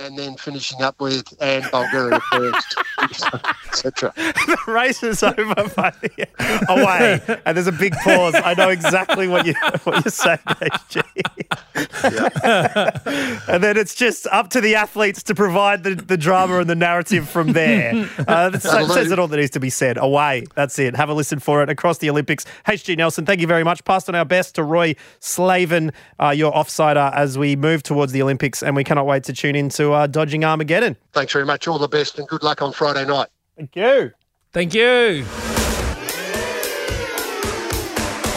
and 0.05 0.17
then 0.17 0.35
finishing 0.37 0.81
up 0.81 0.99
with 1.01 1.33
"and 1.41 1.65
Bulgaria 1.71 2.19
first. 2.31 2.75
etc. 3.11 4.13
the 4.15 4.57
race 4.67 5.03
is 5.03 5.23
over 5.23 5.55
by 5.75 5.93
the 6.01 6.27
away, 6.69 7.39
and 7.45 7.57
there's 7.57 7.67
a 7.67 7.71
big 7.71 7.93
pause. 7.97 8.35
I 8.35 8.53
know 8.53 8.69
exactly 8.69 9.27
what 9.27 9.45
you 9.45 9.53
what 9.83 10.05
you're 10.05 10.11
saying, 10.11 10.39
HG. 10.47 11.03
and 13.47 13.63
then 13.63 13.77
it's 13.77 13.95
just 13.95 14.27
up 14.27 14.49
to 14.51 14.61
the 14.61 14.75
athletes 14.75 15.23
to 15.23 15.35
provide 15.35 15.83
the, 15.83 15.95
the 15.95 16.17
drama 16.17 16.59
and 16.59 16.69
the 16.69 16.75
narrative 16.75 17.27
from 17.29 17.53
there. 17.53 18.09
Uh, 18.27 18.49
that 18.49 18.61
sa- 18.61 18.85
says 18.87 19.11
it 19.11 19.19
all 19.19 19.27
that 19.27 19.37
needs 19.37 19.51
to 19.51 19.59
be 19.59 19.69
said. 19.69 19.97
Away, 19.97 20.45
that's 20.55 20.77
it. 20.79 20.95
Have 20.95 21.09
a 21.09 21.13
listen 21.13 21.39
for 21.39 21.63
it 21.63 21.69
across 21.69 21.99
the 21.99 22.09
Olympics. 22.09 22.45
HG 22.67 22.97
Nelson, 22.97 23.25
thank 23.25 23.41
you 23.41 23.47
very 23.47 23.63
much. 23.63 23.83
Passed 23.83 24.09
on 24.09 24.15
our 24.15 24.25
best 24.25 24.55
to 24.55 24.63
Roy 24.63 24.95
Slaven, 25.21 25.93
uh, 26.19 26.29
your 26.29 26.51
offsider, 26.51 27.13
as 27.15 27.37
we 27.37 27.55
move 27.55 27.83
towards 27.83 28.11
the 28.11 28.21
Olympics, 28.21 28.61
and 28.63 28.75
we 28.75 28.83
cannot 28.83 29.05
wait 29.05 29.23
to 29.25 29.33
tune 29.33 29.55
into 29.55 29.93
uh, 29.93 30.07
Dodging 30.07 30.43
Armageddon. 30.43 30.97
Thanks 31.13 31.33
very 31.33 31.45
much. 31.45 31.67
All 31.67 31.79
the 31.79 31.87
best 31.87 32.19
and 32.19 32.27
good 32.27 32.43
luck 32.43 32.61
on 32.61 32.73
Friday 32.73 32.96
night. 33.05 33.27
Thank 33.55 33.75
you. 33.75 34.11
Thank 34.53 34.73
you. 34.73 35.25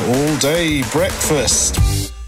All 0.02 0.36
day 0.38 0.82
breakfast. 0.90 1.78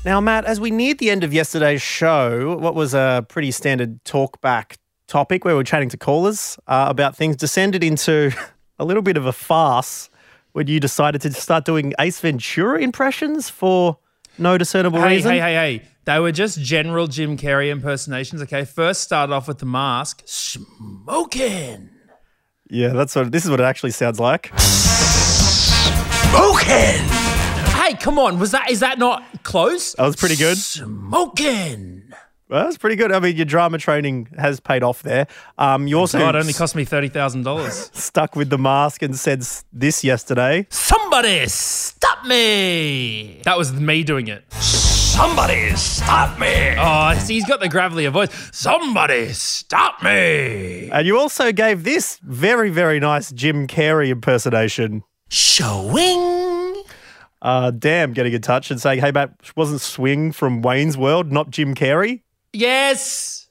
Now, 0.05 0.21
Matt, 0.21 0.45
as 0.45 0.61
we 0.61 0.71
neared 0.71 0.99
the 0.99 1.11
end 1.11 1.25
of 1.25 1.33
yesterday's 1.33 1.81
show, 1.83 2.57
what 2.59 2.75
was 2.75 2.92
a 2.95 3.25
pretty 3.29 3.51
standard 3.51 4.03
talkback 4.05 4.77
topic 5.09 5.45
where 5.45 5.55
we 5.55 5.59
were 5.59 5.64
chatting 5.64 5.88
to 5.88 5.97
callers 5.97 6.59
uh, 6.66 6.87
about 6.88 7.16
things 7.16 7.37
descended 7.37 7.83
into 7.83 8.31
a 8.79 8.85
little 8.85 9.03
bit 9.03 9.16
of 9.16 9.27
a 9.27 9.33
farce 9.33 10.11
when 10.53 10.66
you 10.66 10.79
decided 10.81 11.21
to 11.23 11.33
start 11.33 11.64
doing 11.64 11.92
Ace 11.99 12.21
Ventura 12.21 12.79
impressions 12.81 13.49
for 13.49 13.99
no 14.38 14.59
discernible 14.59 15.01
Hey, 15.01 15.16
reason. 15.16 15.33
hey, 15.33 15.38
hey, 15.40 15.55
hey. 15.55 15.83
They 16.05 16.18
were 16.18 16.33
just 16.33 16.61
general 16.61 17.07
Jim 17.07 17.37
Carrey 17.37 17.71
impersonations, 17.71 18.42
okay? 18.42 18.64
First 18.64 19.03
started 19.03 19.33
off 19.33 19.47
with 19.49 19.59
the 19.59 19.66
mask. 19.66 20.23
Smoking. 20.27 21.90
Yeah, 22.73 22.89
that's 22.95 23.15
what 23.15 23.31
this 23.31 23.45
is 23.45 23.51
what 23.51 23.61
it 23.61 23.65
actually 23.65 23.91
sounds 23.91 24.19
like. 24.19 24.51
Smoking. 26.33 27.05
Hey, 27.77 27.93
come 28.01 28.19
on. 28.19 28.39
Was 28.39 28.53
that 28.53 28.71
is 28.71 28.81
that 28.81 28.99
not 28.99 29.23
close? 29.43 29.93
That 29.93 30.07
was 30.07 30.17
pretty 30.17 30.37
good. 30.37 30.57
Smoking. 30.57 32.15
Well, 32.49 32.65
that's 32.65 32.79
pretty 32.79 32.97
good. 32.97 33.13
I 33.13 33.21
mean, 33.21 33.37
your 33.37 33.45
drama 33.45 33.77
training 33.77 34.29
has 34.39 34.59
paid 34.59 34.83
off 34.83 35.03
there. 35.03 35.27
Um, 35.59 35.87
you 35.87 35.99
also 35.99 36.19
Oh, 36.19 36.29
it 36.31 36.35
only 36.35 36.55
cost 36.55 36.75
me 36.75 36.87
thirty 36.87 37.09
thousand 37.09 37.43
dollars. 37.43 37.91
stuck 37.95 38.37
with 38.37 38.49
the 38.49 38.57
mask 38.59 39.03
and 39.03 39.15
said 39.17 39.45
this 39.71 40.03
yesterday. 40.03 40.67
Somebody 40.71 41.47
stop 41.49 42.25
me! 42.25 43.43
That 43.45 43.59
was 43.59 43.75
me 43.75 44.03
doing 44.03 44.29
it. 44.29 44.45
Somebody 45.12 45.77
stop 45.77 46.38
me! 46.38 46.75
Oh, 46.79 47.14
see, 47.18 47.35
he's 47.35 47.46
got 47.46 47.61
the 47.61 47.68
gravelier 47.68 48.11
voice. 48.11 48.31
Somebody 48.51 49.35
stop 49.35 50.03
me! 50.03 50.88
And 50.90 51.07
you 51.07 51.18
also 51.18 51.53
gave 51.53 51.85
this 51.85 52.18
very, 52.22 52.70
very 52.70 52.98
nice 52.98 53.31
Jim 53.31 53.66
Carrey 53.66 54.09
impersonation. 54.09 55.05
Showing. 55.29 56.83
Uh, 57.42 57.72
damn, 57.72 58.14
getting 58.14 58.33
in 58.33 58.40
touch 58.40 58.70
and 58.70 58.81
saying, 58.81 59.01
hey, 59.01 59.12
Matt, 59.12 59.35
wasn't 59.55 59.83
Swing 59.83 60.33
from 60.33 60.62
Wayne's 60.62 60.96
World, 60.96 61.31
not 61.31 61.51
Jim 61.51 61.75
Carrey? 61.75 62.22
Yes, 62.55 63.48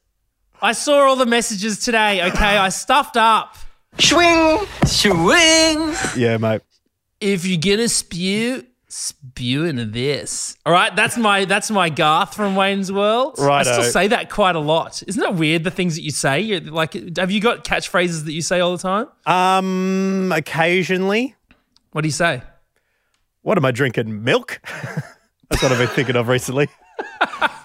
I 0.63 0.71
saw 0.71 1.09
all 1.09 1.15
the 1.15 1.27
messages 1.27 1.85
today. 1.85 2.23
Okay, 2.29 2.57
I 2.57 2.69
stuffed 2.69 3.17
up. 3.17 3.55
Swing! 3.99 4.65
Swing! 4.85 5.93
Yeah, 6.17 6.37
mate. 6.37 6.63
If 7.19 7.45
you're 7.45 7.59
gonna 7.59 7.87
spew, 7.87 8.65
spew 8.91 9.65
into 9.65 9.85
this. 9.85 10.57
All 10.65 10.73
right, 10.73 10.95
that's 10.95 11.17
my 11.17 11.45
that's 11.45 11.71
my 11.71 11.89
Garth 11.89 12.33
from 12.33 12.55
Wayne's 12.55 12.91
World. 12.91 13.35
Right, 13.39 13.65
I 13.65 13.71
still 13.71 13.83
say 13.83 14.07
that 14.07 14.29
quite 14.29 14.55
a 14.55 14.59
lot. 14.59 15.01
Isn't 15.07 15.23
it 15.23 15.33
weird 15.35 15.63
the 15.63 15.71
things 15.71 15.95
that 15.95 16.01
you 16.03 16.11
say? 16.11 16.41
You're 16.41 16.61
like, 16.61 16.93
have 17.17 17.31
you 17.31 17.41
got 17.41 17.63
catchphrases 17.63 18.25
that 18.25 18.33
you 18.33 18.41
say 18.41 18.59
all 18.59 18.75
the 18.75 18.81
time? 18.81 19.07
Um, 19.25 20.31
occasionally. 20.35 21.35
What 21.91 22.01
do 22.01 22.07
you 22.07 22.13
say? 22.13 22.41
What 23.41 23.57
am 23.57 23.65
I 23.65 23.71
drinking? 23.71 24.23
Milk? 24.23 24.59
That's 25.49 25.63
what 25.63 25.71
I've 25.71 25.77
been 25.77 25.87
thinking 25.87 26.15
of 26.15 26.27
recently. 26.27 26.67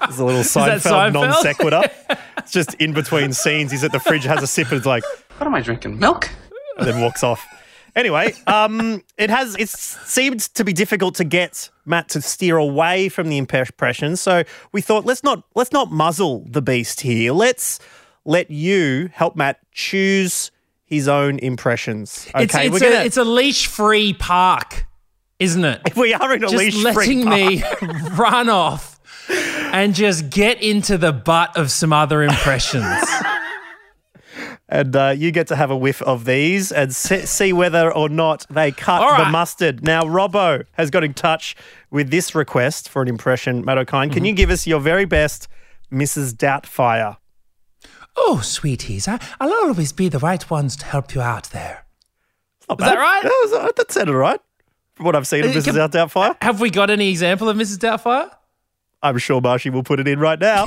It's 0.08 0.18
a 0.18 0.24
little 0.24 0.42
that 0.42 0.80
Seinfeld, 0.80 1.10
Seinfeld? 1.10 1.12
non 1.14 1.42
sequitur. 1.42 1.82
it's 2.38 2.52
just 2.52 2.74
in 2.74 2.92
between 2.92 3.32
scenes. 3.32 3.72
He's 3.72 3.82
at 3.82 3.90
the 3.90 3.98
fridge, 3.98 4.22
has 4.22 4.40
a 4.40 4.46
sip, 4.46 4.68
and 4.68 4.76
it's 4.76 4.86
like, 4.86 5.02
What 5.38 5.48
am 5.48 5.54
I 5.54 5.60
drinking? 5.60 5.98
Milk? 5.98 6.30
and 6.78 6.86
then 6.86 7.00
walks 7.00 7.24
off. 7.24 7.44
Anyway, 7.96 8.34
um, 8.46 9.02
it 9.16 9.30
has 9.30 9.56
it 9.58 9.70
seemed 9.70 10.40
to 10.54 10.64
be 10.64 10.74
difficult 10.74 11.14
to 11.14 11.24
get 11.24 11.70
Matt 11.86 12.10
to 12.10 12.20
steer 12.20 12.58
away 12.58 13.08
from 13.08 13.30
the 13.30 13.38
impressions. 13.38 14.20
So 14.20 14.44
we 14.70 14.82
thought 14.82 15.06
let's 15.06 15.24
not 15.24 15.44
let's 15.54 15.72
not 15.72 15.90
muzzle 15.90 16.44
the 16.46 16.60
beast 16.60 17.00
here. 17.00 17.32
Let's 17.32 17.80
let 18.26 18.50
you 18.50 19.08
help 19.14 19.34
Matt 19.34 19.60
choose 19.72 20.50
his 20.84 21.08
own 21.08 21.38
impressions. 21.38 22.28
Okay, 22.34 22.44
it's 22.44 22.54
it's, 22.54 22.70
we're 22.70 22.76
a, 22.76 22.92
gonna, 22.92 23.04
it's 23.04 23.16
a 23.16 23.24
leash 23.24 23.66
free 23.66 24.12
park, 24.12 24.86
isn't 25.38 25.64
it? 25.64 25.80
we 25.96 26.12
are 26.12 26.34
in 26.34 26.44
a 26.44 26.48
just 26.48 26.54
leash 26.54 26.76
letting 26.84 27.26
me 27.26 27.62
run 28.12 28.50
off 28.50 29.00
and 29.28 29.94
just 29.94 30.28
get 30.28 30.62
into 30.62 30.98
the 30.98 31.12
butt 31.12 31.56
of 31.56 31.70
some 31.70 31.94
other 31.94 32.22
impressions. 32.22 32.84
and 34.68 34.96
uh, 34.96 35.14
you 35.16 35.30
get 35.30 35.46
to 35.48 35.56
have 35.56 35.70
a 35.70 35.76
whiff 35.76 36.02
of 36.02 36.24
these 36.24 36.72
and 36.72 36.94
see 36.94 37.52
whether 37.52 37.92
or 37.92 38.08
not 38.08 38.46
they 38.50 38.72
cut 38.72 39.00
All 39.02 39.16
the 39.24 39.30
mustard. 39.30 39.82
Now, 39.84 40.02
Robbo 40.02 40.64
has 40.72 40.90
got 40.90 41.04
in 41.04 41.14
touch 41.14 41.54
with 41.90 42.10
this 42.10 42.34
request 42.34 42.88
for 42.88 43.02
an 43.02 43.08
impression. 43.08 43.64
Matt 43.64 43.78
Okine, 43.78 44.06
Mm-hmm. 44.06 44.12
can 44.14 44.24
you 44.24 44.32
give 44.32 44.50
us 44.50 44.66
your 44.66 44.80
very 44.80 45.04
best, 45.04 45.48
Mrs. 45.92 46.32
Doubtfire? 46.34 47.16
oh, 48.18 48.40
sweeties, 48.40 49.06
I, 49.06 49.20
I'll 49.38 49.52
always 49.52 49.92
be 49.92 50.08
the 50.08 50.18
right 50.18 50.48
ones 50.50 50.74
to 50.76 50.86
help 50.86 51.14
you 51.14 51.20
out 51.20 51.50
there. 51.50 51.84
Not 52.68 52.80
Is 52.80 52.86
that 52.86 52.96
right? 52.98 53.22
That, 53.22 53.28
was, 53.28 53.74
that 53.76 53.92
sounded 53.92 54.14
right. 54.16 54.40
From 54.94 55.04
what 55.04 55.14
I've 55.14 55.26
seen 55.26 55.44
of 55.44 55.50
Uh, 55.50 55.54
Mrs. 55.54 55.64
can- 55.66 55.74
Doubtfire, 56.08 56.34
Have 56.40 56.58
we 56.60 56.70
got 56.70 56.88
any 56.88 57.10
example 57.10 57.48
of 57.50 57.56
Mrs. 57.58 57.76
Doubtfire? 57.76 58.30
I'm 59.02 59.18
sure 59.18 59.42
Marshy 59.42 59.68
will 59.68 59.82
put 59.82 60.00
it 60.00 60.08
in 60.08 60.18
right 60.18 60.40
now. 60.40 60.66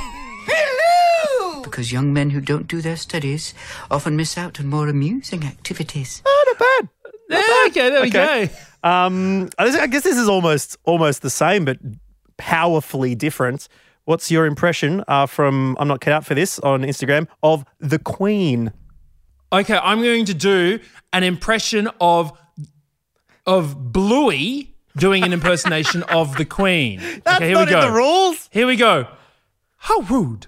Because 1.70 1.92
young 1.92 2.12
men 2.12 2.30
who 2.30 2.40
don't 2.40 2.66
do 2.66 2.80
their 2.80 2.96
studies 2.96 3.54
often 3.90 4.16
miss 4.16 4.36
out 4.36 4.58
on 4.60 4.66
more 4.66 4.88
amusing 4.88 5.44
activities. 5.44 6.22
oh, 6.26 6.44
not 6.48 6.58
bad. 6.58 6.88
Yeah, 7.30 7.66
okay, 7.68 7.90
there 7.90 8.02
we 8.02 8.08
Okay. 8.08 8.50
go. 8.82 8.88
Um, 8.88 9.48
I 9.58 9.64
I 9.82 9.86
guess 9.86 10.02
this 10.02 10.16
is 10.18 10.28
almost 10.28 10.76
almost 10.84 11.22
the 11.22 11.30
same, 11.30 11.64
but 11.64 11.78
powerfully 12.36 13.14
different. 13.14 13.68
What's 14.04 14.30
your 14.30 14.46
impression 14.46 15.04
uh, 15.06 15.26
from 15.26 15.76
I'm 15.78 15.86
not 15.86 16.00
cut 16.00 16.12
out 16.12 16.24
for 16.26 16.34
this 16.34 16.58
on 16.60 16.82
Instagram 16.82 17.28
of 17.42 17.64
the 17.78 17.98
Queen? 17.98 18.72
Okay, 19.52 19.78
I'm 19.82 20.00
going 20.02 20.24
to 20.26 20.34
do 20.34 20.80
an 21.12 21.22
impression 21.22 21.88
of 22.00 22.32
of 23.46 23.92
Bluey 23.92 24.74
doing 24.96 25.22
an 25.24 25.32
impersonation 25.32 26.02
of 26.04 26.36
the 26.36 26.44
Queen. 26.44 27.00
That's 27.24 27.36
okay, 27.36 27.46
here 27.48 27.54
not 27.54 27.66
we 27.66 27.72
go. 27.72 27.80
in 27.80 27.86
the 27.86 27.92
rules. 27.92 28.48
Here 28.50 28.66
we 28.66 28.76
go. 28.76 29.06
How 29.76 30.00
rude. 30.00 30.46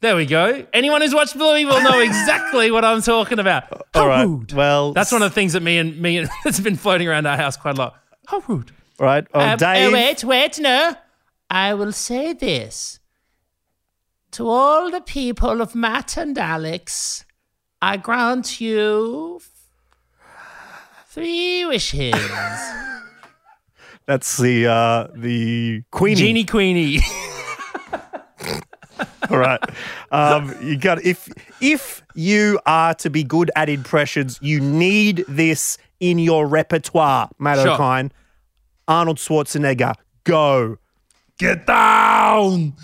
There 0.00 0.16
we 0.16 0.24
go. 0.24 0.66
Anyone 0.72 1.02
who's 1.02 1.14
watched 1.14 1.36
Bluey 1.36 1.66
will 1.66 1.82
know 1.82 2.00
exactly 2.00 2.70
what 2.70 2.84
I'm 2.86 3.02
talking 3.02 3.38
about. 3.38 3.86
All 3.94 4.08
right. 4.08 4.24
rude. 4.24 4.52
Well, 4.52 4.92
That's 4.94 5.12
one 5.12 5.20
of 5.22 5.30
the 5.30 5.34
things 5.34 5.52
that 5.52 5.62
me 5.62 5.76
and 5.78 5.98
me 6.00 6.16
and 6.18 6.28
that's 6.44 6.58
been 6.60 6.76
floating 6.76 7.06
around 7.06 7.26
our 7.26 7.36
house 7.36 7.56
quite 7.56 7.76
a 7.76 7.78
lot. 7.78 7.94
How 8.26 8.42
rude. 8.48 8.70
right. 8.98 9.26
Oh, 9.34 9.40
Um, 9.40 9.56
Dave. 9.58 9.88
oh, 9.90 9.92
wait, 9.92 10.24
wait, 10.24 10.58
no. 10.58 10.94
I 11.50 11.74
will 11.74 11.92
say 11.92 12.32
this. 12.32 12.98
To 14.32 14.48
all 14.48 14.90
the 14.90 15.00
people 15.02 15.60
of 15.60 15.74
Matt 15.74 16.16
and 16.16 16.38
Alex, 16.38 17.24
I 17.82 17.96
grant 17.98 18.60
you 18.60 19.40
three 21.08 21.66
wishes. 21.66 22.14
That's 24.06 24.36
the 24.38 24.66
uh, 24.66 25.08
the 25.14 25.82
Queenie. 25.90 26.14
Genie 26.20 26.44
Queenie. 26.44 27.00
All 29.30 29.38
right. 29.38 29.60
Um, 30.10 30.54
you 30.62 30.76
got 30.76 31.02
if 31.04 31.28
if 31.60 32.02
you 32.14 32.58
are 32.66 32.94
to 32.94 33.10
be 33.10 33.22
good 33.24 33.50
at 33.56 33.68
impressions, 33.68 34.38
you 34.42 34.60
need 34.60 35.24
this 35.28 35.78
in 36.00 36.18
your 36.18 36.46
repertoire, 36.46 37.28
Matt 37.38 37.58
Sure. 37.58 37.76
Okine. 37.76 38.10
Arnold 38.88 39.18
Schwarzenegger, 39.18 39.94
go. 40.24 40.78
Get 41.38 41.66
down! 41.66 42.74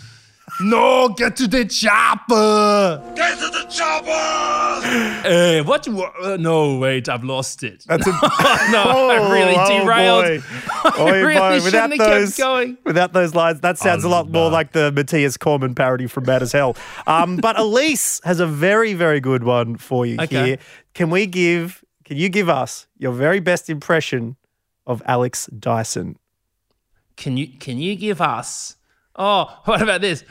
No, 0.61 1.09
get 1.11 1.37
to 1.37 1.49
the 1.49 1.65
chopper! 1.65 3.03
Get 3.15 3.39
to 3.39 3.47
the 3.49 3.67
chopper! 3.69 4.87
Eh, 5.29 5.61
what? 5.63 5.87
you- 5.87 6.03
Uh, 6.03 6.37
no, 6.39 6.79
wait, 6.79 7.09
I've 7.09 7.25
lost 7.25 7.63
it. 7.63 7.85
That's 7.87 8.07
a, 8.07 8.11
no, 8.71 9.09
I 9.11 9.29
really 9.33 9.55
oh, 9.59 9.81
derailed. 9.85 10.25
boy. 10.43 10.47
I 10.85 10.93
Oh, 10.99 11.11
really 11.11 11.35
boy. 11.35 11.59
shouldn't 11.61 11.65
Without 11.65 11.91
have 11.91 11.99
those, 11.99 12.29
kept 12.37 12.39
going. 12.39 12.79
without 12.85 13.13
those 13.13 13.35
lines, 13.35 13.61
that 13.61 13.77
sounds 13.79 14.05
a 14.05 14.09
lot 14.09 14.27
more 14.31 14.49
no. 14.51 14.55
like 14.55 14.73
the 14.73 14.93
Mathias 14.93 15.37
Cormann 15.37 15.75
parody 15.75 16.07
from 16.07 16.25
Mad 16.25 16.43
as 16.43 16.53
Hell. 16.53 16.77
Um, 17.07 17.37
but 17.39 17.59
Elise 17.59 18.21
has 18.25 18.39
a 18.41 18.47
very, 18.47 18.95
very 18.95 19.21
good 19.21 19.43
one 19.45 19.77
for 19.77 20.07
you 20.07 20.17
Okay. 20.21 20.47
here. 20.47 20.59
Can 20.95 21.11
we 21.11 21.27
give? 21.27 21.85
Can 22.05 22.17
you 22.19 22.29
give 22.29 22.49
us 22.49 22.87
your 22.97 23.13
very 23.13 23.41
best 23.41 23.69
impression 23.69 24.37
of 24.87 25.03
Alex 25.07 25.47
Dyson? 25.59 26.17
Can 27.17 27.37
you 27.37 27.49
can 27.59 27.79
you 27.79 27.97
give 27.97 28.21
us? 28.21 28.76
Oh, 29.17 29.61
what 29.65 29.83
about 29.83 30.01
this? 30.01 30.25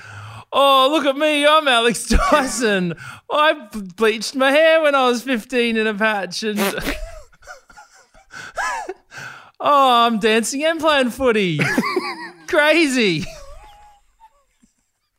Oh, 0.54 0.88
look 0.92 1.06
at 1.06 1.18
me. 1.18 1.46
I'm 1.46 1.68
Alex 1.68 2.06
Dyson. 2.32 2.94
I 3.30 3.68
bleached 3.98 4.36
my 4.36 4.52
hair 4.52 4.82
when 4.82 4.96
I 4.96 5.08
was 5.08 5.22
15 5.24 5.76
in 5.76 5.88
a 5.88 5.94
patch. 5.94 6.44
And 6.44 6.60
oh, 9.60 10.06
I'm 10.06 10.20
dancing 10.20 10.64
and 10.64 10.80
playing 10.80 11.10
footy. 11.10 11.60
Crazy. 12.48 13.26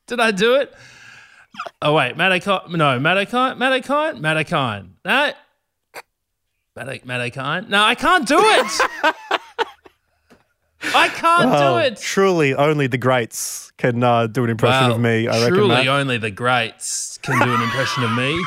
Did 0.06 0.20
I 0.20 0.30
do 0.30 0.54
it? 0.54 0.72
Oh, 1.82 1.92
wait. 1.94 2.16
Matterkind. 2.16 2.70
No, 2.70 2.98
Matterkind. 2.98 3.58
Matterkind? 3.58 4.20
Matterkind. 4.20 4.90
No. 5.04 5.32
Matterkind. 6.76 7.68
No, 7.68 7.82
I 7.82 7.94
can't 7.94 8.26
do 8.26 8.38
it. 8.40 9.35
I 10.94 11.08
can't 11.08 11.50
Well, 11.50 11.78
do 11.78 11.84
it. 11.86 11.98
Truly, 11.98 12.54
only 12.54 12.86
the 12.86 12.98
greats 12.98 13.72
can 13.78 14.02
uh, 14.02 14.26
do 14.26 14.44
an 14.44 14.50
impression 14.50 14.88
Wow, 14.88 14.94
of 14.94 15.00
me. 15.00 15.28
I 15.28 15.38
reckon. 15.40 15.54
Truly, 15.54 15.68
Matt. 15.74 15.88
only 15.88 16.18
the 16.18 16.30
greats 16.30 17.18
can 17.22 17.38
do 17.44 17.54
an 17.54 17.62
impression 17.62 18.04
of 18.04 18.12
me. 18.12 18.42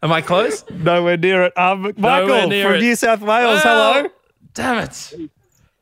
Am 0.00 0.12
I 0.12 0.20
close? 0.22 0.64
Nowhere 0.70 1.16
near 1.16 1.44
it. 1.44 1.58
Um, 1.58 1.92
Michael 1.96 2.46
near 2.48 2.66
from 2.66 2.74
it. 2.76 2.80
New 2.80 2.94
South 2.94 3.20
Wales. 3.20 3.62
Well, 3.64 3.94
hello. 3.94 4.10
Damn 4.54 4.78
it. 4.84 5.12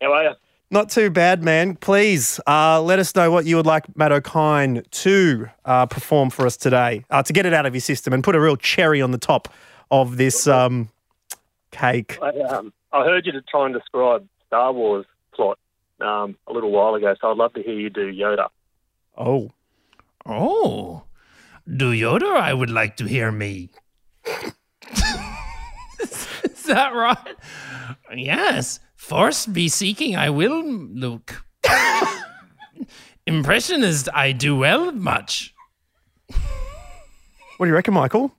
How 0.01 0.13
are 0.13 0.25
you? 0.25 0.31
Not 0.71 0.89
too 0.91 1.11
bad, 1.11 1.45
man. 1.45 1.77
Please 1.77 2.41
uh, 2.47 2.81
let 2.83 2.99
us 2.99 3.15
know 3.15 3.31
what 3.31 3.45
you 3.45 3.57
would 3.57 3.67
like 3.67 3.95
Matt 3.97 4.11
Okine 4.13 4.89
to 5.03 5.49
uh, 5.65 5.87
perform 5.87 6.31
for 6.31 6.47
us 6.47 6.57
today 6.57 7.05
uh, 7.11 7.23
to 7.23 7.33
get 7.33 7.47
it 7.47 7.53
out 7.53 7.67
of 7.67 7.75
your 7.75 7.81
system 7.81 8.13
and 8.13 8.25
put 8.25 8.35
a 8.35 8.41
real 8.41 8.57
cherry 8.57 9.01
on 9.01 9.11
the 9.13 9.19
top 9.19 9.49
of 9.91 10.17
this 10.17 10.47
um, 10.49 10.89
cake. 11.77 12.19
I, 12.23 12.31
um, 12.55 12.73
I 12.93 13.05
heard 13.05 13.27
you 13.27 13.33
to 13.33 13.43
try 13.43 13.67
and 13.67 13.75
describe 13.75 14.27
Star 14.47 14.73
Wars 14.73 15.07
plot 15.35 15.59
um, 16.01 16.37
a 16.47 16.53
little 16.53 16.71
while 16.71 16.95
ago, 16.95 17.15
so 17.21 17.31
I'd 17.31 17.37
love 17.37 17.53
to 17.55 17.63
hear 17.63 17.75
you 17.75 17.91
do 17.91 18.13
Yoda. 18.13 18.49
Oh. 19.17 19.51
Oh. 20.25 21.05
Do 21.67 21.93
Yoda, 21.93 22.37
I 22.37 22.55
would 22.55 22.71
like 22.71 22.97
to 22.99 23.05
hear 23.05 23.33
me. 23.33 23.71
Is 26.01 26.63
that 26.67 26.95
right? 26.95 27.37
Yes. 28.15 28.81
Force 28.97 29.47
be 29.47 29.69
seeking, 29.69 30.17
I 30.17 30.31
will, 30.31 30.63
Luke. 30.65 31.45
Impressionist, 33.27 34.09
I 34.15 34.33
do 34.33 34.57
well 34.57 34.93
much. 34.93 35.55
What 36.29 37.67
do 37.67 37.69
you 37.69 37.75
reckon, 37.75 37.95
Michael? 37.95 38.33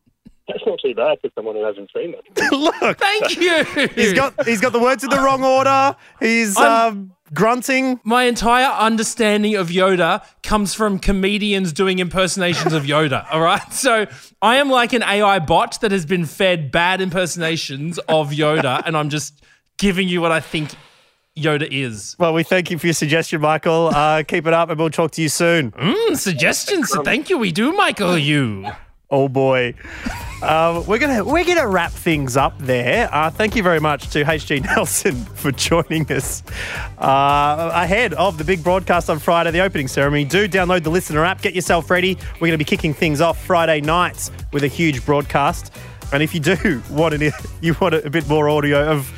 That's 0.48 0.64
not 0.66 0.80
too 0.80 0.96
bad 0.96 1.20
for 1.22 1.30
someone 1.36 1.56
who 1.56 1.64
hasn't 1.66 1.90
seen 1.96 2.14
it. 2.14 2.52
Look, 2.52 2.98
Thank 3.00 3.38
you. 3.38 3.88
he's 3.96 4.14
got 4.14 4.46
he's 4.46 4.62
got 4.62 4.72
the 4.72 4.80
words 4.80 5.04
in 5.04 5.10
the 5.10 5.18
wrong 5.18 5.44
order. 5.44 5.96
He's 6.22 6.56
um, 6.56 7.12
grunting. 7.34 8.00
My 8.06 8.24
entire 8.24 8.72
understanding 8.72 9.56
of 9.56 9.68
Yoda 9.68 10.24
comes 10.44 10.74
from 10.74 11.00
comedians 11.00 11.74
doing 11.74 12.00
impersonations 12.00 12.74
of 12.74 12.84
Yoda. 12.84 13.28
All 13.32 13.42
right. 13.42 13.74
So 13.74 14.08
I 14.42 14.56
am 14.56 14.70
like 14.70 14.94
an 14.94 15.04
AI 15.04 15.40
bot 15.40 15.82
that 15.82 15.92
has 15.92 16.06
been 16.06 16.26
fed 16.26 16.72
bad 16.72 17.02
impersonations 17.02 17.98
of 18.08 18.32
Yoda, 18.32 18.82
and 18.86 18.96
I'm 18.96 19.10
just 19.10 19.44
giving 19.78 20.08
you 20.08 20.22
what 20.22 20.32
I 20.32 20.40
think 20.40 20.72
Yoda 21.38 21.68
is. 21.70 22.16
Well, 22.20 22.34
we 22.34 22.44
thank 22.44 22.72
you 22.72 22.80
for 22.80 22.88
your 22.88 22.94
suggestion, 22.94 23.42
Michael. 23.42 23.88
Uh, 23.94 24.24
keep 24.24 24.48
it 24.48 24.54
up, 24.54 24.70
and 24.70 24.80
we'll 24.80 24.90
talk 24.90 25.12
to 25.12 25.22
you 25.22 25.30
soon. 25.30 25.72
Mm, 25.72 26.16
suggestions. 26.16 26.96
Thank 27.04 27.30
you. 27.30 27.38
We 27.38 27.52
do, 27.52 27.74
Michael. 27.74 28.18
You. 28.18 28.72
Oh 29.10 29.28
boy. 29.30 29.74
Um, 30.42 30.86
we're 30.86 31.00
gonna 31.00 31.26
we're 31.26 31.46
gonna 31.46 31.68
wrap 31.68 31.92
things 31.92 32.38
up 32.38 32.54
there. 32.60 33.10
Uh, 33.12 33.32
thank 33.32 33.56
you 33.56 33.64
very 33.64 33.80
much 33.80 34.10
to 34.10 34.24
HG 34.24 34.64
Nelson 34.64 35.16
for 35.36 35.52
joining 35.52 36.12
us 36.12 36.44
uh, 37.00 37.72
ahead 37.74 38.14
of 38.14 38.38
the 38.38 38.44
big 38.44 38.64
broadcast 38.64 39.10
on 39.10 39.18
Friday, 39.18 39.50
the 39.50 39.62
opening 39.62 39.88
ceremony. 39.88 40.26
Do 40.26 40.48
download 40.48 40.84
the 40.84 40.92
listener 40.92 41.26
app. 41.26 41.42
Get 41.42 41.56
yourself 41.56 41.90
ready. 41.90 42.18
We're 42.40 42.50
gonna 42.50 42.60
be 42.60 42.66
kicking 42.66 42.94
things 42.94 43.20
off 43.20 43.44
Friday 43.44 43.82
nights 43.82 44.30
with 44.54 44.64
a 44.64 44.68
huge 44.68 45.04
broadcast. 45.06 45.74
And 46.14 46.22
if 46.22 46.36
you 46.36 46.40
do 46.40 46.84
want 46.92 47.16
an, 47.16 47.32
you 47.62 47.76
want 47.82 47.96
a 47.96 48.10
bit 48.10 48.28
more 48.30 48.48
audio 48.48 48.92
of 48.92 49.12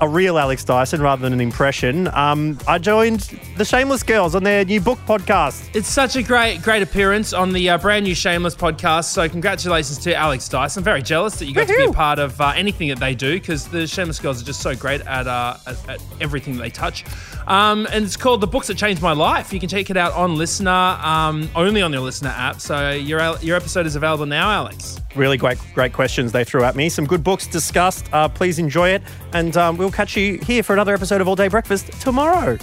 a 0.00 0.08
real 0.08 0.38
Alex 0.38 0.64
Dyson 0.64 1.00
rather 1.02 1.22
than 1.22 1.32
an 1.32 1.40
impression, 1.40 2.08
um, 2.08 2.58
I 2.66 2.78
joined 2.78 3.20
the 3.56 3.64
Shameless 3.64 4.02
Girls 4.02 4.34
on 4.34 4.42
their 4.42 4.64
new 4.64 4.80
book 4.80 4.98
podcast. 5.06 5.68
It's 5.74 5.88
such 5.88 6.16
a 6.16 6.22
great, 6.22 6.62
great 6.62 6.82
appearance 6.82 7.32
on 7.32 7.52
the 7.52 7.68
uh, 7.70 7.78
brand 7.78 8.04
new 8.04 8.14
Shameless 8.14 8.54
podcast. 8.54 9.04
So, 9.04 9.28
congratulations 9.28 9.98
to 9.98 10.14
Alex 10.14 10.48
Dyson. 10.48 10.80
I'm 10.80 10.84
very 10.84 11.02
jealous 11.02 11.38
that 11.38 11.46
you 11.46 11.54
got 11.54 11.68
to 11.68 11.76
be 11.76 11.84
a 11.84 11.92
part 11.92 12.18
of 12.18 12.40
uh, 12.40 12.52
anything 12.56 12.88
that 12.88 12.98
they 12.98 13.14
do 13.14 13.38
because 13.38 13.68
the 13.68 13.86
Shameless 13.86 14.18
girls 14.18 14.40
are 14.40 14.44
just 14.44 14.60
so 14.62 14.74
great 14.74 15.02
at, 15.02 15.26
uh, 15.26 15.56
at, 15.66 15.88
at 15.88 16.02
everything 16.20 16.56
that 16.56 16.62
they 16.62 16.70
touch. 16.70 17.04
Um, 17.50 17.88
and 17.92 18.04
it's 18.04 18.16
called 18.16 18.40
The 18.40 18.46
Books 18.46 18.68
That 18.68 18.76
Changed 18.76 19.02
My 19.02 19.10
Life. 19.12 19.52
You 19.52 19.58
can 19.58 19.68
check 19.68 19.90
it 19.90 19.96
out 19.96 20.12
on 20.12 20.36
Listener, 20.36 20.70
um, 20.70 21.50
only 21.56 21.82
on 21.82 21.92
your 21.92 22.00
Listener 22.00 22.30
app. 22.30 22.60
So, 22.60 22.92
your, 22.92 23.36
your 23.40 23.56
episode 23.56 23.86
is 23.86 23.96
available 23.96 24.24
now, 24.24 24.52
Alex. 24.52 25.00
Really 25.16 25.36
great, 25.36 25.58
great 25.74 25.92
questions 25.92 26.30
they 26.30 26.44
threw 26.44 26.62
at 26.62 26.76
me. 26.76 26.88
Some 26.88 27.06
good 27.06 27.24
books 27.24 27.48
discussed. 27.48 28.06
Uh, 28.12 28.28
please 28.28 28.60
enjoy 28.60 28.90
it, 28.90 29.02
and 29.32 29.56
um, 29.56 29.76
we'll 29.76 29.90
catch 29.90 30.16
you 30.16 30.38
here 30.38 30.62
for 30.62 30.74
another 30.74 30.94
episode 30.94 31.20
of 31.20 31.26
All 31.26 31.34
Day 31.34 31.48
Breakfast 31.48 31.90
tomorrow. 32.00 32.56